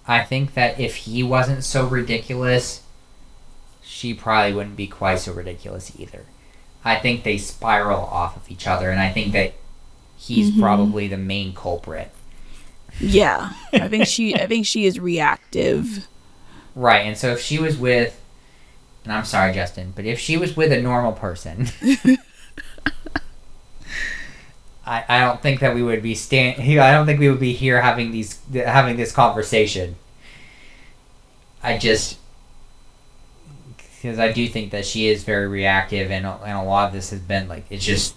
I 0.08 0.24
think 0.24 0.54
that 0.54 0.80
if 0.80 0.98
he 0.98 1.24
wasn't 1.24 1.64
so 1.64 1.88
ridiculous, 1.88 2.84
she 3.82 4.14
probably 4.14 4.54
wouldn't 4.54 4.76
be 4.76 4.88
quite 4.88 5.20
so 5.20 5.34
ridiculous 5.34 5.92
either. 6.00 6.26
I 6.86 6.96
think 6.98 7.24
they 7.24 7.38
spiral 7.38 8.00
off 8.06 8.38
of 8.38 8.50
each 8.50 8.68
other, 8.68 8.90
and 8.92 9.00
I 9.02 9.12
think 9.12 9.34
that 9.34 9.54
he's 10.16 10.52
Mhm. 10.52 10.62
probably 10.62 11.08
the 11.08 11.18
main 11.18 11.54
culprit. 11.54 12.12
yeah, 13.00 13.52
I 13.74 13.88
think 13.90 14.06
she, 14.16 14.36
I 14.36 14.46
think 14.48 14.66
she 14.66 14.86
is 14.86 15.00
reactive. 15.00 16.08
Right, 16.76 17.06
and 17.08 17.18
so 17.18 17.32
if 17.32 17.42
she 17.42 17.58
was 17.60 17.76
with, 17.78 18.18
and 19.04 19.12
I'm 19.12 19.26
sorry, 19.26 19.52
Justin, 19.54 19.92
but 19.96 20.06
if 20.06 20.20
she 20.20 20.38
was 20.38 20.56
with 20.56 20.72
a 20.72 20.82
normal 20.82 21.12
person, 21.14 21.68
I, 24.86 25.04
I 25.08 25.20
don't 25.22 25.42
think 25.42 25.62
that 25.62 25.74
we 25.74 25.82
would 25.82 26.04
be 26.04 26.14
stand. 26.16 26.62
I 26.80 26.92
don't 26.92 27.06
think 27.06 27.20
we 27.20 27.30
would 27.30 27.40
be 27.40 27.54
here 27.54 27.82
having 27.82 28.12
these 28.12 28.40
having 28.54 28.98
this 28.98 29.12
conversation. 29.12 29.96
I 31.64 31.78
just 31.78 32.18
because 34.06 34.20
I 34.20 34.32
do 34.32 34.48
think 34.48 34.70
that 34.72 34.86
she 34.86 35.08
is 35.08 35.24
very 35.24 35.48
reactive, 35.48 36.12
and 36.12 36.28
a- 36.28 36.40
and 36.46 36.56
a 36.58 36.62
lot 36.62 36.88
of 36.88 36.94
this 36.94 37.10
has 37.10 37.20
been 37.20 37.48
like 37.48 37.66
it's 37.72 37.84
just 37.84 38.14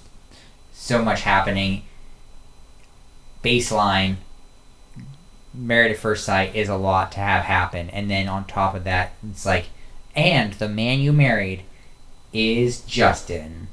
so 0.75 1.03
much 1.03 1.23
happening. 1.23 1.83
Baseline 3.43 4.17
married 5.55 5.91
at 5.93 5.97
first 5.97 6.25
sight 6.25 6.55
is 6.55 6.69
a 6.69 6.77
lot 6.77 7.11
to 7.13 7.19
have 7.21 7.45
happen 7.45 7.89
and 7.91 8.09
then 8.11 8.29
on 8.29 8.45
top 8.45 8.75
of 8.75 8.85
that 8.85 9.13
it's 9.29 9.47
like 9.47 9.67
and 10.15 10.53
the 10.55 10.69
man 10.69 11.01
you 11.01 11.13
married 11.13 11.63
is 12.33 12.81
justin 12.83 13.67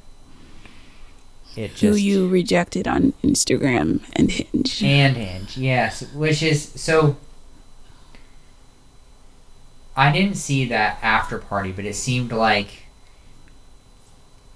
it 1.54 1.68
just 1.70 1.82
Who 1.82 1.94
you 1.94 2.26
rejected 2.28 2.88
on 2.88 3.12
Instagram 3.22 4.00
and 4.14 4.30
Hinge. 4.32 4.82
and 4.82 5.16
hinge 5.16 5.56
yes 5.58 6.02
which 6.12 6.42
is 6.42 6.64
so 6.74 7.16
i 9.96 10.12
didn't 10.12 10.36
see 10.36 10.66
that 10.66 10.98
after 11.02 11.38
party 11.38 11.72
but 11.72 11.84
it 11.84 11.94
seemed 11.94 12.32
like 12.32 12.84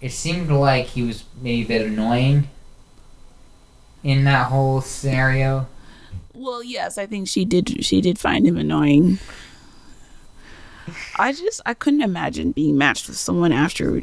it 0.01 0.11
seemed 0.13 0.51
like 0.51 0.87
he 0.87 1.03
was 1.03 1.25
maybe 1.41 1.63
a 1.63 1.67
bit 1.79 1.87
annoying 1.87 2.49
in 4.03 4.25
that 4.25 4.47
whole 4.47 4.81
scenario 4.81 5.67
Well, 6.33 6.63
yes, 6.65 6.97
I 6.97 7.05
think 7.05 7.29
she 7.29 7.45
did. 7.45 7.85
She 7.85 8.01
did 8.01 8.19
find 8.19 8.47
him 8.47 8.57
annoying. 8.57 9.19
I 11.19 11.33
just 11.33 11.61
I 11.67 11.75
couldn't 11.75 12.01
imagine 12.01 12.53
being 12.53 12.79
matched 12.79 13.09
with 13.09 13.19
someone 13.19 13.53
after, 13.53 14.03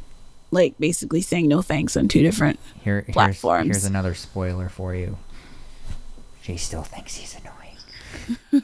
like, 0.52 0.78
basically 0.78 1.22
saying 1.22 1.48
no 1.48 1.64
thanks 1.64 1.98
on 1.98 2.08
two 2.08 2.22
different. 2.22 2.60
Here, 2.84 3.02
here's, 3.02 3.14
platforms. 3.14 3.66
here's 3.68 3.86
another 3.86 4.14
spoiler 4.14 4.70
for 4.70 4.94
you. 4.94 5.18
She 6.44 6.58
still 6.58 6.84
thinks 6.84 7.16
he's 7.16 7.36
annoying. 7.36 8.64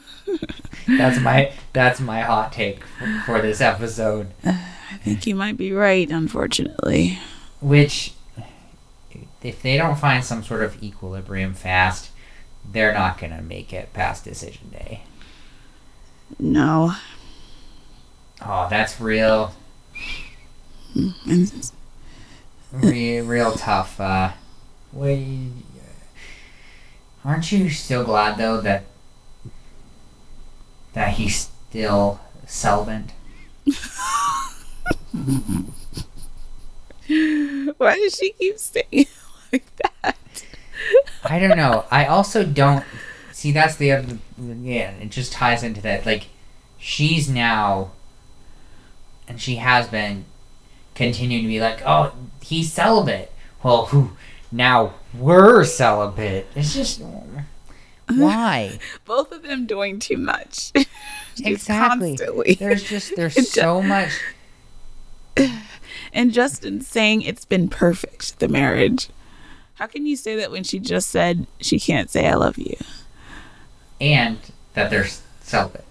that's 0.86 1.20
my 1.20 1.52
that's 1.72 2.00
my 2.00 2.20
hot 2.20 2.52
take 2.52 2.84
for, 2.84 3.22
for 3.26 3.42
this 3.42 3.60
episode. 3.60 4.28
I 4.44 4.98
think 4.98 5.26
you 5.26 5.34
might 5.34 5.56
be 5.56 5.72
right, 5.72 6.08
unfortunately. 6.10 7.18
Which, 7.60 8.12
if 9.42 9.62
they 9.62 9.76
don't 9.76 9.98
find 9.98 10.24
some 10.24 10.42
sort 10.44 10.62
of 10.62 10.82
equilibrium 10.82 11.54
fast, 11.54 12.10
they're 12.70 12.92
not 12.92 13.18
gonna 13.18 13.42
make 13.42 13.72
it 13.72 13.92
past 13.92 14.24
decision 14.24 14.70
day. 14.70 15.02
No. 16.38 16.94
Oh, 18.44 18.66
that's 18.68 19.00
real, 19.00 19.54
And 20.94 21.70
real, 22.72 23.24
real 23.24 23.52
tough. 23.52 24.00
Uh, 24.00 24.32
we, 24.92 25.50
aren't 27.24 27.50
you 27.50 27.70
still 27.70 28.04
glad 28.04 28.36
though 28.36 28.60
that 28.60 28.84
that 30.94 31.14
he's 31.14 31.50
still 31.68 32.20
celibate? 32.46 33.12
why 37.76 37.96
does 37.96 38.16
she 38.16 38.30
keep 38.30 38.58
saying 38.58 39.06
like 39.52 39.76
that? 39.76 40.16
I 41.24 41.38
don't 41.38 41.56
know. 41.56 41.84
I 41.90 42.06
also 42.06 42.44
don't 42.44 42.84
see. 43.32 43.52
That's 43.52 43.76
the 43.76 43.92
other. 43.92 44.18
Yeah, 44.38 44.90
it 44.92 45.10
just 45.10 45.32
ties 45.32 45.62
into 45.62 45.80
that. 45.82 46.04
Like, 46.04 46.28
she's 46.78 47.28
now, 47.28 47.92
and 49.28 49.40
she 49.40 49.56
has 49.56 49.88
been, 49.88 50.24
continuing 50.94 51.42
to 51.44 51.48
be 51.48 51.60
like, 51.60 51.82
oh, 51.86 52.12
he's 52.42 52.72
celibate. 52.72 53.32
Well, 53.62 53.86
who? 53.86 54.10
Now 54.52 54.94
we're 55.12 55.64
celibate. 55.64 56.46
It's 56.54 56.74
just 56.74 57.02
why 58.08 58.78
Both 59.04 59.32
of 59.32 59.42
them 59.42 59.66
doing 59.66 59.98
too 59.98 60.16
much. 60.18 60.72
Exactly. 61.44 62.16
Constantly. 62.16 62.54
There's 62.54 62.84
just 62.84 63.16
there's 63.16 63.36
It's 63.38 63.50
so 63.52 63.82
much. 63.82 64.12
And 66.12 66.32
Justin 66.32 66.80
saying 66.80 67.22
it's 67.22 67.44
been 67.44 67.68
perfect, 67.68 68.38
the 68.38 68.46
marriage. 68.46 69.08
How 69.74 69.86
can 69.88 70.06
you 70.06 70.14
say 70.16 70.36
that 70.36 70.52
when 70.52 70.62
she 70.62 70.78
just 70.78 71.08
said 71.10 71.48
she 71.60 71.80
can't 71.80 72.08
say 72.08 72.28
I 72.28 72.34
love 72.34 72.56
you? 72.56 72.76
and 74.00 74.38
that 74.74 74.90
they're 74.90 75.06
celibate. 75.40 75.84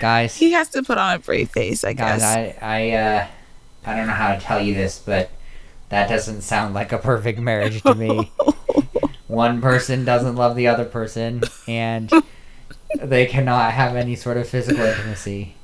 guys, 0.00 0.36
He 0.36 0.52
has 0.52 0.68
to 0.70 0.82
put 0.82 0.98
on 0.98 1.14
a 1.16 1.18
brave 1.18 1.50
face, 1.50 1.84
I 1.84 1.92
guys, 1.92 2.20
guess. 2.20 2.56
I 2.62 2.90
I 2.90 2.90
uh, 2.92 3.26
I 3.86 3.96
don't 3.96 4.06
know 4.06 4.12
how 4.12 4.34
to 4.34 4.40
tell 4.40 4.60
you 4.60 4.74
this, 4.74 4.98
but 5.04 5.30
that 5.90 6.08
doesn't 6.08 6.42
sound 6.42 6.74
like 6.74 6.92
a 6.92 6.98
perfect 6.98 7.38
marriage 7.38 7.82
to 7.82 7.94
me. 7.94 8.32
One 9.28 9.60
person 9.60 10.04
doesn't 10.04 10.34
love 10.34 10.56
the 10.56 10.66
other 10.66 10.84
person, 10.84 11.42
and 11.68 12.10
they 13.00 13.26
cannot 13.26 13.72
have 13.72 13.94
any 13.94 14.16
sort 14.16 14.36
of 14.36 14.48
physical 14.48 14.84
intimacy. 14.84 15.54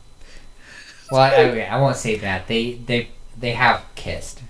Well, 1.10 1.20
I, 1.20 1.30
I, 1.30 1.60
I 1.60 1.80
won't 1.80 1.96
say 1.96 2.16
that 2.16 2.46
they 2.46 2.74
they 2.74 3.08
they 3.38 3.52
have 3.52 3.84
kissed, 3.94 4.42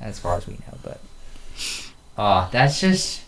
as 0.00 0.18
far 0.18 0.36
as 0.36 0.46
we 0.46 0.54
know, 0.54 0.78
but 0.82 1.00
oh, 2.16 2.48
that's 2.52 2.80
just 2.80 3.22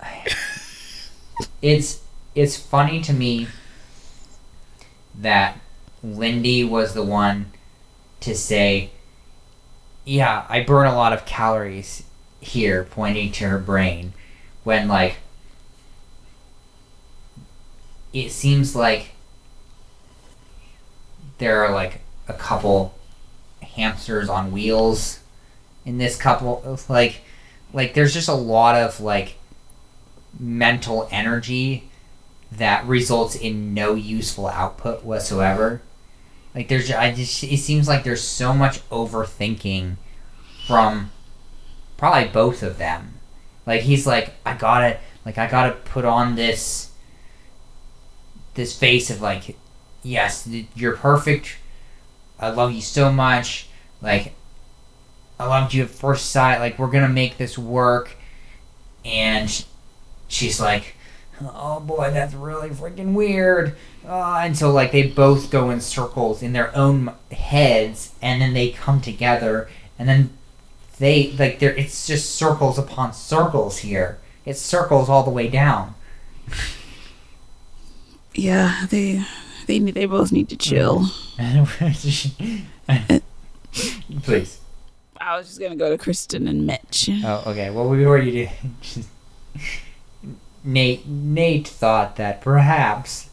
it's 1.62 2.02
it's 2.34 2.56
funny 2.56 3.00
to 3.02 3.12
me 3.12 3.48
that 5.14 5.58
Lindy 6.02 6.64
was 6.64 6.94
the 6.94 7.02
one 7.02 7.52
to 8.20 8.34
say, 8.34 8.90
"Yeah, 10.04 10.44
I 10.48 10.62
burn 10.62 10.86
a 10.86 10.94
lot 10.94 11.12
of 11.12 11.26
calories 11.26 12.02
here," 12.40 12.84
pointing 12.84 13.32
to 13.32 13.48
her 13.48 13.58
brain, 13.58 14.12
when 14.62 14.88
like 14.88 15.16
it 18.12 18.30
seems 18.30 18.76
like 18.76 19.10
there 21.38 21.64
are 21.64 21.72
like 21.72 22.00
a 22.28 22.32
couple 22.32 22.94
hamsters 23.60 24.28
on 24.28 24.52
wheels 24.52 25.18
in 25.84 25.98
this 25.98 26.16
couple 26.16 26.78
like 26.88 27.22
like 27.72 27.94
there's 27.94 28.14
just 28.14 28.28
a 28.28 28.34
lot 28.34 28.76
of 28.76 29.00
like 29.00 29.36
mental 30.38 31.08
energy 31.10 31.88
that 32.52 32.86
results 32.86 33.34
in 33.34 33.74
no 33.74 33.94
useful 33.94 34.46
output 34.46 35.04
whatsoever 35.04 35.82
like 36.54 36.68
there's 36.68 36.90
i 36.90 37.12
just 37.12 37.42
it 37.42 37.58
seems 37.58 37.88
like 37.88 38.04
there's 38.04 38.22
so 38.22 38.54
much 38.54 38.88
overthinking 38.90 39.96
from 40.66 41.10
probably 41.96 42.28
both 42.28 42.62
of 42.62 42.78
them. 42.78 43.14
Like 43.66 43.82
he's 43.82 44.06
like 44.06 44.34
i 44.44 44.54
gotta 44.54 44.98
like 45.24 45.38
i 45.38 45.48
gotta 45.48 45.72
put 45.72 46.04
on 46.04 46.34
this 46.34 46.90
this 48.54 48.78
face 48.78 49.10
of 49.10 49.20
like 49.20 49.56
yes 50.02 50.48
you're 50.74 50.96
perfect. 50.96 51.56
I 52.38 52.50
love 52.50 52.72
you 52.72 52.82
so 52.82 53.10
much. 53.12 53.68
Like 54.02 54.34
i 55.38 55.46
loved 55.46 55.74
you 55.74 55.84
at 55.84 55.90
first 55.90 56.30
sight. 56.30 56.58
Like 56.58 56.78
we're 56.78 56.90
gonna 56.90 57.08
make 57.08 57.36
this 57.36 57.58
work. 57.58 58.16
And 59.04 59.64
she's 60.28 60.60
like 60.60 60.94
oh 61.40 61.80
boy 61.80 62.10
that's 62.12 62.32
really 62.32 62.70
freaking 62.70 63.12
weird 63.12 63.76
uh, 64.06 64.40
and 64.42 64.56
so 64.56 64.70
like 64.70 64.92
they 64.92 65.06
both 65.06 65.50
go 65.50 65.70
in 65.70 65.80
circles 65.80 66.42
in 66.42 66.52
their 66.52 66.74
own 66.76 67.12
heads 67.32 68.14
and 68.20 68.40
then 68.40 68.52
they 68.54 68.70
come 68.70 69.00
together 69.00 69.68
and 69.98 70.08
then 70.08 70.30
they 70.98 71.32
like 71.32 71.58
there 71.58 71.74
it's 71.74 72.06
just 72.06 72.34
circles 72.34 72.78
upon 72.78 73.12
circles 73.12 73.78
here 73.78 74.18
it's 74.44 74.60
circles 74.60 75.08
all 75.08 75.22
the 75.22 75.30
way 75.30 75.48
down 75.48 75.94
yeah, 78.34 78.86
they 78.90 79.24
they 79.66 79.78
they 79.78 80.06
both 80.06 80.32
need 80.32 80.48
to 80.48 80.56
chill. 80.56 81.06
Please. 84.22 84.60
I 85.20 85.36
was 85.36 85.46
just 85.46 85.60
gonna 85.60 85.76
go 85.76 85.90
to 85.90 85.98
Kristen 85.98 86.48
and 86.48 86.66
Mitch. 86.66 87.08
Oh, 87.24 87.44
okay. 87.46 87.70
Well, 87.70 87.88
before 87.90 88.18
you 88.18 88.48
do, 88.94 89.02
Nate 90.64 91.06
Nate 91.06 91.68
thought 91.68 92.16
that 92.16 92.40
perhaps 92.40 93.30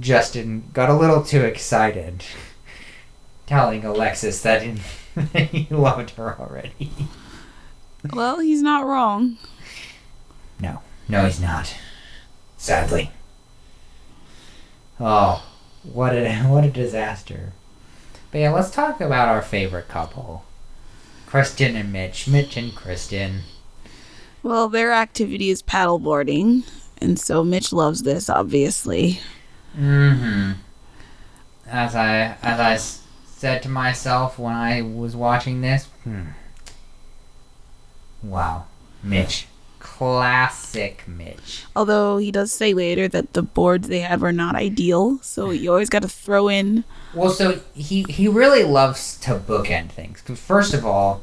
Justin 0.00 0.70
got 0.72 0.90
a 0.90 0.94
little 0.94 1.22
too 1.22 1.42
excited, 1.42 2.24
telling 3.46 3.84
Alexis 3.84 4.42
that 4.42 4.62
he 4.62 5.66
loved 5.74 6.10
her 6.10 6.38
already. 6.38 6.90
Well, 8.12 8.40
he's 8.40 8.62
not 8.62 8.86
wrong. 8.86 9.38
No, 10.60 10.80
no, 11.08 11.24
he's 11.24 11.40
not. 11.40 11.74
Sadly. 12.56 13.10
Oh, 14.98 15.44
what 15.82 16.14
a 16.14 16.34
what 16.44 16.64
a 16.64 16.70
disaster. 16.70 17.52
But 18.30 18.38
yeah, 18.38 18.50
let's 18.50 18.70
talk 18.70 19.00
about 19.00 19.28
our 19.28 19.42
favorite 19.42 19.88
couple, 19.88 20.44
Kristen 21.26 21.76
and 21.76 21.92
Mitch. 21.92 22.26
Mitch 22.26 22.56
and 22.56 22.74
Kristen. 22.74 23.42
Well, 24.42 24.68
their 24.68 24.92
activity 24.92 25.50
is 25.50 25.62
paddleboarding, 25.62 26.68
and 26.98 27.18
so 27.18 27.42
Mitch 27.44 27.72
loves 27.72 28.02
this, 28.02 28.30
obviously. 28.30 29.20
Mm-hmm. 29.78 30.52
As 31.68 31.94
I 31.94 32.36
as 32.42 32.60
I 32.60 32.72
s- 32.74 33.02
said 33.26 33.62
to 33.64 33.68
myself 33.68 34.38
when 34.38 34.54
I 34.54 34.82
was 34.82 35.14
watching 35.16 35.60
this, 35.60 35.86
hmm. 36.04 36.22
Wow, 38.22 38.64
Mitch, 39.02 39.46
classic 39.78 41.04
Mitch. 41.06 41.64
Although 41.76 42.18
he 42.18 42.30
does 42.30 42.52
say 42.52 42.72
later 42.74 43.06
that 43.08 43.34
the 43.34 43.42
boards 43.42 43.88
they 43.88 44.00
had 44.00 44.20
were 44.20 44.32
not 44.32 44.54
ideal, 44.54 45.18
so 45.22 45.50
you 45.50 45.70
always 45.70 45.90
got 45.90 46.02
to 46.02 46.08
throw 46.08 46.48
in. 46.48 46.84
Well, 47.14 47.30
so 47.30 47.60
he 47.74 48.04
he 48.08 48.28
really 48.28 48.64
loves 48.64 49.18
to 49.20 49.34
bookend 49.34 49.90
things. 49.90 50.22
'Cause 50.22 50.38
first 50.38 50.72
of 50.74 50.84
all, 50.86 51.22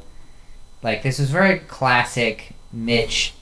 like 0.81 1.03
this 1.03 1.19
is 1.19 1.29
very 1.29 1.59
classic 1.59 2.53
Mitch 2.71 3.33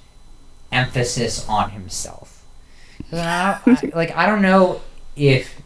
emphasis 0.71 1.47
on 1.49 1.71
himself. 1.71 2.45
I, 3.11 3.59
I- 3.65 3.91
like 3.93 4.15
I 4.15 4.25
don't 4.25 4.41
know 4.41 4.81
if 5.15 5.61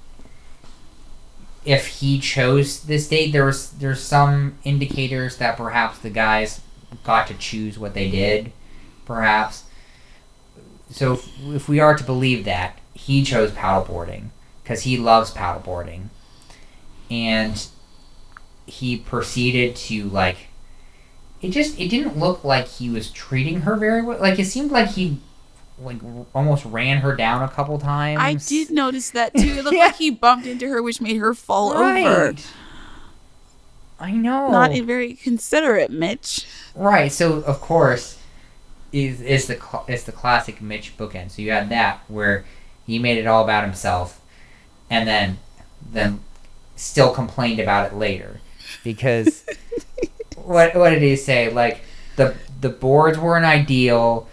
if 1.66 1.88
he 1.88 2.20
chose 2.20 2.82
this 2.84 3.08
date. 3.08 3.32
There 3.32 3.46
was 3.46 3.72
there's 3.72 4.02
some 4.02 4.58
indicators 4.64 5.38
that 5.38 5.58
perhaps 5.58 6.00
the 6.00 6.10
guys 6.10 6.62
got 7.04 7.28
to 7.28 7.34
choose 7.34 7.78
what 7.78 7.94
they 7.94 8.10
did, 8.10 8.52
perhaps. 9.06 9.64
So 10.92 11.14
if, 11.14 11.40
if 11.48 11.70
we 11.70 11.80
are 11.80 11.96
to 11.96 12.04
believe 12.04 12.46
that 12.46 12.80
he 12.94 13.24
chose 13.24 13.52
paddleboarding 13.52 14.30
because 14.64 14.84
he 14.84 14.98
loves 14.98 15.32
paddleboarding 15.32 16.10
and 17.10 17.68
he 18.66 18.98
proceeded 18.98 19.76
to 19.76 20.06
like 20.06 20.48
it 21.42 21.50
just 21.50 21.80
it 21.80 21.90
didn't 21.90 22.18
look 22.18 22.44
like 22.44 22.68
he 22.68 22.90
was 22.90 23.12
treating 23.12 23.62
her 23.62 23.76
very 23.76 24.02
well 24.02 24.20
like 24.20 24.40
it 24.40 24.46
seemed 24.46 24.72
like 24.72 24.90
he 24.90 25.20
like 25.80 25.98
almost 26.34 26.64
ran 26.66 26.98
her 26.98 27.16
down 27.16 27.42
a 27.44 27.50
couple 27.50 27.78
times 27.80 28.20
I 28.22 28.36
did 28.36 28.72
notice 28.72 29.10
that 29.12 29.34
too. 29.34 29.48
It 29.58 29.64
looked 29.64 29.76
Yeah. 29.76 29.86
like 29.88 29.96
he 29.96 30.10
bumped 30.10 30.48
into 30.48 30.70
her, 30.70 30.82
which 30.82 31.02
made 31.02 31.18
her 31.18 31.34
fall 31.34 31.74
over. 31.74 32.34
i 34.00 34.12
know 34.12 34.52
Not 34.52 34.72
a 34.72 34.82
very 34.82 35.14
considerate 35.14 35.90
Mitch. 35.92 36.46
right 36.76 37.12
so 37.12 37.40
of 37.42 37.62
course 37.62 38.20
is 38.92 39.22
is 39.22 39.48
the 39.48 39.60
is 39.88 40.04
the 40.04 40.12
classic 40.12 40.62
mitch 40.62 40.98
bookend 40.98 41.32
so 41.32 41.42
you 41.42 41.52
had 41.52 41.70
that 41.70 42.02
where 42.08 42.46
he 42.86 43.00
made 43.00 43.18
it 43.18 43.26
all 43.28 43.44
about 43.44 43.64
himself 43.64 44.22
and 44.90 45.08
then 45.08 45.38
then 45.92 46.20
still 46.76 47.12
complained 47.14 47.60
about 47.60 47.92
it 47.92 47.96
later 47.98 48.40
because 48.84 49.46
what 50.36 50.76
what 50.76 50.90
did 50.92 51.02
he 51.02 51.16
say? 51.16 51.50
Like 51.50 51.82
the 52.18 52.36
the 52.62 52.70
boards 52.70 53.18
weren't 53.18 53.46
ideal. 53.46 54.28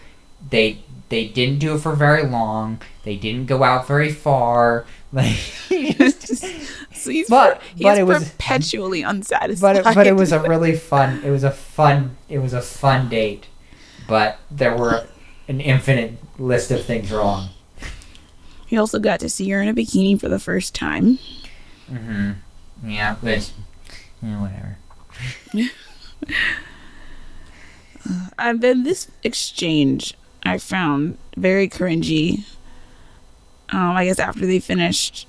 They 0.50 0.82
they 1.12 1.26
didn't 1.28 1.58
do 1.58 1.74
it 1.74 1.78
for 1.80 1.94
very 1.94 2.24
long. 2.24 2.80
They 3.04 3.16
didn't 3.16 3.46
go 3.46 3.62
out 3.62 3.86
very 3.86 4.10
far. 4.10 4.84
Like 5.14 5.26
he 5.68 5.92
just- 5.92 6.38
So 6.94 7.10
he's, 7.10 7.28
But- 7.28 7.60
per- 7.60 7.66
but 7.82 7.98
it 7.98 8.04
was- 8.04 8.30
perpetually 8.30 9.02
unsatisfied. 9.02 9.74
but 9.84 9.90
it, 9.92 9.94
but 9.94 10.06
it 10.06 10.14
was 10.16 10.32
a 10.32 10.40
really 10.40 10.74
fun. 10.92 11.20
It 11.22 11.28
was 11.30 11.44
a 11.44 11.50
fun. 11.50 12.16
It 12.30 12.38
was 12.38 12.54
a 12.54 12.62
fun 12.62 13.10
date, 13.10 13.44
but 14.08 14.38
there 14.50 14.74
were 14.74 15.06
an 15.48 15.60
infinite 15.60 16.14
list 16.38 16.70
of 16.70 16.82
things 16.86 17.12
wrong. 17.12 17.50
He 18.66 18.78
also 18.78 18.98
got 18.98 19.20
to 19.20 19.28
see 19.28 19.50
her 19.50 19.60
in 19.60 19.68
a 19.68 19.74
bikini 19.74 20.18
for 20.18 20.30
the 20.30 20.38
first 20.38 20.74
time. 20.74 21.18
Mm-hmm. 21.92 22.88
Yeah, 22.88 23.16
which, 23.16 23.50
yeah, 24.22 24.40
whatever. 24.40 24.78
And 28.38 28.62
then 28.62 28.82
this 28.84 29.08
exchange 29.22 30.14
I 30.42 30.58
found 30.58 31.18
very 31.36 31.68
cringy. 31.68 32.44
Um, 33.70 33.92
I 33.96 34.04
guess 34.04 34.18
after 34.18 34.44
they 34.46 34.58
finished 34.60 35.26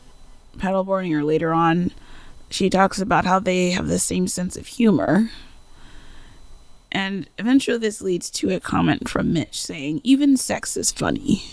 paddleboarding 0.57 1.13
or 1.13 1.23
later 1.23 1.53
on, 1.53 1.91
she 2.49 2.69
talks 2.69 2.99
about 2.99 3.25
how 3.25 3.39
they 3.39 3.71
have 3.71 3.87
the 3.87 3.99
same 3.99 4.27
sense 4.27 4.57
of 4.57 4.67
humor. 4.67 5.29
And 6.91 7.27
eventually, 7.39 7.77
this 7.79 8.01
leads 8.01 8.29
to 8.31 8.51
a 8.55 8.59
comment 8.59 9.09
from 9.09 9.33
Mitch 9.33 9.59
saying, 9.59 10.01
Even 10.03 10.37
sex 10.37 10.77
is 10.77 10.91
funny. 10.91 11.43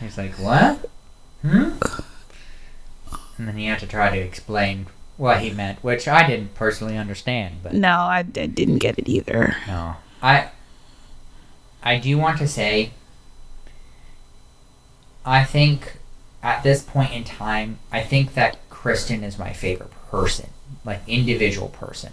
He's 0.00 0.16
like, 0.16 0.32
what? 0.34 0.88
Hmm? 1.42 1.70
And 3.36 3.48
then 3.48 3.56
he 3.56 3.66
had 3.66 3.80
to 3.80 3.86
try 3.86 4.10
to 4.10 4.18
explain 4.22 4.86
what 5.16 5.40
he 5.40 5.50
meant, 5.50 5.82
which 5.82 6.06
I 6.06 6.26
didn't 6.26 6.54
personally 6.54 6.96
understand, 6.96 7.56
but 7.62 7.72
No, 7.74 7.88
I, 7.88 8.18
I 8.18 8.22
didn't 8.22 8.78
get 8.78 8.98
it 8.98 9.08
either. 9.08 9.56
no. 9.66 9.96
I 10.22 10.50
I 11.82 11.98
do 11.98 12.18
want 12.18 12.38
to 12.38 12.48
say 12.48 12.92
I 15.24 15.44
think 15.44 15.96
at 16.42 16.62
this 16.62 16.82
point 16.82 17.12
in 17.12 17.24
time, 17.24 17.78
I 17.92 18.00
think 18.00 18.34
that 18.34 18.58
Kristen 18.70 19.22
is 19.22 19.38
my 19.38 19.52
favorite 19.52 19.92
person, 20.10 20.50
like 20.84 21.02
individual 21.06 21.68
person. 21.68 22.12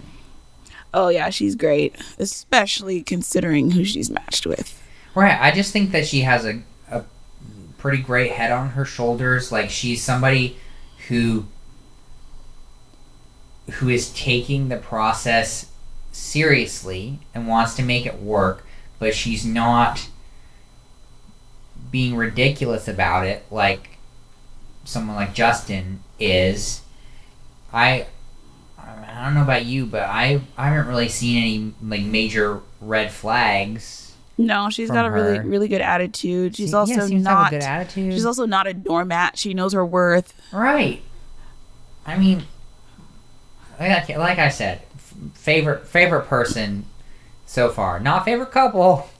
Oh, 0.93 1.09
yeah, 1.09 1.29
she's 1.29 1.55
great, 1.55 1.95
especially 2.17 3.01
considering 3.01 3.71
who 3.71 3.83
she's 3.83 4.09
matched 4.09 4.45
with. 4.45 4.81
Right. 5.15 5.39
I 5.39 5.51
just 5.51 5.71
think 5.71 5.91
that 5.91 6.05
she 6.05 6.21
has 6.21 6.45
a, 6.45 6.61
a 6.91 7.03
pretty 7.77 8.01
great 8.03 8.31
head 8.31 8.51
on 8.51 8.69
her 8.69 8.85
shoulders. 8.85 9.51
Like 9.51 9.69
she's 9.69 10.03
somebody 10.03 10.57
who 11.07 11.45
who 13.73 13.89
is 13.89 14.13
taking 14.13 14.69
the 14.69 14.77
process 14.77 15.71
seriously 16.11 17.19
and 17.33 17.47
wants 17.47 17.75
to 17.75 17.83
make 17.83 18.05
it 18.05 18.21
work, 18.21 18.65
but 18.99 19.13
she's 19.15 19.45
not 19.45 20.07
being 21.91 22.15
ridiculous 22.15 22.87
about 22.87 23.25
it 23.25 23.45
like 23.51 23.97
someone 24.83 25.15
like 25.15 25.33
Justin 25.33 26.01
is. 26.19 26.81
I 27.71 28.07
I 28.77 29.23
don't 29.25 29.33
know 29.33 29.41
about 29.43 29.65
you, 29.65 29.85
but 29.85 30.03
I 30.03 30.41
I 30.57 30.69
haven't 30.69 30.87
really 30.87 31.09
seen 31.09 31.37
any 31.41 31.73
like 31.97 32.01
major 32.05 32.61
red 32.81 33.11
flags. 33.11 34.03
No, 34.39 34.69
she's 34.69 34.91
got 34.91 35.05
a 35.05 35.09
really, 35.11 35.37
her. 35.37 35.43
really 35.43 35.67
good 35.67 35.81
attitude. 35.81 36.55
She's 36.55 36.69
Se- 36.69 36.77
also 36.77 36.93
yeah, 36.93 37.05
seems 37.07 37.23
to 37.23 37.29
have 37.29 37.37
not. 37.39 37.53
a 37.53 37.55
good 37.55 37.63
attitude. 37.63 38.13
She's 38.13 38.25
also 38.25 38.45
not 38.45 38.67
a 38.67 38.73
doormat. 38.73 39.35
She 39.37 39.55
knows 39.55 39.73
her 39.73 39.83
worth. 39.85 40.33
right. 40.53 41.01
I 42.05 42.17
mean, 42.17 42.43
like, 43.79 44.07
like 44.09 44.37
I 44.39 44.49
said, 44.49 44.81
favorite 45.33 45.87
favorite 45.87 46.27
person 46.27 46.85
so 47.47 47.69
far. 47.69 47.99
Not 47.99 48.23
favorite 48.25 48.51
couple. 48.51 49.09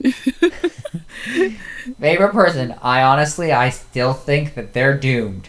favorite 1.98 2.32
person. 2.32 2.74
I 2.82 3.02
honestly, 3.02 3.50
I 3.52 3.70
still 3.70 4.12
think 4.12 4.54
that 4.54 4.72
they're 4.74 4.96
doomed. 4.96 5.48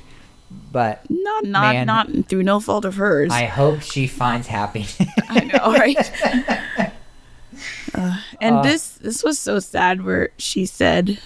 But 0.71 1.07
Not, 1.09 1.43
not, 1.45 1.73
Man. 1.73 1.86
not 1.88 2.09
through 2.27 2.43
no 2.43 2.59
fault 2.59 2.86
of 2.86 2.95
hers. 2.95 3.32
I 3.32 3.45
hope 3.45 3.82
she 3.82 4.07
finds 4.07 4.47
happiness. 4.47 4.97
I 5.30 5.41
know, 5.45 5.73
right? 5.73 6.93
and 8.41 8.55
Uh. 8.57 8.61
this, 8.63 8.89
this 8.93 9.23
was 9.23 9.38
so 9.39 9.59
sad. 9.59 10.03
Where 10.03 10.30
she 10.38 10.65
said, 10.65 11.19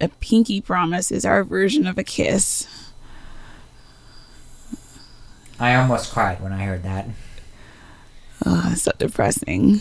"A 0.00 0.08
pinky 0.08 0.60
promise 0.60 1.10
is 1.12 1.24
our 1.24 1.44
version 1.44 1.86
of 1.86 1.96
a 1.98 2.04
kiss." 2.04 2.66
I 5.58 5.74
almost 5.74 6.12
cried 6.12 6.40
when 6.42 6.52
I 6.52 6.64
heard 6.64 6.82
that. 6.82 7.06
Oh, 8.44 8.74
so 8.74 8.92
depressing. 8.98 9.80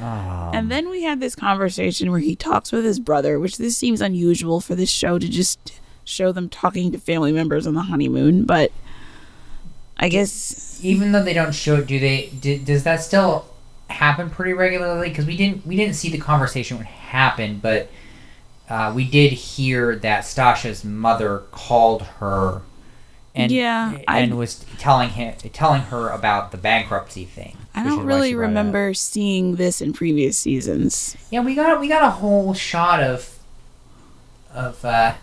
Oh. 0.00 0.50
And 0.54 0.70
then 0.70 0.88
we 0.88 1.02
had 1.02 1.20
this 1.20 1.34
conversation 1.34 2.10
where 2.10 2.20
he 2.20 2.34
talks 2.34 2.72
with 2.72 2.84
his 2.84 2.98
brother, 2.98 3.38
which 3.38 3.58
this 3.58 3.76
seems 3.76 4.00
unusual 4.00 4.60
for 4.60 4.74
this 4.74 4.90
show 4.90 5.18
to 5.18 5.28
just 5.28 5.80
show 6.04 6.32
them 6.32 6.48
talking 6.48 6.92
to 6.92 6.98
family 6.98 7.32
members 7.32 7.66
on 7.66 7.74
the 7.74 7.82
honeymoon, 7.82 8.44
but 8.44 8.72
I 9.96 10.08
guess 10.08 10.80
even 10.82 11.12
though 11.12 11.22
they 11.22 11.34
don't 11.34 11.54
show 11.54 11.76
it, 11.76 11.86
do 11.86 11.98
they? 12.00 12.26
Do, 12.40 12.58
does 12.58 12.82
that 12.84 13.02
still 13.02 13.46
happen 13.88 14.30
pretty 14.30 14.52
regularly? 14.52 15.08
Because 15.08 15.26
we 15.26 15.36
didn't 15.36 15.66
we 15.66 15.76
didn't 15.76 15.94
see 15.94 16.10
the 16.10 16.18
conversation 16.18 16.78
happen, 16.78 17.60
but 17.62 17.88
uh, 18.68 18.92
we 18.94 19.08
did 19.08 19.32
hear 19.32 19.96
that 19.96 20.24
Stacia's 20.24 20.84
mother 20.84 21.44
called 21.52 22.02
her, 22.02 22.62
and 23.34 23.50
Yeah, 23.52 23.98
I- 24.08 24.18
and 24.20 24.36
was 24.36 24.64
telling 24.78 25.10
him 25.10 25.34
telling 25.52 25.82
her 25.82 26.08
about 26.10 26.50
the 26.52 26.58
bankruptcy 26.58 27.24
thing. 27.24 27.56
I 27.74 27.82
don't 27.84 28.04
really 28.04 28.30
she 28.30 28.34
brought 28.34 28.42
it 28.42 28.46
up. 28.46 28.48
remember 28.50 28.94
seeing 28.94 29.56
this 29.56 29.80
in 29.80 29.92
previous 29.94 30.36
seasons. 30.36 31.16
Yeah, 31.30 31.40
we 31.40 31.54
got 31.54 31.80
we 31.80 31.88
got 31.88 32.02
a 32.02 32.10
whole 32.10 32.52
shot 32.54 33.02
of 33.02 33.38
of 34.54 34.84
uh, 34.84 35.14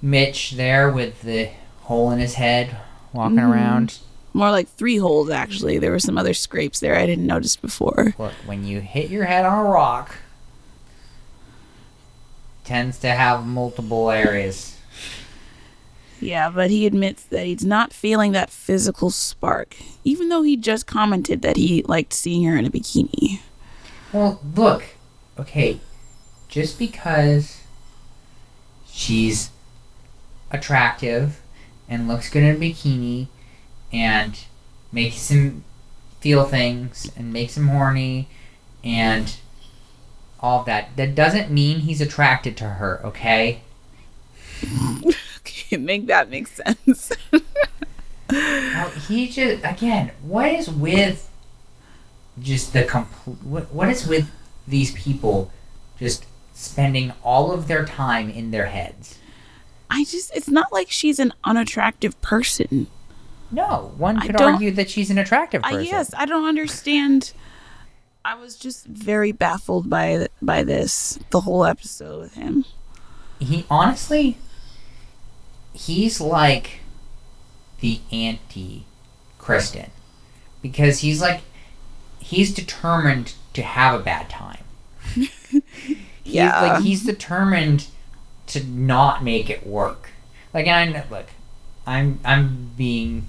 Mitch 0.00 0.52
there 0.52 0.88
with 0.90 1.22
the 1.22 1.50
hole 1.82 2.10
in 2.12 2.18
his 2.20 2.34
head, 2.34 2.76
walking 3.12 3.36
Mhm. 3.38 3.50
around. 3.52 3.98
More 4.32 4.50
like 4.50 4.68
three 4.68 4.98
holes, 4.98 5.30
actually. 5.30 5.78
There 5.78 5.90
were 5.90 5.98
some 5.98 6.18
other 6.18 6.34
scrapes 6.34 6.78
there 6.78 6.96
I 6.96 7.06
didn't 7.06 7.26
notice 7.26 7.56
before. 7.56 8.14
Look, 8.18 8.32
when 8.44 8.64
you 8.64 8.80
hit 8.80 9.08
your 9.10 9.24
head 9.24 9.46
on 9.46 9.66
a 9.66 9.68
rock, 9.68 10.16
tends 12.64 12.98
to 12.98 13.08
have 13.10 13.46
multiple 13.46 14.10
areas. 14.10 14.75
Yeah, 16.20 16.50
but 16.50 16.70
he 16.70 16.86
admits 16.86 17.24
that 17.24 17.46
he's 17.46 17.64
not 17.64 17.92
feeling 17.92 18.32
that 18.32 18.50
physical 18.50 19.10
spark, 19.10 19.76
even 20.04 20.28
though 20.28 20.42
he 20.42 20.56
just 20.56 20.86
commented 20.86 21.42
that 21.42 21.56
he 21.56 21.82
liked 21.82 22.12
seeing 22.12 22.44
her 22.44 22.56
in 22.56 22.64
a 22.64 22.70
bikini. 22.70 23.40
Well, 24.12 24.40
look, 24.54 24.84
okay, 25.38 25.80
just 26.48 26.78
because 26.78 27.60
she's 28.86 29.50
attractive 30.50 31.42
and 31.88 32.08
looks 32.08 32.30
good 32.30 32.42
in 32.42 32.56
a 32.56 32.58
bikini 32.58 33.28
and 33.92 34.38
makes 34.90 35.28
him 35.30 35.64
feel 36.20 36.44
things 36.44 37.10
and 37.16 37.32
makes 37.32 37.56
him 37.56 37.68
horny 37.68 38.28
and 38.82 39.36
all 40.40 40.62
that, 40.64 40.96
that 40.96 41.14
doesn't 41.14 41.50
mean 41.50 41.80
he's 41.80 42.00
attracted 42.00 42.56
to 42.56 42.64
her, 42.64 43.00
okay? 43.04 43.60
Okay, 45.66 45.76
make 45.76 46.06
that 46.06 46.28
make 46.28 46.48
sense. 46.48 47.12
Well, 48.30 48.90
he 48.90 49.28
just 49.28 49.64
again, 49.64 50.10
what 50.22 50.50
is 50.50 50.68
with 50.68 51.30
just 52.40 52.72
the 52.72 52.82
complete? 52.84 53.36
What 53.42 53.72
what 53.72 53.88
is 53.88 54.06
with 54.06 54.30
these 54.66 54.92
people 54.92 55.50
just 55.98 56.24
spending 56.52 57.12
all 57.22 57.52
of 57.52 57.68
their 57.68 57.84
time 57.84 58.28
in 58.30 58.50
their 58.50 58.66
heads? 58.66 59.18
I 59.90 60.04
just, 60.04 60.34
it's 60.34 60.48
not 60.48 60.72
like 60.72 60.90
she's 60.90 61.18
an 61.18 61.32
unattractive 61.44 62.20
person. 62.20 62.88
No, 63.52 63.92
one 63.96 64.18
I 64.18 64.26
could 64.26 64.40
argue 64.40 64.72
that 64.72 64.90
she's 64.90 65.10
an 65.10 65.18
attractive 65.18 65.62
I, 65.64 65.70
person. 65.72 65.86
yes, 65.86 66.12
I 66.16 66.26
don't 66.26 66.44
understand. 66.46 67.32
I 68.24 68.34
was 68.34 68.56
just 68.56 68.86
very 68.86 69.30
baffled 69.30 69.88
by 69.88 70.26
by 70.42 70.64
this 70.64 71.20
the 71.30 71.42
whole 71.42 71.64
episode 71.64 72.20
with 72.20 72.34
him. 72.34 72.64
He 73.38 73.64
honestly, 73.70 74.38
he's 75.76 76.20
like 76.20 76.80
the 77.80 78.00
anti 78.10 78.84
Kristen 79.38 79.90
because 80.62 81.00
he's 81.00 81.20
like 81.20 81.42
he's 82.18 82.52
determined 82.52 83.34
to 83.52 83.62
have 83.62 83.98
a 84.00 84.02
bad 84.02 84.28
time. 84.28 84.64
He's 85.14 86.34
Yeah. 86.34 86.60
like 86.60 86.82
he's 86.82 87.04
determined 87.04 87.86
to 88.48 88.64
not 88.64 89.22
make 89.22 89.48
it 89.48 89.64
work. 89.66 90.10
Like 90.52 90.66
I 90.66 91.04
look, 91.10 91.26
I'm 91.86 92.18
I'm 92.24 92.72
being 92.76 93.28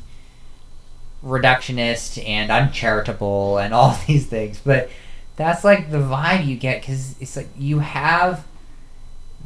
reductionist 1.24 2.24
and 2.28 2.52
uncharitable 2.52 3.58
and 3.58 3.74
all 3.74 3.98
these 4.08 4.26
things, 4.26 4.60
but 4.64 4.90
that's 5.36 5.64
like 5.64 5.92
the 5.92 5.98
vibe 6.00 6.46
you 6.46 6.56
get 6.58 6.82
because 6.82 7.16
it's 7.20 7.36
like 7.36 7.50
you 7.58 7.80
have 7.80 8.44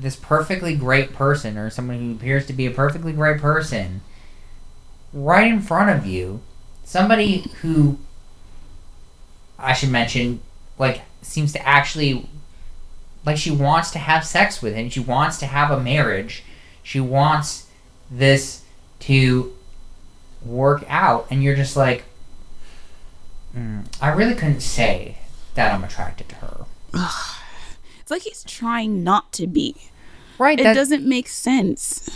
this 0.01 0.15
perfectly 0.15 0.75
great 0.75 1.13
person 1.13 1.57
or 1.57 1.69
someone 1.69 1.99
who 1.99 2.11
appears 2.11 2.45
to 2.47 2.53
be 2.53 2.65
a 2.65 2.71
perfectly 2.71 3.13
great 3.13 3.39
person 3.39 4.01
right 5.13 5.47
in 5.47 5.61
front 5.61 5.89
of 5.89 6.05
you 6.05 6.41
somebody 6.83 7.45
who 7.61 7.97
i 9.59 9.73
should 9.73 9.89
mention 9.89 10.39
like 10.77 11.01
seems 11.21 11.53
to 11.53 11.67
actually 11.67 12.27
like 13.25 13.37
she 13.37 13.51
wants 13.51 13.91
to 13.91 13.99
have 13.99 14.25
sex 14.25 14.61
with 14.61 14.73
him. 14.75 14.89
She 14.89 14.99
wants 14.99 15.37
to 15.39 15.45
have 15.45 15.71
a 15.71 15.79
marriage. 15.79 16.43
She 16.83 16.99
wants 16.99 17.67
this 18.09 18.63
to 19.01 19.55
work 20.43 20.83
out. 20.87 21.27
And 21.29 21.43
you're 21.43 21.55
just 21.55 21.77
like 21.77 22.03
mm, 23.55 23.85
i 24.01 24.09
really 24.09 24.33
couldn't 24.33 24.61
say 24.61 25.17
that 25.53 25.73
i'm 25.73 25.83
attracted 25.83 26.29
to 26.29 26.35
her. 26.35 26.65
It's 27.99 28.11
like 28.11 28.23
he's 28.23 28.43
trying 28.43 29.03
not 29.03 29.31
to 29.33 29.47
be. 29.47 29.75
Right 30.41 30.59
It 30.59 30.63
that- 30.63 30.73
doesn't 30.73 31.05
make 31.07 31.27
sense. 31.27 32.09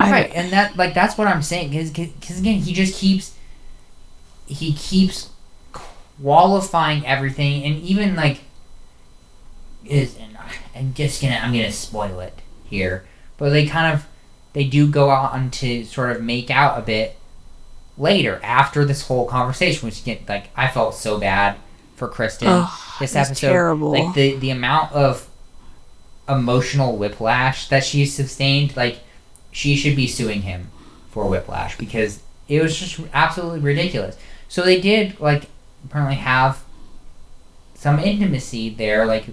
Right 0.00 0.30
and 0.34 0.52
that 0.52 0.76
like 0.76 0.92
that's 0.92 1.16
what 1.16 1.28
i'm 1.28 1.40
saying 1.40 1.70
because 1.70 2.38
again 2.40 2.58
he 2.60 2.72
just 2.72 2.98
keeps 2.98 3.34
he 4.46 4.72
keeps 4.74 5.30
qualifying 6.20 7.06
everything 7.06 7.62
and 7.64 7.76
even 7.80 8.14
like 8.16 8.40
is 9.84 10.16
and 10.18 10.36
i'm 10.74 10.92
just 10.94 11.22
gonna 11.22 11.36
i'm 11.36 11.52
gonna 11.52 11.70
spoil 11.72 12.18
it 12.20 12.40
here 12.64 13.04
but 13.38 13.50
they 13.50 13.66
kind 13.66 13.94
of 13.94 14.06
they 14.52 14.64
do 14.64 14.88
go 14.90 15.10
on 15.10 15.50
to 15.50 15.84
sort 15.84 16.10
of 16.14 16.22
make 16.22 16.50
out 16.50 16.76
a 16.78 16.82
bit 16.82 17.16
later 17.96 18.40
after 18.42 18.84
this 18.84 19.06
whole 19.06 19.26
conversation 19.26 19.86
which 19.86 20.02
again 20.02 20.18
like 20.28 20.50
i 20.56 20.66
felt 20.66 20.94
so 20.94 21.18
bad 21.18 21.56
for 21.96 22.08
kristen 22.08 22.48
Ugh, 22.48 22.68
this 22.98 23.14
episode 23.14 23.48
terrible. 23.48 23.92
like 23.92 24.14
the 24.14 24.36
the 24.36 24.50
amount 24.50 24.92
of 24.92 25.28
emotional 26.28 26.96
whiplash 26.96 27.68
that 27.68 27.84
she 27.84 28.06
sustained 28.06 28.76
like 28.76 29.00
she 29.50 29.76
should 29.76 29.94
be 29.94 30.06
suing 30.06 30.42
him 30.42 30.70
for 31.10 31.28
whiplash 31.28 31.76
because 31.76 32.22
it 32.48 32.62
was 32.62 32.76
just 32.78 33.00
absolutely 33.12 33.60
ridiculous. 33.60 34.16
So 34.48 34.62
they 34.62 34.80
did 34.80 35.20
like 35.20 35.44
apparently 35.84 36.16
have 36.16 36.62
some 37.74 37.98
intimacy 37.98 38.70
there 38.70 39.06
like 39.06 39.26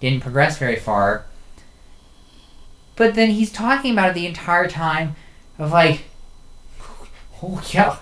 didn't 0.00 0.20
progress 0.20 0.58
very 0.58 0.76
far. 0.76 1.24
But 2.96 3.14
then 3.14 3.30
he's 3.30 3.50
talking 3.50 3.92
about 3.92 4.10
it 4.10 4.14
the 4.14 4.26
entire 4.26 4.68
time 4.68 5.16
of 5.58 5.72
like 5.72 6.02
oh 7.42 7.62
yeah 7.72 7.98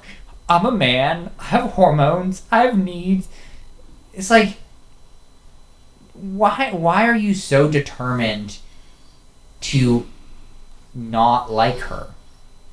i'm 0.48 0.64
a 0.66 0.70
man 0.70 1.30
i 1.38 1.44
have 1.44 1.70
hormones 1.72 2.42
i 2.50 2.64
have 2.64 2.78
needs. 2.78 3.28
It's 4.12 4.30
like 4.30 4.56
why 6.22 6.70
why 6.72 7.06
are 7.08 7.16
you 7.16 7.34
so 7.34 7.68
determined 7.68 8.58
to 9.60 10.06
not 10.94 11.50
like 11.50 11.78
her 11.78 12.14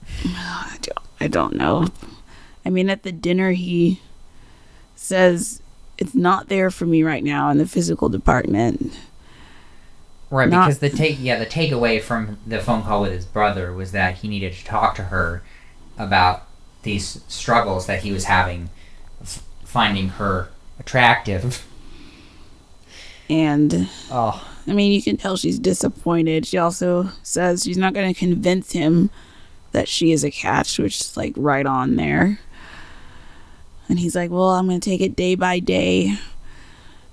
I 0.25 0.77
don't, 0.81 0.99
I 1.19 1.27
don't 1.27 1.55
know. 1.55 1.87
I 2.65 2.69
mean, 2.69 2.89
at 2.89 3.03
the 3.03 3.11
dinner, 3.11 3.51
he 3.51 3.99
says 4.95 5.61
it's 5.97 6.15
not 6.15 6.47
there 6.49 6.69
for 6.69 6.85
me 6.85 7.03
right 7.03 7.23
now 7.23 7.49
in 7.49 7.57
the 7.57 7.67
physical 7.67 8.09
department. 8.09 8.97
right 10.29 10.47
Not- 10.49 10.67
because 10.67 10.79
the 10.79 10.89
take 10.89 11.17
yeah 11.19 11.37
the 11.39 11.45
takeaway 11.45 12.01
from 12.01 12.37
the 12.45 12.59
phone 12.59 12.83
call 12.83 13.01
with 13.01 13.11
his 13.11 13.25
brother 13.25 13.73
was 13.73 13.91
that 13.93 14.17
he 14.19 14.27
needed 14.27 14.53
to 14.53 14.63
talk 14.65 14.95
to 14.95 15.03
her 15.03 15.41
about 15.97 16.43
these 16.83 17.21
struggles 17.27 17.87
that 17.87 18.03
he 18.03 18.11
was 18.11 18.25
having 18.25 18.69
finding 19.63 20.09
her 20.09 20.49
attractive 20.79 21.65
And 23.29 23.87
oh 24.11 24.45
I 24.67 24.73
mean, 24.73 24.91
you 24.91 25.01
can 25.01 25.17
tell 25.17 25.35
she's 25.37 25.57
disappointed. 25.59 26.45
She 26.45 26.57
also 26.57 27.09
says 27.23 27.63
she's 27.63 27.77
not 27.77 27.93
going 27.93 28.11
to 28.13 28.17
convince 28.19 28.71
him 28.71 29.09
that 29.71 29.87
she 29.87 30.11
is 30.11 30.23
a 30.23 30.31
catch, 30.31 30.77
which 30.79 30.99
is 31.01 31.17
like 31.17 31.33
right 31.35 31.65
on 31.65 31.95
there. 31.95 32.39
And 33.87 33.99
he's 33.99 34.15
like, 34.15 34.29
Well, 34.31 34.49
I'm 34.51 34.67
going 34.67 34.79
to 34.79 34.89
take 34.89 35.01
it 35.01 35.15
day 35.15 35.35
by 35.35 35.59
day. 35.59 36.15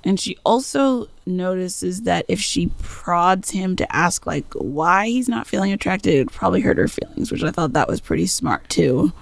And 0.05 0.21
she 0.21 0.37
also 0.45 1.09
notices 1.27 2.03
that 2.03 2.25
if 2.29 2.41
she 2.41 2.71
prods 2.81 3.51
him 3.51 3.75
to 3.75 3.97
ask, 3.97 4.25
like, 4.25 4.45
why 4.55 5.07
he's 5.09 5.29
not 5.29 5.49
feeling 5.49 5.73
attracted, 5.73 6.15
it 6.15 6.19
would 6.19 6.33
probably 6.33 6.61
hurt 6.61 6.79
her 6.79 6.87
feelings, 6.87 7.33
which 7.33 7.43
I 7.43 7.51
thought 7.51 7.73
that 7.73 7.89
was 7.89 8.01
pretty 8.01 8.27
smart 8.27 8.69
too. 8.69 9.13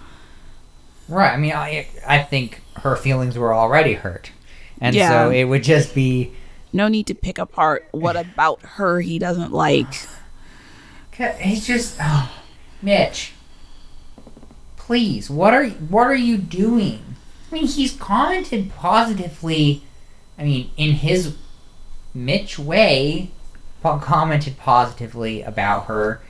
right 1.09 1.32
i 1.32 1.36
mean 1.36 1.53
i 1.53 1.86
i 2.07 2.18
think 2.22 2.61
her 2.76 2.97
feelings 2.97 3.36
were 3.38 3.53
already 3.55 3.92
hurt 3.95 4.30
and 4.80 4.95
Yeah. 4.97 5.09
so 5.09 5.30
it 5.30 5.45
would 5.45 5.62
just 5.62 5.95
be 5.95 6.32
No 6.75 6.89
need 6.89 7.07
to 7.07 7.14
pick 7.14 7.39
apart 7.39 7.89
what 7.93 8.16
about 8.16 8.61
her 8.62 9.01
he 9.01 9.18
doesn't 9.18 9.53
like. 9.53 9.95
He's 11.39 11.66
just, 11.66 11.97
oh, 12.01 12.31
Mitch. 12.83 13.33
Please, 14.77 15.31
what 15.31 15.55
are 15.55 15.66
what 15.68 16.07
are 16.09 16.14
you 16.14 16.37
doing? 16.37 17.16
I 17.51 17.55
mean, 17.55 17.66
he's 17.66 17.93
commented 17.93 18.70
positively. 18.75 19.83
I 20.37 20.45
mean, 20.45 20.70
in 20.77 20.95
his 20.95 21.37
Mitch 22.12 22.59
way, 22.59 23.31
commented 23.83 24.59
positively 24.59 25.43
about 25.43 25.87
her. 25.87 26.20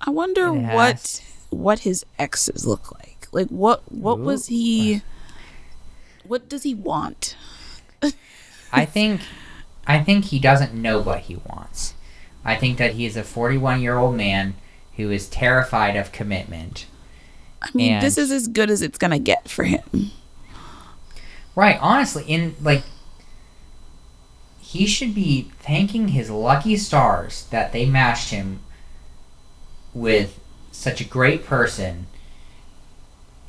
I 0.00 0.10
wonder 0.10 0.52
what 0.52 1.22
what 1.50 1.80
his 1.80 2.04
exes 2.18 2.66
look 2.66 2.92
like. 2.92 3.28
Like 3.32 3.48
what 3.48 3.90
what 3.90 4.18
was 4.18 4.46
he 4.48 5.02
what 6.24 6.48
does 6.48 6.64
he 6.64 6.74
want? 6.74 7.36
I 8.72 8.84
think, 8.84 9.20
I 9.86 10.02
think 10.02 10.26
he 10.26 10.38
doesn't 10.38 10.74
know 10.74 11.00
what 11.00 11.20
he 11.20 11.36
wants. 11.36 11.94
I 12.44 12.56
think 12.56 12.78
that 12.78 12.94
he 12.94 13.06
is 13.06 13.16
a 13.16 13.24
41 13.24 13.80
year 13.80 13.96
old 13.96 14.16
man 14.16 14.54
who 14.96 15.10
is 15.10 15.28
terrified 15.28 15.96
of 15.96 16.12
commitment. 16.12 16.86
I 17.62 17.70
mean, 17.74 18.00
this 18.00 18.18
is 18.18 18.30
as 18.30 18.48
good 18.48 18.70
as 18.70 18.82
it's 18.82 18.98
gonna 18.98 19.18
get 19.18 19.48
for 19.48 19.64
him. 19.64 20.10
Right, 21.54 21.78
honestly, 21.80 22.24
in 22.24 22.54
like 22.60 22.82
he 24.60 24.86
should 24.86 25.14
be 25.14 25.50
thanking 25.60 26.08
his 26.08 26.28
lucky 26.28 26.76
stars 26.76 27.46
that 27.50 27.72
they 27.72 27.86
matched 27.86 28.30
him 28.30 28.60
with 29.94 30.38
such 30.70 31.00
a 31.00 31.04
great 31.04 31.46
person 31.46 32.06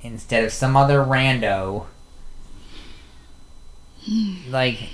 instead 0.02 0.44
of 0.44 0.54
some 0.54 0.78
other 0.78 1.00
rando. 1.00 1.88
Hmm. 4.06 4.36
like 4.50 4.90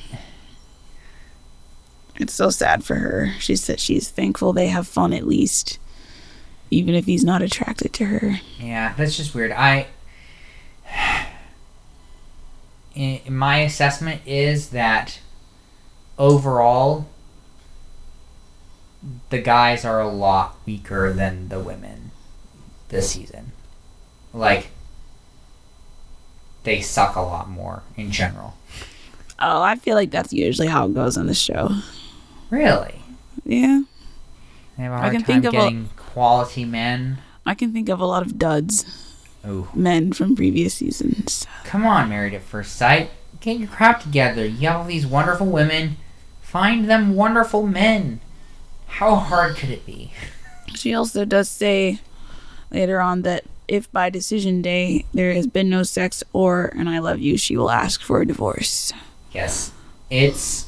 It's 2.15 2.33
so 2.33 2.49
sad 2.49 2.83
for 2.83 2.95
her. 2.95 3.33
She 3.39 3.55
said 3.55 3.79
she's 3.79 4.09
thankful 4.09 4.53
they 4.53 4.67
have 4.67 4.87
fun 4.87 5.13
at 5.13 5.27
least. 5.27 5.79
Even 6.69 6.95
if 6.95 7.05
he's 7.05 7.23
not 7.23 7.41
attracted 7.41 7.93
to 7.93 8.05
her. 8.05 8.39
Yeah, 8.59 8.93
that's 8.95 9.17
just 9.17 9.33
weird. 9.35 9.51
I. 9.51 9.87
My 13.27 13.57
assessment 13.57 14.21
is 14.25 14.69
that 14.69 15.19
overall, 16.19 17.07
the 19.29 19.41
guys 19.41 19.83
are 19.83 19.99
a 19.99 20.07
lot 20.07 20.57
weaker 20.65 21.11
than 21.11 21.49
the 21.49 21.59
women 21.59 22.11
this 22.89 23.09
season. 23.11 23.51
Like, 24.31 24.67
they 26.63 26.81
suck 26.81 27.15
a 27.15 27.21
lot 27.21 27.49
more 27.49 27.83
in 27.97 28.11
general. 28.11 28.55
Oh, 29.39 29.61
I 29.61 29.75
feel 29.75 29.95
like 29.95 30.11
that's 30.11 30.31
usually 30.31 30.67
how 30.67 30.85
it 30.85 30.93
goes 30.93 31.17
on 31.17 31.25
the 31.25 31.33
show. 31.33 31.69
Really? 32.53 33.01
Yeah. 33.43 33.81
They 34.77 34.83
have 34.83 34.91
a 34.91 34.95
I 34.95 34.99
hard 34.99 35.11
can 35.13 35.21
time 35.23 35.25
think 35.25 35.45
of 35.45 35.53
a- 35.55 35.57
getting 35.57 35.89
quality 35.97 36.65
men. 36.65 37.17
I 37.47 37.55
can 37.55 37.73
think 37.73 37.89
of 37.89 37.99
a 37.99 38.05
lot 38.05 38.21
of 38.21 38.37
duds 38.37 38.85
Ooh. 39.47 39.67
men 39.73 40.13
from 40.13 40.35
previous 40.35 40.75
seasons. 40.75 41.47
Come 41.65 41.83
on, 41.85 42.09
Married 42.09 42.35
at 42.35 42.43
First 42.43 42.75
Sight. 42.75 43.09
Get 43.41 43.57
your 43.57 43.67
crap 43.69 44.01
together. 44.03 44.45
You 44.45 44.67
have 44.67 44.81
all 44.81 44.85
these 44.85 45.05
wonderful 45.07 45.47
women. 45.47 45.97
Find 46.43 46.87
them 46.89 47.15
wonderful 47.15 47.65
men. 47.65 48.19
How 48.85 49.15
hard 49.15 49.55
could 49.55 49.69
it 49.71 49.85
be? 49.85 50.11
She 50.75 50.93
also 50.93 51.23
does 51.23 51.49
say 51.49 51.99
later 52.71 52.99
on 52.99 53.21
that 53.23 53.43
if 53.67 53.91
by 53.91 54.09
decision 54.09 54.61
day 54.63 55.05
there 55.13 55.31
has 55.33 55.45
been 55.45 55.69
no 55.69 55.83
sex 55.83 56.23
or 56.33 56.65
an 56.75 56.87
I 56.87 56.97
love 56.99 57.19
you, 57.19 57.37
she 57.37 57.55
will 57.55 57.69
ask 57.69 58.01
for 58.01 58.21
a 58.21 58.25
divorce. 58.25 58.91
Yes. 59.31 59.71
It's 60.09 60.65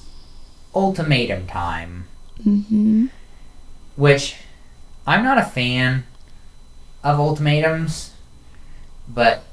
ultimatum 0.76 1.48
time. 1.48 2.08
Mm-hmm. 2.46 3.08
Which 3.96 4.36
I'm 5.08 5.24
not 5.24 5.38
a 5.38 5.44
fan 5.44 6.06
of 7.04 7.20
ultimatums, 7.20 8.12
but 9.08 9.44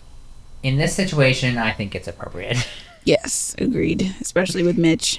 in 0.63 0.77
this 0.77 0.95
situation, 0.95 1.57
I 1.59 1.73
think 1.73 1.95
it's 1.95 2.09
appropriate. 2.09 2.69
Yes, 3.05 3.53
agreed. 3.59 4.15
Especially 4.21 4.63
with 4.63 4.79
Mitch. 4.79 5.19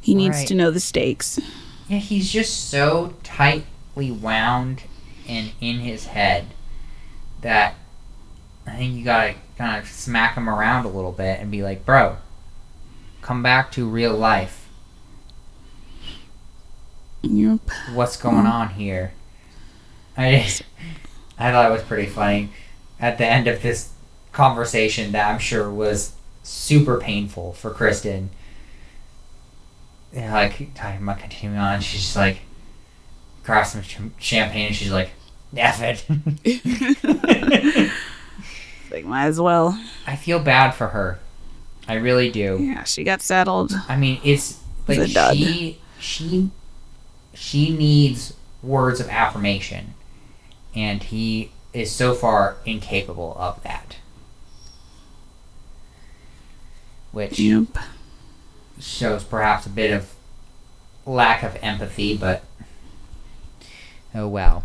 He 0.00 0.14
needs 0.14 0.36
Right. 0.36 0.46
to 0.46 0.54
know 0.54 0.70
the 0.70 0.78
stakes. 0.78 1.40
yeah, 1.88 1.98
he's 1.98 2.30
just 2.32 2.70
so 2.70 3.14
tightly 3.24 4.12
wound 4.12 4.84
and 5.26 5.50
in 5.60 5.80
his 5.80 6.06
head 6.06 6.44
that 7.40 7.74
I 8.64 8.76
think 8.76 8.94
you 8.94 9.04
gotta 9.04 9.34
kind 9.58 9.82
of 9.82 9.88
smack 9.88 10.36
him 10.36 10.48
around 10.48 10.84
a 10.84 10.88
little 10.88 11.10
bit 11.10 11.40
and 11.40 11.50
be 11.50 11.60
like, 11.64 11.84
bro, 11.84 12.18
come 13.20 13.42
back 13.42 13.72
to 13.72 13.88
real 13.88 14.14
life. 14.14 14.65
Yep. 17.30 17.60
what's 17.94 18.16
going 18.16 18.46
on 18.46 18.70
here? 18.70 19.12
I 20.16 20.48
I 21.38 21.52
thought 21.52 21.70
it 21.70 21.72
was 21.72 21.82
pretty 21.82 22.06
funny 22.06 22.50
at 22.98 23.18
the 23.18 23.26
end 23.26 23.46
of 23.46 23.62
this 23.62 23.92
conversation 24.32 25.12
that 25.12 25.30
I'm 25.30 25.38
sure 25.38 25.70
was 25.70 26.12
super 26.42 26.98
painful 26.98 27.52
for 27.52 27.70
Kristen. 27.70 28.30
Yeah, 30.12 30.32
like 30.32 30.74
talking 30.74 31.02
about 31.02 31.18
continuing 31.18 31.58
on. 31.58 31.80
She's 31.80 32.00
just 32.02 32.16
like 32.16 32.38
grabs 33.44 33.72
some 33.72 33.82
ch- 33.82 33.98
champagne 34.18 34.68
and 34.68 34.74
she's 34.76 34.92
like, 34.92 35.10
"F 35.54 35.80
it." 35.82 36.04
Like, 38.90 39.04
might 39.04 39.26
as 39.26 39.40
well. 39.40 39.78
I 40.06 40.16
feel 40.16 40.38
bad 40.38 40.70
for 40.70 40.86
her. 40.88 41.18
I 41.88 41.94
really 41.94 42.30
do. 42.30 42.58
Yeah, 42.60 42.84
she 42.84 43.04
got 43.04 43.20
settled. 43.20 43.72
I 43.88 43.96
mean, 43.96 44.20
it's 44.24 44.60
like 44.88 45.08
she 45.34 45.78
she 45.98 46.50
she 47.36 47.70
needs 47.76 48.34
words 48.62 48.98
of 49.00 49.08
affirmation, 49.08 49.94
and 50.74 51.02
he 51.02 51.50
is 51.72 51.92
so 51.92 52.14
far 52.14 52.56
incapable 52.64 53.36
of 53.38 53.62
that. 53.62 53.96
Which 57.12 57.38
Yep. 57.38 57.66
shows 58.80 59.24
perhaps 59.24 59.66
a 59.66 59.70
bit 59.70 59.90
of 59.92 60.12
lack 61.06 61.42
of 61.42 61.56
empathy, 61.62 62.16
but 62.16 62.42
oh 64.14 64.28
well. 64.28 64.64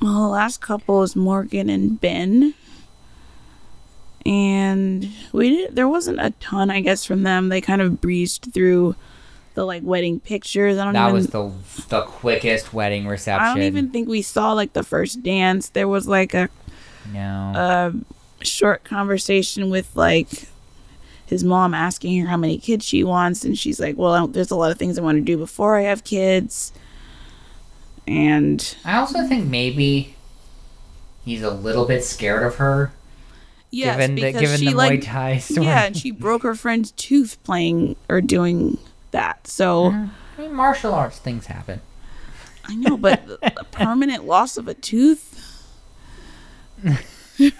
Well, 0.00 0.22
the 0.22 0.28
last 0.28 0.60
couple 0.60 1.02
is 1.02 1.16
Morgan 1.16 1.68
and 1.68 2.00
Binh. 2.00 2.54
And 4.24 5.10
we 5.32 5.50
did 5.50 5.76
there 5.76 5.88
wasn't 5.88 6.20
a 6.20 6.32
ton, 6.40 6.70
I 6.70 6.80
guess, 6.80 7.04
from 7.04 7.22
them. 7.22 7.48
They 7.48 7.60
kind 7.60 7.80
of 7.80 8.00
breezed 8.00 8.48
through 8.52 8.94
the 9.58 9.66
like 9.66 9.82
wedding 9.82 10.20
pictures. 10.20 10.78
I 10.78 10.84
don't 10.84 10.92
know. 10.92 11.00
That 11.00 11.08
even 11.08 11.14
was 11.14 11.26
the 11.26 11.88
the 11.88 12.02
quickest 12.02 12.72
wedding 12.72 13.08
reception. 13.08 13.44
I 13.44 13.54
don't 13.54 13.64
even 13.64 13.90
think 13.90 14.08
we 14.08 14.22
saw 14.22 14.52
like 14.52 14.72
the 14.72 14.84
first 14.84 15.22
dance. 15.24 15.70
There 15.70 15.88
was 15.88 16.06
like 16.06 16.32
a, 16.32 16.48
no. 17.12 17.52
a 18.40 18.44
short 18.44 18.84
conversation 18.84 19.68
with 19.68 19.90
like 19.96 20.28
his 21.26 21.42
mom 21.42 21.74
asking 21.74 22.20
her 22.20 22.28
how 22.28 22.36
many 22.36 22.56
kids 22.56 22.84
she 22.84 23.02
wants, 23.02 23.44
and 23.44 23.58
she's 23.58 23.80
like, 23.80 23.96
"Well, 23.98 24.28
there's 24.28 24.52
a 24.52 24.56
lot 24.56 24.70
of 24.70 24.78
things 24.78 24.96
I 24.96 25.02
want 25.02 25.16
to 25.16 25.24
do 25.24 25.36
before 25.36 25.76
I 25.76 25.82
have 25.82 26.04
kids." 26.04 26.72
And 28.06 28.76
I 28.84 28.98
also 28.98 29.26
think 29.26 29.46
maybe 29.46 30.14
he's 31.24 31.42
a 31.42 31.50
little 31.50 31.84
bit 31.84 32.04
scared 32.04 32.44
of 32.44 32.56
her. 32.56 32.92
yes, 33.72 33.96
given 33.96 34.14
the 34.14 34.22
because 34.22 34.40
given 34.40 34.58
she 34.60 34.66
the 34.66 34.74
like 34.74 35.00
Muay 35.00 35.04
Thai 35.04 35.38
story. 35.38 35.66
yeah, 35.66 35.86
and 35.86 35.96
she 35.96 36.12
broke 36.12 36.44
her 36.44 36.54
friend's 36.54 36.92
tooth 36.92 37.42
playing 37.42 37.96
or 38.08 38.20
doing 38.20 38.78
that. 39.10 39.46
So 39.46 39.90
mm-hmm. 39.90 40.06
I 40.38 40.42
mean, 40.42 40.54
martial 40.54 40.94
arts 40.94 41.18
things 41.18 41.46
happen. 41.46 41.80
I 42.64 42.74
know, 42.74 42.96
but 42.96 43.22
a 43.42 43.64
permanent 43.64 44.24
loss 44.24 44.56
of 44.56 44.68
a 44.68 44.74
tooth. 44.74 45.34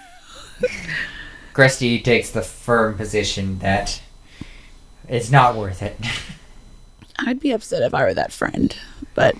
Christy 1.53 1.99
takes 1.99 2.31
the 2.31 2.41
firm 2.41 2.95
position 2.95 3.59
that 3.59 4.01
it's 5.07 5.29
not 5.29 5.55
worth 5.55 5.81
it. 5.81 5.97
I'd 7.19 7.39
be 7.39 7.51
upset 7.51 7.81
if 7.81 7.93
I 7.93 8.03
were 8.03 8.13
that 8.13 8.31
friend, 8.31 8.77
but 9.13 9.35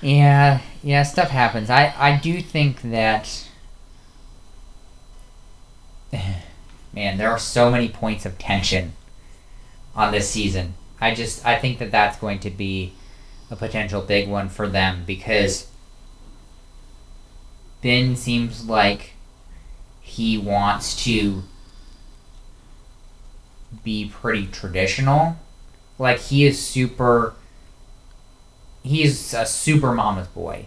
yeah, 0.00 0.60
yeah, 0.82 1.04
stuff 1.04 1.28
happens. 1.28 1.70
I 1.70 1.94
I 1.96 2.16
do 2.16 2.40
think 2.40 2.82
that 2.82 3.48
man, 6.92 7.18
there 7.18 7.30
are 7.30 7.38
so 7.38 7.70
many 7.70 7.88
points 7.88 8.26
of 8.26 8.38
tension 8.38 8.94
on 9.94 10.12
this 10.12 10.28
season. 10.28 10.74
I 11.00 11.14
just 11.14 11.44
I 11.46 11.58
think 11.58 11.78
that 11.78 11.90
that's 11.90 12.18
going 12.18 12.40
to 12.40 12.50
be 12.50 12.92
a 13.50 13.56
potential 13.56 14.02
big 14.02 14.28
one 14.28 14.48
for 14.48 14.68
them 14.68 15.04
because 15.06 15.68
Binh 17.82 18.16
seems 18.16 18.66
like 18.66 19.12
he 20.00 20.36
wants 20.36 21.04
to 21.04 21.42
be 23.84 24.10
pretty 24.12 24.46
traditional. 24.46 25.36
Like 25.98 26.18
he 26.18 26.44
is 26.44 26.60
super 26.60 27.34
he's 28.82 29.34
a 29.34 29.46
super 29.46 29.92
mama's 29.92 30.28
boy. 30.28 30.66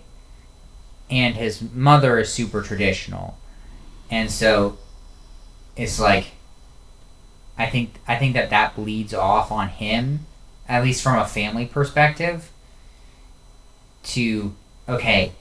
And 1.10 1.36
his 1.36 1.62
mother 1.74 2.20
is 2.20 2.32
super 2.32 2.62
traditional. 2.62 3.38
And 4.10 4.32
so 4.32 4.78
it's 5.76 6.00
like 6.00 6.28
I 7.62 7.70
think 7.70 7.95
I 8.07 8.16
think 8.16 8.34
that 8.34 8.49
that 8.49 8.76
bleeds 8.76 9.14
off 9.14 9.51
on 9.51 9.70
him 9.70 10.26
at 10.68 10.84
least 10.84 11.03
from 11.03 11.20
a 11.20 11.26
family 11.26 11.66
perspective 11.66 12.49
to 14.03 14.53
okay 14.88 15.34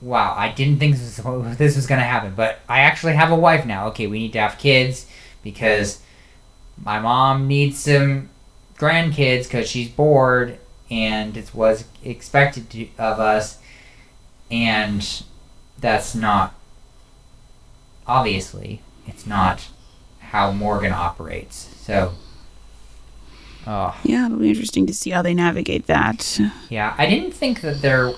wow 0.00 0.34
i 0.36 0.50
didn't 0.50 0.78
think 0.78 0.94
this 0.96 1.18
was, 1.18 1.56
this 1.58 1.74
was 1.74 1.86
going 1.86 2.00
to 2.00 2.04
happen 2.04 2.34
but 2.36 2.60
i 2.68 2.80
actually 2.80 3.14
have 3.14 3.32
a 3.32 3.36
wife 3.36 3.64
now. 3.64 3.88
Okay 3.88 4.06
we 4.06 4.18
need 4.18 4.32
to 4.34 4.40
have 4.40 4.58
kids 4.58 5.06
because 5.42 6.00
my 6.82 7.00
mom 7.00 7.48
needs 7.48 7.78
some 7.78 8.28
grandkids 8.76 9.44
because 9.44 9.68
she's 9.68 9.88
bored 9.88 10.58
and 10.90 11.36
it 11.36 11.54
was 11.54 11.84
expected 12.04 12.68
to, 12.70 12.86
of 12.98 13.18
us 13.18 13.58
and 14.50 15.22
that's 15.78 16.14
not 16.14 16.54
obviously 18.06 18.82
it's 19.06 19.26
not 19.26 19.68
how 20.32 20.50
morgan 20.50 20.92
operates 20.92 21.68
so 21.86 22.12
oh 23.66 23.96
yeah, 24.02 24.26
it'll 24.26 24.38
be 24.38 24.48
interesting 24.48 24.86
to 24.86 24.92
see 24.94 25.10
how 25.10 25.22
they 25.22 25.34
navigate 25.34 25.86
that. 25.86 26.40
yeah, 26.68 26.94
I 26.98 27.06
didn't 27.06 27.30
think 27.32 27.60
that 27.60 27.80
their 27.80 28.12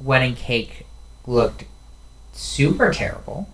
wedding 0.00 0.36
cake 0.36 0.86
looked 1.26 1.64
super 2.32 2.92
terrible. 2.92 3.48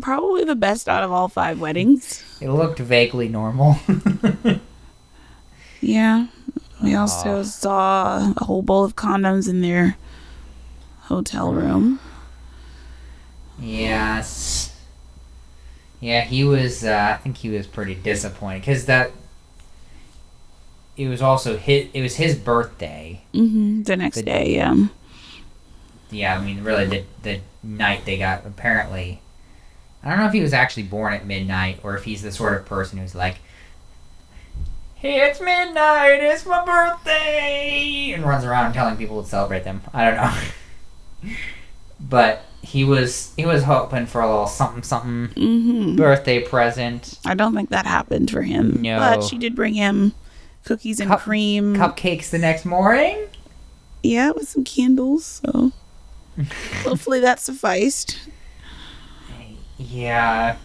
Probably 0.00 0.44
the 0.44 0.54
best 0.54 0.88
out 0.88 1.02
of 1.02 1.10
all 1.10 1.26
five 1.28 1.60
weddings. 1.60 2.22
It 2.40 2.48
looked 2.50 2.78
vaguely 2.78 3.28
normal. 3.28 3.78
Yeah. 5.84 6.28
We 6.82 6.94
uh. 6.94 7.00
also 7.02 7.40
Aw. 7.40 7.42
saw 7.42 8.32
a 8.36 8.44
whole 8.44 8.62
bowl 8.62 8.84
of 8.84 8.96
condoms 8.96 9.48
in 9.48 9.60
their 9.60 9.96
hotel 11.02 11.52
room. 11.52 12.00
yes. 13.60 14.63
Yeah, 16.04 16.20
he 16.20 16.44
was. 16.44 16.84
Uh, 16.84 17.14
I 17.14 17.22
think 17.22 17.38
he 17.38 17.48
was 17.48 17.66
pretty 17.66 17.94
disappointed 17.94 18.60
because 18.60 18.84
that. 18.84 19.10
It 20.98 21.08
was 21.08 21.22
also 21.22 21.56
his. 21.56 21.88
It 21.94 22.02
was 22.02 22.16
his 22.16 22.36
birthday. 22.36 23.22
hmm 23.32 23.82
The 23.84 23.96
next 23.96 24.16
The- 24.16 24.22
day, 24.24 24.54
yeah. 24.54 24.88
Yeah, 26.10 26.36
I 26.38 26.44
mean, 26.44 26.62
really, 26.62 26.84
the 26.84 27.04
the 27.22 27.40
night 27.62 28.04
they 28.04 28.18
got 28.18 28.44
apparently. 28.44 29.22
I 30.02 30.10
don't 30.10 30.18
know 30.18 30.26
if 30.26 30.34
he 30.34 30.42
was 30.42 30.52
actually 30.52 30.82
born 30.82 31.14
at 31.14 31.24
midnight 31.26 31.80
or 31.82 31.96
if 31.96 32.04
he's 32.04 32.20
the 32.20 32.30
sort 32.32 32.52
of 32.52 32.66
person 32.66 32.98
who's 32.98 33.14
like, 33.14 33.36
"Hey, 34.96 35.22
it's 35.26 35.40
midnight. 35.40 36.22
It's 36.22 36.44
my 36.44 36.62
birthday," 36.66 38.12
and 38.14 38.24
runs 38.24 38.44
around 38.44 38.74
telling 38.74 38.98
people 38.98 39.22
to 39.22 39.28
celebrate 39.28 39.64
them. 39.64 39.80
I 39.94 40.04
don't 40.04 40.16
know, 40.16 41.32
but 42.00 42.44
he 42.64 42.84
was 42.84 43.32
he 43.36 43.44
was 43.46 43.62
hoping 43.64 44.06
for 44.06 44.20
a 44.20 44.26
little 44.26 44.46
something 44.46 44.82
something 44.82 45.28
hmm 45.34 45.96
birthday 45.96 46.40
present, 46.40 47.18
I 47.24 47.34
don't 47.34 47.54
think 47.54 47.70
that 47.70 47.86
happened 47.86 48.30
for 48.30 48.42
him. 48.42 48.80
No. 48.82 48.98
But 48.98 49.22
she 49.22 49.38
did 49.38 49.54
bring 49.54 49.74
him 49.74 50.12
cookies 50.64 50.98
and 51.00 51.08
Cup- 51.10 51.20
cream. 51.20 51.76
cupcakes 51.76 52.30
the 52.30 52.38
next 52.38 52.64
morning. 52.64 53.26
Yeah, 54.02 54.30
with 54.32 54.48
some 54.48 54.64
candles. 54.64 55.40
So 55.44 55.72
hopefully 56.82 57.20
that 57.20 57.38
sufficed. 57.40 58.18
Yeah. 59.78 60.56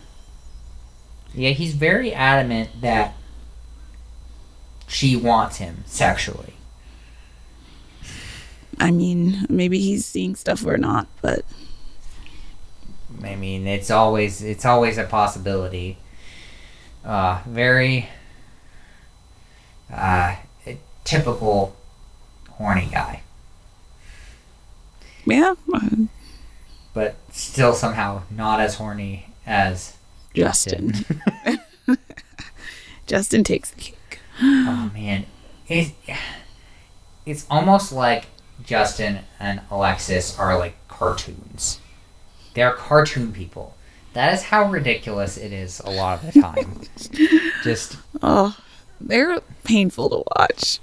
Yeah, 1.34 1.52
he's 1.52 1.74
very 1.74 2.14
adamant 2.14 2.82
that 2.82 3.14
she 4.88 5.16
wants 5.16 5.58
him 5.58 5.84
sexually. 5.86 6.54
I 8.80 8.91
mean, 8.91 9.45
maybe 9.50 9.80
he's 9.80 10.06
seeing 10.06 10.36
stuff 10.36 10.64
we're 10.64 10.78
not, 10.78 11.08
but 11.22 11.43
I 13.24 13.36
mean, 13.36 13.68
it's 13.68 13.92
always 13.92 14.42
it's 14.42 14.66
always 14.66 14.98
a 14.98 15.04
possibility. 15.04 15.98
Uh, 17.04 17.42
very 17.48 18.10
uh, 19.94 20.36
typical 21.04 21.76
horny 22.52 22.90
guy, 22.92 23.22
yeah, 25.26 25.56
uh, 25.74 25.90
but 26.94 27.16
still 27.32 27.74
somehow 27.74 28.24
not 28.30 28.60
as 28.60 28.76
horny 28.76 29.28
as 29.46 29.98
Justin. 30.34 30.94
Justin 33.08 33.44
takes 33.46 33.72
the 33.72 33.82
cake. 33.82 34.20
oh 34.42 34.92
man, 34.94 35.26
it, 35.68 35.94
it's 37.26 37.46
almost 37.50 37.92
like 37.92 38.26
Justin 38.64 39.20
and 39.40 39.62
Alexis 39.72 40.38
are 40.38 40.58
like 40.58 40.76
cartoons. 40.88 41.80
They're 42.60 42.74
cartoon 42.74 43.32
people. 43.32 43.74
That 44.12 44.34
is 44.34 44.43
how 44.43 44.70
ridiculous 44.70 45.38
it 45.38 45.53
is 45.53 45.80
a 45.80 45.89
lot 45.89 46.22
of 46.22 46.34
the 46.34 46.41
time. 46.41 46.82
Just 47.64 47.95
Oh, 48.22 48.57
they're 48.99 49.39
painful 49.64 50.10
to 50.10 50.24
watch. 50.36 50.80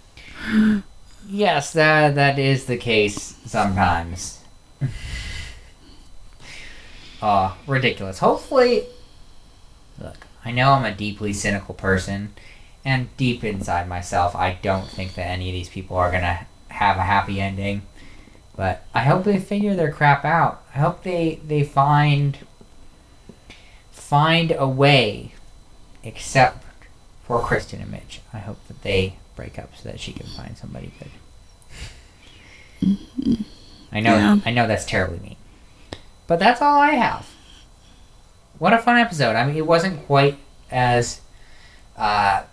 Yes, 1.28 1.74
that 1.74 2.14
that 2.14 2.38
is 2.38 2.64
the 2.64 2.78
case 2.78 3.36
sometimes. 3.44 4.40
uh, 7.20 7.54
ridiculous. 7.66 8.20
Hopefully, 8.20 8.86
look, 10.00 10.26
I 10.46 10.52
know 10.52 10.70
I'm 10.70 10.86
a 10.86 10.96
deeply 10.96 11.34
cynical 11.34 11.74
person, 11.74 12.32
and 12.86 13.14
deep 13.18 13.44
inside 13.44 13.86
myself, 13.86 14.34
I 14.34 14.58
don't 14.62 14.88
think 14.88 15.14
that 15.16 15.26
any 15.26 15.50
of 15.50 15.52
these 15.52 15.68
people 15.68 15.98
are 15.98 16.10
gonna 16.10 16.46
have 16.68 16.96
a 16.96 17.02
happy 17.02 17.38
ending. 17.38 17.82
But 18.56 18.84
I 18.94 19.00
hope 19.00 19.24
they 19.24 19.38
figure 19.38 19.74
their 19.74 19.92
crap 19.92 20.24
out. 20.24 20.62
I 20.74 20.78
hope 20.78 21.02
they 21.02 21.40
they 21.46 21.62
find 21.62 22.38
find 23.90 24.54
a 24.56 24.66
way, 24.66 25.32
except 26.02 26.64
for 27.24 27.40
Kristen 27.40 27.80
and 27.82 27.90
Mitch. 27.90 28.20
I 28.32 28.38
hope 28.38 28.58
that 28.68 28.82
they 28.82 29.16
break 29.34 29.58
up 29.58 29.76
so 29.76 29.88
that 29.90 30.00
she 30.00 30.12
can 30.12 30.26
find 30.26 30.56
somebody 30.56 30.92
good. 30.98 31.10
I 33.92 34.00
know 34.00 34.14
Yeah. 34.14 34.38
I 34.44 34.50
know 34.52 34.66
that's 34.66 34.84
terribly 34.84 35.18
mean. 35.18 35.36
But 36.26 36.38
that's 36.38 36.62
all 36.62 36.80
I 36.80 36.92
have. 36.92 37.26
What 38.58 38.72
a 38.72 38.78
fun 38.78 38.96
episode. 38.96 39.36
I 39.36 39.46
mean 39.46 39.56
it 39.56 39.66
wasn't 39.66 40.06
quite 40.06 40.38
as 40.70 41.20
uh 41.96 42.44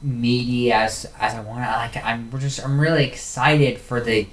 meaty 0.00 0.72
as 0.72 1.06
as 1.18 1.34
I 1.34 1.40
want. 1.40 1.60
Like 1.60 2.02
I'm 2.02 2.30
just 2.38 2.64
I'm 2.64 2.80
really 2.80 3.04
excited 3.04 3.78
for 3.78 4.00
the 4.00 4.26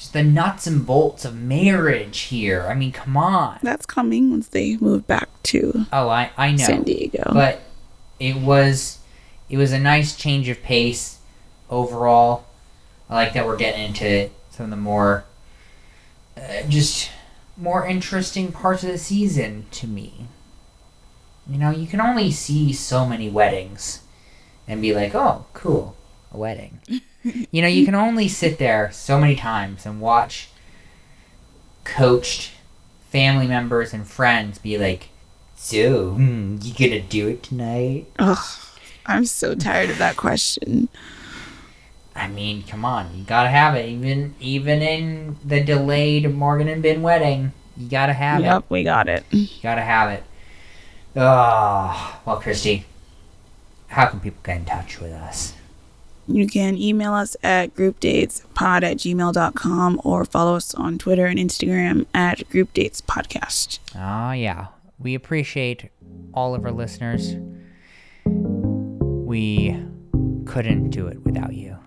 just 0.00 0.14
the 0.14 0.22
nuts 0.22 0.66
and 0.66 0.86
bolts 0.86 1.26
of 1.26 1.36
marriage 1.36 2.20
here. 2.20 2.62
I 2.66 2.74
mean, 2.74 2.90
come 2.90 3.18
on. 3.18 3.58
That's 3.62 3.84
coming 3.84 4.30
once 4.30 4.48
they 4.48 4.78
move 4.78 5.06
back 5.06 5.28
to 5.44 5.84
Oh, 5.92 6.08
I 6.08 6.30
I 6.38 6.52
know. 6.52 6.64
San 6.64 6.84
Diego. 6.84 7.30
But 7.34 7.60
it 8.18 8.36
was 8.36 8.98
it 9.50 9.58
was 9.58 9.72
a 9.72 9.78
nice 9.78 10.16
change 10.16 10.48
of 10.48 10.62
pace 10.62 11.18
overall. 11.68 12.46
I 13.10 13.14
like 13.16 13.34
that 13.34 13.44
we're 13.46 13.58
getting 13.58 13.84
into 13.84 14.30
some 14.50 14.64
of 14.64 14.70
the 14.70 14.76
more 14.76 15.24
uh, 16.34 16.62
just 16.66 17.10
more 17.58 17.86
interesting 17.86 18.52
parts 18.52 18.82
of 18.82 18.90
the 18.90 18.96
season 18.98 19.66
to 19.72 19.86
me. 19.86 20.26
You 21.46 21.58
know, 21.58 21.70
you 21.70 21.86
can 21.86 22.00
only 22.00 22.30
see 22.30 22.72
so 22.72 23.04
many 23.04 23.28
weddings 23.28 24.00
and 24.66 24.80
be 24.80 24.94
like, 24.94 25.14
"Oh, 25.14 25.44
cool, 25.52 25.94
a 26.32 26.38
wedding." 26.38 26.80
you 27.50 27.62
know, 27.62 27.68
you 27.68 27.84
can 27.84 27.94
only 27.94 28.28
sit 28.28 28.58
there 28.58 28.90
so 28.92 29.18
many 29.18 29.36
times 29.36 29.86
and 29.86 30.00
watch 30.00 30.48
coached 31.84 32.52
family 33.10 33.46
members 33.46 33.92
and 33.92 34.06
friends 34.06 34.58
be 34.58 34.78
like, 34.78 35.08
"So, 35.56 36.10
hmm, 36.12 36.58
you 36.62 36.72
gonna 36.74 37.00
do 37.00 37.28
it 37.28 37.42
tonight?" 37.42 38.06
Ugh, 38.18 38.38
I'm 39.06 39.24
so 39.24 39.54
tired 39.54 39.90
of 39.90 39.98
that 39.98 40.16
question. 40.16 40.88
I 42.14 42.28
mean, 42.28 42.62
come 42.62 42.84
on, 42.84 43.16
you 43.16 43.24
gotta 43.24 43.48
have 43.48 43.74
it. 43.74 43.88
Even 43.88 44.34
even 44.40 44.82
in 44.82 45.36
the 45.44 45.62
delayed 45.62 46.32
Morgan 46.34 46.68
and 46.68 46.82
Binh 46.82 47.00
wedding, 47.00 47.52
you 47.76 47.88
gotta 47.88 48.12
have 48.12 48.40
it. 48.40 48.44
Yep, 48.44 48.64
we 48.68 48.82
got 48.84 49.08
it. 49.08 49.24
it. 49.30 49.36
You 49.36 49.62
gotta 49.62 49.82
have 49.82 50.10
it. 50.10 50.24
Oh, 51.16 52.20
well, 52.24 52.36
Christy, 52.36 52.84
how 53.88 54.06
can 54.06 54.20
people 54.20 54.38
get 54.44 54.58
in 54.58 54.64
touch 54.64 55.00
with 55.00 55.12
us? 55.12 55.54
You 56.32 56.46
can 56.46 56.76
email 56.76 57.12
us 57.12 57.36
at 57.42 57.74
groupdatespod 57.74 58.82
at 58.84 58.96
gmail.com 58.98 60.00
or 60.04 60.24
follow 60.24 60.54
us 60.54 60.74
on 60.74 60.96
Twitter 60.96 61.26
and 61.26 61.38
Instagram 61.38 62.06
at 62.14 62.38
groupdatespodcast. 62.50 63.80
Oh, 63.96 64.32
yeah. 64.32 64.68
We 64.98 65.14
appreciate 65.14 65.90
all 66.32 66.54
of 66.54 66.64
our 66.64 66.70
listeners. 66.70 67.34
We 68.24 69.76
couldn't 70.46 70.90
do 70.90 71.08
it 71.08 71.24
without 71.24 71.54
you. 71.54 71.79